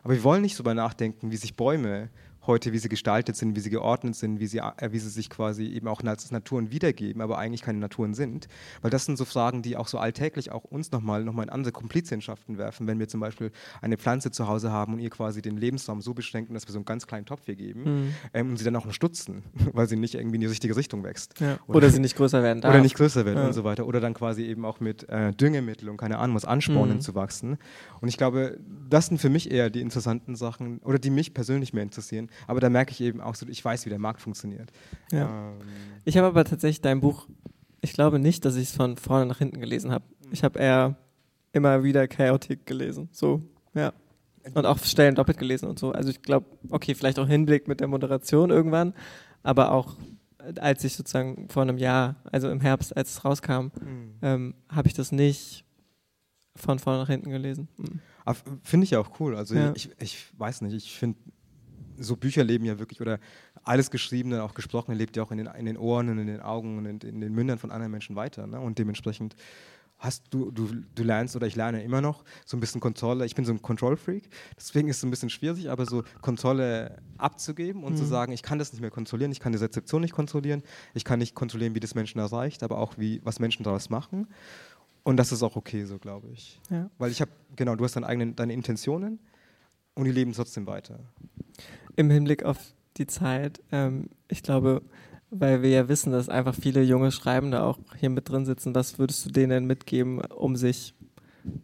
Aber 0.03 0.13
wir 0.13 0.23
wollen 0.23 0.41
nicht 0.41 0.55
so 0.55 0.63
über 0.63 0.73
nachdenken, 0.73 1.31
wie 1.31 1.37
sich 1.37 1.55
Bäume 1.55 2.09
heute, 2.47 2.73
wie 2.73 2.79
sie 2.79 2.89
gestaltet 2.89 3.35
sind, 3.35 3.55
wie 3.55 3.59
sie 3.59 3.69
geordnet 3.69 4.15
sind, 4.15 4.39
wie 4.39 4.47
sie, 4.47 4.59
äh, 4.59 4.91
wie 4.91 4.99
sie 4.99 5.09
sich 5.09 5.29
quasi 5.29 5.65
eben 5.67 5.87
auch 5.87 6.01
als 6.03 6.31
Naturen 6.31 6.71
wiedergeben, 6.71 7.21
aber 7.21 7.37
eigentlich 7.37 7.61
keine 7.61 7.79
Naturen 7.79 8.13
sind. 8.13 8.47
Weil 8.81 8.91
das 8.91 9.05
sind 9.05 9.17
so 9.17 9.25
Fragen, 9.25 9.61
die 9.61 9.77
auch 9.77 9.87
so 9.87 9.97
alltäglich 9.97 10.51
auch 10.51 10.63
uns 10.63 10.91
nochmal 10.91 11.23
noch 11.23 11.33
mal 11.33 11.43
in 11.43 11.49
andere 11.49 11.71
Komplizienschaften 11.71 12.57
werfen, 12.57 12.87
wenn 12.87 12.99
wir 12.99 13.07
zum 13.07 13.19
Beispiel 13.19 13.51
eine 13.81 13.97
Pflanze 13.97 14.31
zu 14.31 14.47
Hause 14.47 14.71
haben 14.71 14.93
und 14.93 14.99
ihr 14.99 15.09
quasi 15.09 15.41
den 15.41 15.57
Lebensraum 15.57 16.01
so 16.01 16.13
beschränken, 16.13 16.53
dass 16.53 16.67
wir 16.67 16.71
so 16.71 16.79
einen 16.79 16.85
ganz 16.85 17.07
kleinen 17.07 17.25
Topf 17.25 17.41
hier 17.45 17.55
geben 17.55 17.83
mhm. 17.83 18.13
ähm, 18.33 18.49
und 18.49 18.57
sie 18.57 18.65
dann 18.65 18.75
auch 18.75 18.91
stutzen, 18.91 19.43
weil 19.73 19.87
sie 19.87 19.95
nicht 19.95 20.15
irgendwie 20.15 20.35
in 20.35 20.41
die 20.41 20.47
richtige 20.47 20.75
Richtung 20.75 21.03
wächst. 21.03 21.39
Ja. 21.39 21.59
Oder, 21.67 21.77
oder, 21.77 21.89
sie 21.89 21.99
nicht 21.99 22.15
größer 22.15 22.41
werden 22.41 22.61
darf. 22.61 22.73
Oder 22.73 22.81
nicht 22.81 22.95
größer 22.95 23.25
werden 23.25 23.39
ja. 23.39 23.47
und 23.47 23.53
so 23.53 23.63
weiter. 23.63 23.85
Oder 23.85 23.99
dann 23.99 24.13
quasi 24.13 24.43
eben 24.43 24.65
auch 24.65 24.79
mit 24.79 25.07
äh, 25.09 25.33
Düngemitteln 25.33 25.89
und 25.89 25.97
keine 25.97 26.17
Ahnung, 26.17 26.35
was 26.35 26.45
anspornen 26.45 26.97
mhm. 26.97 27.01
zu 27.01 27.15
wachsen. 27.15 27.57
Und 28.01 28.07
ich 28.07 28.17
glaube, 28.17 28.57
das 28.89 29.07
sind 29.07 29.19
für 29.19 29.29
mich 29.29 29.51
eher 29.51 29.69
die 29.69 29.81
interessanten 29.81 30.35
Sachen 30.35 30.79
oder 30.79 30.99
die 30.99 31.09
mich 31.09 31.33
persönlich 31.33 31.73
mehr 31.73 31.83
interessieren. 31.83 32.29
Aber 32.45 32.59
da 32.59 32.69
merke 32.69 32.91
ich 32.91 33.01
eben 33.01 33.21
auch 33.21 33.35
so, 33.35 33.47
ich 33.47 33.63
weiß, 33.63 33.85
wie 33.85 33.89
der 33.89 33.99
Markt 33.99 34.21
funktioniert. 34.21 34.71
Ja. 35.11 35.51
Ähm. 35.51 35.57
Ich 36.05 36.17
habe 36.17 36.27
aber 36.27 36.43
tatsächlich 36.45 36.81
dein 36.81 37.01
Buch, 37.01 37.27
ich 37.81 37.93
glaube 37.93 38.19
nicht, 38.19 38.45
dass 38.45 38.55
ich 38.55 38.69
es 38.69 38.75
von 38.75 38.97
vorne 38.97 39.25
nach 39.25 39.39
hinten 39.39 39.59
gelesen 39.59 39.91
habe. 39.91 40.05
Ich 40.31 40.43
habe 40.43 40.59
eher 40.59 40.97
immer 41.53 41.83
wieder 41.83 42.07
Chaotic 42.07 42.65
gelesen. 42.65 43.09
So, 43.11 43.41
ja. 43.73 43.93
Und 44.53 44.65
auch 44.65 44.77
Stellen 44.79 45.15
doppelt 45.15 45.37
gelesen 45.37 45.67
und 45.67 45.77
so. 45.77 45.91
Also 45.91 46.09
ich 46.09 46.21
glaube, 46.21 46.45
okay, 46.69 46.95
vielleicht 46.95 47.19
auch 47.19 47.27
Hinblick 47.27 47.67
mit 47.67 47.81
der 47.81 47.87
Moderation 47.87 48.49
irgendwann, 48.49 48.93
aber 49.43 49.71
auch 49.71 49.97
als 50.59 50.83
ich 50.83 50.95
sozusagen 50.95 51.49
vor 51.49 51.63
einem 51.63 51.77
Jahr, 51.77 52.15
also 52.31 52.49
im 52.49 52.61
Herbst, 52.61 52.95
als 52.95 53.11
es 53.11 53.25
rauskam, 53.25 53.71
mhm. 53.81 54.15
ähm, 54.21 54.55
habe 54.69 54.87
ich 54.87 54.93
das 54.93 55.11
nicht 55.11 55.65
von 56.55 56.79
vorne 56.79 56.99
nach 56.99 57.07
hinten 57.07 57.29
gelesen. 57.29 57.67
Mhm. 57.77 57.99
Finde 58.63 58.83
ich 58.83 58.91
ja 58.91 58.99
auch 58.99 59.19
cool. 59.19 59.35
Also 59.35 59.55
ja. 59.55 59.73
ich, 59.75 59.89
ich 59.99 60.27
weiß 60.37 60.61
nicht, 60.61 60.73
ich 60.73 60.97
finde, 60.97 61.17
so 61.97 62.15
Bücher 62.15 62.43
leben 62.43 62.65
ja 62.65 62.79
wirklich, 62.79 63.01
oder 63.01 63.19
alles 63.63 63.91
Geschriebene, 63.91 64.43
auch 64.43 64.53
Gesprochene, 64.53 64.97
lebt 64.97 65.15
ja 65.17 65.23
auch 65.23 65.31
in 65.31 65.37
den, 65.37 65.47
in 65.47 65.65
den 65.65 65.77
Ohren 65.77 66.09
und 66.09 66.17
in 66.19 66.27
den 66.27 66.41
Augen 66.41 66.77
und 66.77 66.85
in, 66.85 66.99
in 66.99 67.21
den 67.21 67.33
Mündern 67.33 67.59
von 67.59 67.71
anderen 67.71 67.91
Menschen 67.91 68.15
weiter. 68.15 68.47
Ne? 68.47 68.59
Und 68.59 68.79
dementsprechend 68.79 69.35
hast 69.99 70.25
du, 70.29 70.51
du, 70.51 70.69
du 70.93 71.03
lernst 71.03 71.35
oder 71.35 71.47
ich 71.47 71.55
lerne 71.55 71.83
immer 71.83 72.01
noch 72.01 72.23
so 72.45 72.55
ein 72.55 72.59
bisschen 72.59 72.79
Kontrolle. 72.81 73.25
Ich 73.25 73.35
bin 73.35 73.45
so 73.45 73.51
ein 73.51 73.61
Control-Freak, 73.61 74.29
deswegen 74.55 74.89
ist 74.89 74.97
es 74.97 75.03
ein 75.03 75.09
bisschen 75.09 75.29
schwierig, 75.29 75.69
aber 75.69 75.85
so 75.85 76.03
Kontrolle 76.21 76.97
abzugeben 77.17 77.83
und 77.83 77.93
mhm. 77.93 77.97
zu 77.97 78.05
sagen, 78.05 78.31
ich 78.31 78.43
kann 78.43 78.59
das 78.59 78.71
nicht 78.71 78.81
mehr 78.81 78.91
kontrollieren, 78.91 79.31
ich 79.31 79.39
kann 79.39 79.53
die 79.53 79.57
Rezeption 79.57 80.01
nicht 80.01 80.13
kontrollieren, 80.13 80.61
ich 80.93 81.03
kann 81.03 81.19
nicht 81.19 81.33
kontrollieren, 81.33 81.73
wie 81.73 81.79
das 81.79 81.95
Menschen 81.95 82.19
erreicht, 82.19 82.63
aber 82.63 82.77
auch 82.77 82.97
wie, 82.97 83.21
was 83.23 83.39
Menschen 83.39 83.63
daraus 83.63 83.89
machen. 83.89 84.27
Und 85.03 85.17
das 85.17 85.31
ist 85.31 85.41
auch 85.41 85.55
okay 85.55 85.85
so, 85.85 85.97
glaube 85.97 86.27
ich. 86.29 86.59
Ja. 86.69 86.89
Weil 86.97 87.11
ich 87.11 87.21
habe, 87.21 87.31
genau, 87.55 87.75
du 87.75 87.83
hast 87.83 87.95
deine 87.95 88.05
eigenen, 88.05 88.35
deine 88.35 88.53
Intentionen 88.53 89.19
und 89.95 90.05
die 90.05 90.11
leben 90.11 90.33
trotzdem 90.33 90.67
weiter. 90.67 90.99
Im 91.97 92.09
Hinblick 92.11 92.43
auf 92.43 92.57
die 92.95 93.07
Zeit, 93.07 93.61
ähm, 93.71 94.09
ich 94.29 94.43
glaube, 94.43 94.81
weil 95.29 95.61
wir 95.61 95.69
ja 95.71 95.89
wissen, 95.89 96.11
dass 96.11 96.29
einfach 96.29 96.55
viele 96.55 96.81
junge 96.83 97.11
Schreibende 97.11 97.63
auch 97.63 97.79
hier 97.99 98.09
mit 98.09 98.29
drin 98.29 98.45
sitzen, 98.45 98.73
was 98.75 98.97
würdest 98.97 99.25
du 99.25 99.31
denen 99.31 99.65
mitgeben, 99.65 100.21
um 100.21 100.55
sich 100.55 100.93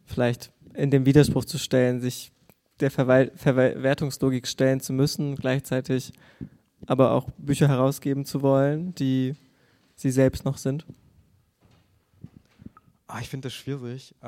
vielleicht 0.05 0.51
in 0.73 0.91
den 0.91 1.05
Widerspruch 1.05 1.45
zu 1.45 1.57
stellen, 1.57 2.01
sich 2.01 2.31
der 2.79 2.91
Verwal 2.91 3.31
Verwertungslogik 3.35 4.47
stellen 4.47 4.79
zu 4.79 4.91
müssen, 4.91 5.35
gleichzeitig 5.35 6.11
aber 6.87 7.11
auch 7.11 7.29
Bücher 7.37 7.67
herausgeben 7.67 8.25
zu 8.25 8.41
wollen, 8.41 8.93
die 8.95 9.35
sie 9.95 10.11
selbst 10.11 10.45
noch 10.45 10.57
sind? 10.57 10.85
Ah, 13.07 13.19
ich 13.21 13.29
finde 13.29 13.45
das 13.45 13.53
schwierig, 13.53 14.15
äh, 14.21 14.27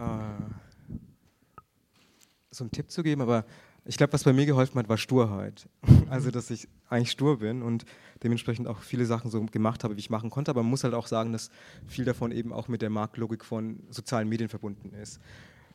so 2.51 2.64
einen 2.64 2.72
Tipp 2.72 2.91
zu 2.91 3.01
geben, 3.01 3.22
aber 3.22 3.43
ich 3.86 3.98
glaube, 3.98 4.14
was 4.14 4.24
bei 4.24 4.34
mir 4.34 4.46
geholfen 4.46 4.80
hat, 4.80 4.90
war 4.90 4.98
Sturheit. 4.98 5.70
Also, 6.10 6.32
dass 6.32 6.50
ich 6.52 6.68
eigentlich 6.90 7.12
stur 7.12 7.40
bin 7.40 7.62
und 7.62 7.86
dementsprechend 8.24 8.68
auch 8.68 8.80
viele 8.80 9.06
Sachen 9.06 9.32
so 9.32 9.44
gemacht 9.46 9.84
habe, 9.84 9.96
wie 9.96 10.00
ich 10.00 10.10
machen 10.10 10.30
konnte. 10.30 10.52
Aber 10.52 10.62
man 10.64 10.70
muss 10.70 10.84
halt 10.84 10.94
auch 10.94 11.08
sagen, 11.08 11.34
dass 11.34 11.50
viel 11.88 12.06
davon 12.06 12.32
eben 12.32 12.54
auch 12.54 12.68
mit 12.68 12.82
der 12.82 12.90
Marktlogik 12.90 13.44
von 13.44 13.80
sozialen 13.90 14.30
Medien 14.30 14.50
verbunden 14.50 14.92
ist. 14.94 15.20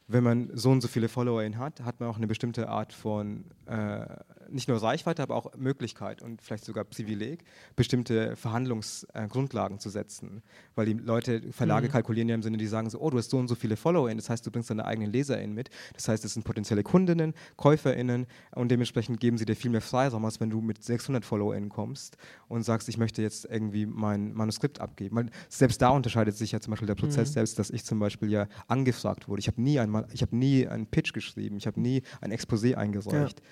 wenn 0.09 0.25
man 0.25 0.51
so 0.55 0.71
und 0.71 0.81
so 0.81 0.89
viele 0.89 1.09
FollowerInnen 1.09 1.59
hat, 1.59 1.83
hat 1.83 2.01
man 2.01 2.09
auch 2.09 2.17
eine 2.17 2.27
bestimmte 2.27 2.69
Art 2.69 2.93
von 2.93 3.45
äh, 3.67 4.07
nicht 4.51 4.69
nur 4.69 4.83
Reichweite, 4.83 5.23
aber 5.23 5.37
auch 5.37 5.55
Möglichkeit 5.57 6.23
und 6.23 6.43
vielleicht 6.43 6.65
sogar 6.65 6.85
Privileg, 6.85 7.45
bestimmte 7.77 8.37
Verhandlungsgrundlagen 8.37 9.77
äh, 9.77 9.81
zu 9.81 9.91
setzen. 9.91 10.43
Weil 10.75 10.87
die 10.87 10.93
Leute, 10.95 11.43
Verlage 11.53 11.89
mhm. 11.89 11.93
kalkulieren 11.93 12.29
ja 12.29 12.35
im 12.35 12.43
Sinne, 12.43 12.57
die 12.57 12.67
sagen 12.67 12.91
so, 12.91 13.01
oh, 13.01 13.11
du 13.11 13.19
hast 13.19 13.31
so 13.31 13.39
und 13.39 13.49
so 13.49 13.55
viele 13.55 13.77
FollowerInnen, 13.77 14.19
das 14.19 14.31
heißt, 14.31 14.47
du 14.47 14.51
bringst 14.51 14.71
deine 14.71 14.85
eigenen 14.85 15.13
LeserInnen 15.13 15.55
mit. 15.55 15.71
Das 15.95 16.09
heißt, 16.09 16.25
es 16.25 16.35
sind 16.35 16.45
potenzielle 16.45 16.83
Kundinnen, 16.83 17.35
KäuferInnen 17.57 18.27
und 18.55 18.71
dementsprechend 18.71 19.21
geben 19.21 19.39
sie 19.39 19.45
dir 19.45 19.57
viel 19.57 19.71
mehr 19.71 19.81
Freiraum, 19.81 20.25
als 20.25 20.41
wenn 20.41 20.51
du 20.51 20.61
mit 20.61 20.83
600 20.83 21.25
FollowerInnen 21.25 21.69
kommst 21.69 22.17
und 22.49 22.63
sagst, 22.63 22.89
ich 22.89 22.99
möchte 22.99 23.23
jetzt 23.23 23.45
irgendwie 23.45 23.87
mein 23.87 24.33
Manuskript 24.35 24.81
abgeben. 24.81 25.17
Weil 25.17 25.31
selbst 25.49 25.81
da 25.83 25.91
unterscheidet 25.91 26.37
sich 26.37 26.53
ja 26.53 26.61
zum 26.61 26.73
Beispiel 26.73 26.87
der 26.87 26.95
Prozess 26.95 27.31
mhm. 27.31 27.35
selbst, 27.35 27.59
dass 27.59 27.71
ich 27.71 27.85
zum 27.85 27.99
Beispiel 27.99 28.31
ja 28.31 28.47
angefragt 28.69 29.29
wurde. 29.29 29.41
Ich 29.41 29.49
habe 29.49 29.61
nie, 29.61 29.79
ein, 29.79 29.95
hab 29.95 30.33
nie 30.33 30.67
einen 30.67 30.87
Pitch 30.87 31.13
geschrieben, 31.13 31.57
ich 31.57 31.67
habe 31.67 31.81
nie 31.81 32.03
ein 32.21 32.33
Exposé 32.33 32.75
eingereicht. 32.75 33.41
Ja. 33.41 33.45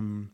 Ähm, 0.00 0.30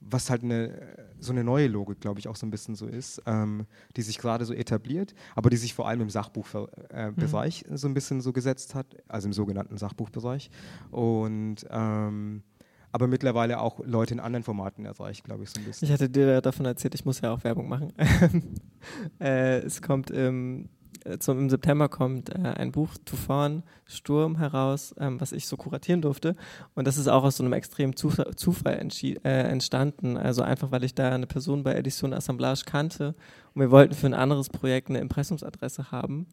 was 0.00 0.30
halt 0.30 0.44
eine, 0.44 0.96
so 1.18 1.32
eine 1.32 1.42
neue 1.42 1.66
Logik, 1.66 2.00
glaube 2.00 2.20
ich, 2.20 2.28
auch 2.28 2.36
so 2.36 2.46
ein 2.46 2.50
bisschen 2.50 2.74
so 2.74 2.86
ist, 2.86 3.20
ähm, 3.26 3.66
die 3.96 4.02
sich 4.02 4.18
gerade 4.18 4.44
so 4.44 4.54
etabliert, 4.54 5.14
aber 5.34 5.50
die 5.50 5.56
sich 5.56 5.74
vor 5.74 5.88
allem 5.88 6.00
im 6.02 6.10
Sachbuchbereich 6.10 7.64
äh, 7.66 7.70
mhm. 7.70 7.76
so 7.76 7.88
ein 7.88 7.94
bisschen 7.94 8.20
so 8.20 8.32
gesetzt 8.32 8.74
hat, 8.74 8.96
also 9.08 9.26
im 9.26 9.32
sogenannten 9.32 9.76
Sachbuchbereich. 9.76 10.50
Und 10.90 11.66
ähm, 11.70 12.42
aber 12.90 13.06
mittlerweile 13.06 13.60
auch 13.60 13.80
Leute 13.84 14.14
in 14.14 14.20
anderen 14.20 14.44
Formaten 14.44 14.86
erreicht, 14.86 15.24
glaube 15.24 15.44
ich, 15.44 15.50
so 15.50 15.60
ein 15.60 15.64
bisschen. 15.64 15.86
Ich 15.86 15.92
hatte 15.92 16.08
dir 16.08 16.40
davon 16.40 16.64
erzählt, 16.64 16.94
ich 16.94 17.04
muss 17.04 17.20
ja 17.20 17.32
auch 17.32 17.44
Werbung 17.44 17.68
machen. 17.68 17.92
äh, 19.20 19.58
es 19.58 19.82
kommt 19.82 20.10
im 20.10 20.70
zum, 21.18 21.38
im 21.38 21.50
September 21.50 21.88
kommt 21.88 22.30
äh, 22.30 22.38
ein 22.38 22.72
Buch 22.72 22.90
Tufan 23.04 23.62
Sturm 23.86 24.38
heraus, 24.38 24.94
ähm, 24.98 25.20
was 25.20 25.32
ich 25.32 25.46
so 25.46 25.56
kuratieren 25.56 26.02
durfte. 26.02 26.36
Und 26.74 26.86
das 26.86 26.98
ist 26.98 27.08
auch 27.08 27.24
aus 27.24 27.36
so 27.36 27.44
einem 27.44 27.52
extremen 27.52 27.96
Zuf 27.96 28.20
Zufall 28.36 28.74
äh, 28.74 29.28
entstanden. 29.28 30.16
Also 30.16 30.42
einfach, 30.42 30.70
weil 30.70 30.84
ich 30.84 30.94
da 30.94 31.10
eine 31.10 31.26
Person 31.26 31.62
bei 31.62 31.74
Edition 31.74 32.12
Assemblage 32.12 32.62
kannte 32.66 33.14
und 33.54 33.60
wir 33.60 33.70
wollten 33.70 33.94
für 33.94 34.06
ein 34.06 34.14
anderes 34.14 34.48
Projekt 34.48 34.88
eine 34.88 35.00
Impressumsadresse 35.00 35.90
haben. 35.90 36.26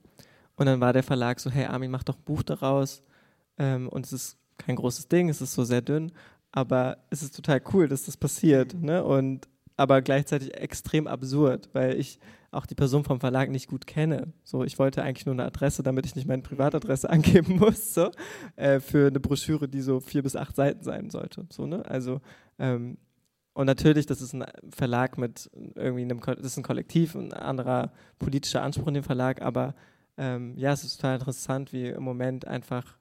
Und 0.56 0.68
dann 0.68 0.80
war 0.80 0.94
der 0.94 1.04
Verlag 1.04 1.40
so, 1.40 1.50
hey 1.50 1.66
Armin, 1.66 1.92
mach 1.92 2.04
doch 2.04 2.16
ein 2.16 2.24
Buch 2.24 2.44
daraus. 2.44 3.04
Ähm, 3.58 3.90
und 3.90 4.06
es 4.06 4.14
ist 4.14 4.38
kein 4.58 4.76
großes 4.76 5.08
Ding, 5.08 5.30
es 5.30 5.42
ist 5.42 5.54
so 5.54 5.64
sehr 5.64 5.82
dünn, 5.82 6.12
aber 6.52 6.98
es 7.10 7.24
ist 7.24 7.36
total 7.36 7.62
cool, 7.74 7.88
dass 7.88 8.06
das 8.06 8.16
passiert. 8.16 8.74
Ne? 8.74 9.04
Und 9.04 9.48
aber 9.78 10.02
gleichzeitig 10.02 10.56
extrem 10.56 11.08
absurd, 11.08 11.70
weil 11.74 12.00
ich 12.00 12.20
auch 12.56 12.66
die 12.66 12.76
Person 12.76 13.04
vom 13.04 13.20
Verlag 13.20 13.50
nicht 13.50 13.68
gut 13.68 13.88
kenne. 13.88 14.34
So, 14.44 14.64
ich 14.64 14.80
wollte 14.80 15.04
eigentlich 15.04 15.26
nur 15.26 15.34
eine 15.34 15.46
Adresse, 15.46 15.84
damit 15.84 16.06
ich 16.06 16.16
nicht 16.16 16.28
meine 16.28 16.42
Privatadresse 16.42 17.10
angeben 17.10 17.58
muss, 17.58 17.94
so, 17.94 18.12
äh, 18.56 18.80
für 18.80 19.08
eine 19.08 19.20
Broschüre, 19.20 19.68
die 19.68 19.82
so 19.82 20.00
vier 20.00 20.24
bis 20.24 20.36
acht 20.36 20.56
Seiten 20.56 20.84
sein 20.84 21.10
sollte. 21.10 21.48
So, 21.52 21.66
ne? 21.66 21.86
Also, 21.86 22.22
ähm, 22.60 22.98
und 23.54 23.68
natürlich, 23.68 24.06
das 24.06 24.22
ist 24.22 24.34
ein 24.34 24.44
Verlag 24.70 25.18
mit 25.18 25.50
irgendwie 25.76 26.02
einem, 26.02 26.20
das 26.20 26.46
ist 26.46 26.58
ein 26.58 26.64
Kollektiv, 26.64 27.16
ein 27.16 27.32
anderer 27.32 27.94
politischer 28.20 28.62
Anspruch 28.62 28.88
in 28.88 28.96
dem 28.96 29.04
Verlag, 29.04 29.42
aber 29.42 29.76
ähm, 30.18 30.58
ja, 30.58 30.74
es 30.74 30.84
ist 30.84 30.98
total 30.98 31.16
interessant, 31.16 31.72
wie 31.72 31.88
im 31.88 32.04
Moment 32.04 32.46
einfach 32.46 32.98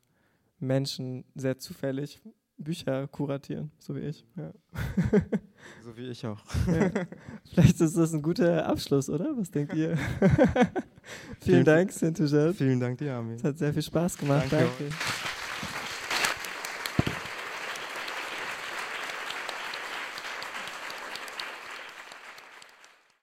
Menschen 0.61 1.25
sehr 1.35 1.59
zufällig 1.59 2.23
Bücher 2.57 3.09
kuratieren, 3.09 3.73
so 3.79 3.97
wie 3.97 4.01
ich. 4.01 4.25
Ja. 4.37 4.53
So 5.85 5.97
wie 5.97 6.09
ich 6.09 6.27
auch. 6.27 6.41
Ja. 6.67 6.91
Vielleicht 7.53 7.81
ist 7.81 7.97
das 7.97 8.12
ein 8.12 8.23
guter 8.23 8.67
Abschluss, 8.67 9.11
oder? 9.11 9.37
Was 9.37 9.51
denkt 9.51 9.75
ihr? 9.75 9.97
vielen, 10.27 11.39
vielen 11.41 11.65
Dank, 11.65 11.93
Sintujat. 11.93 12.57
Vielen 12.57 12.81
Dank 12.81 12.99
dir, 12.99 13.15
Armin. 13.15 13.37
Es 13.37 13.45
hat 13.45 13.59
sehr 13.59 13.73
viel 13.73 13.83
Spaß 13.83 14.19
gemacht. 14.19 14.47
Danke. 14.51 14.69
Danke. 14.79 14.95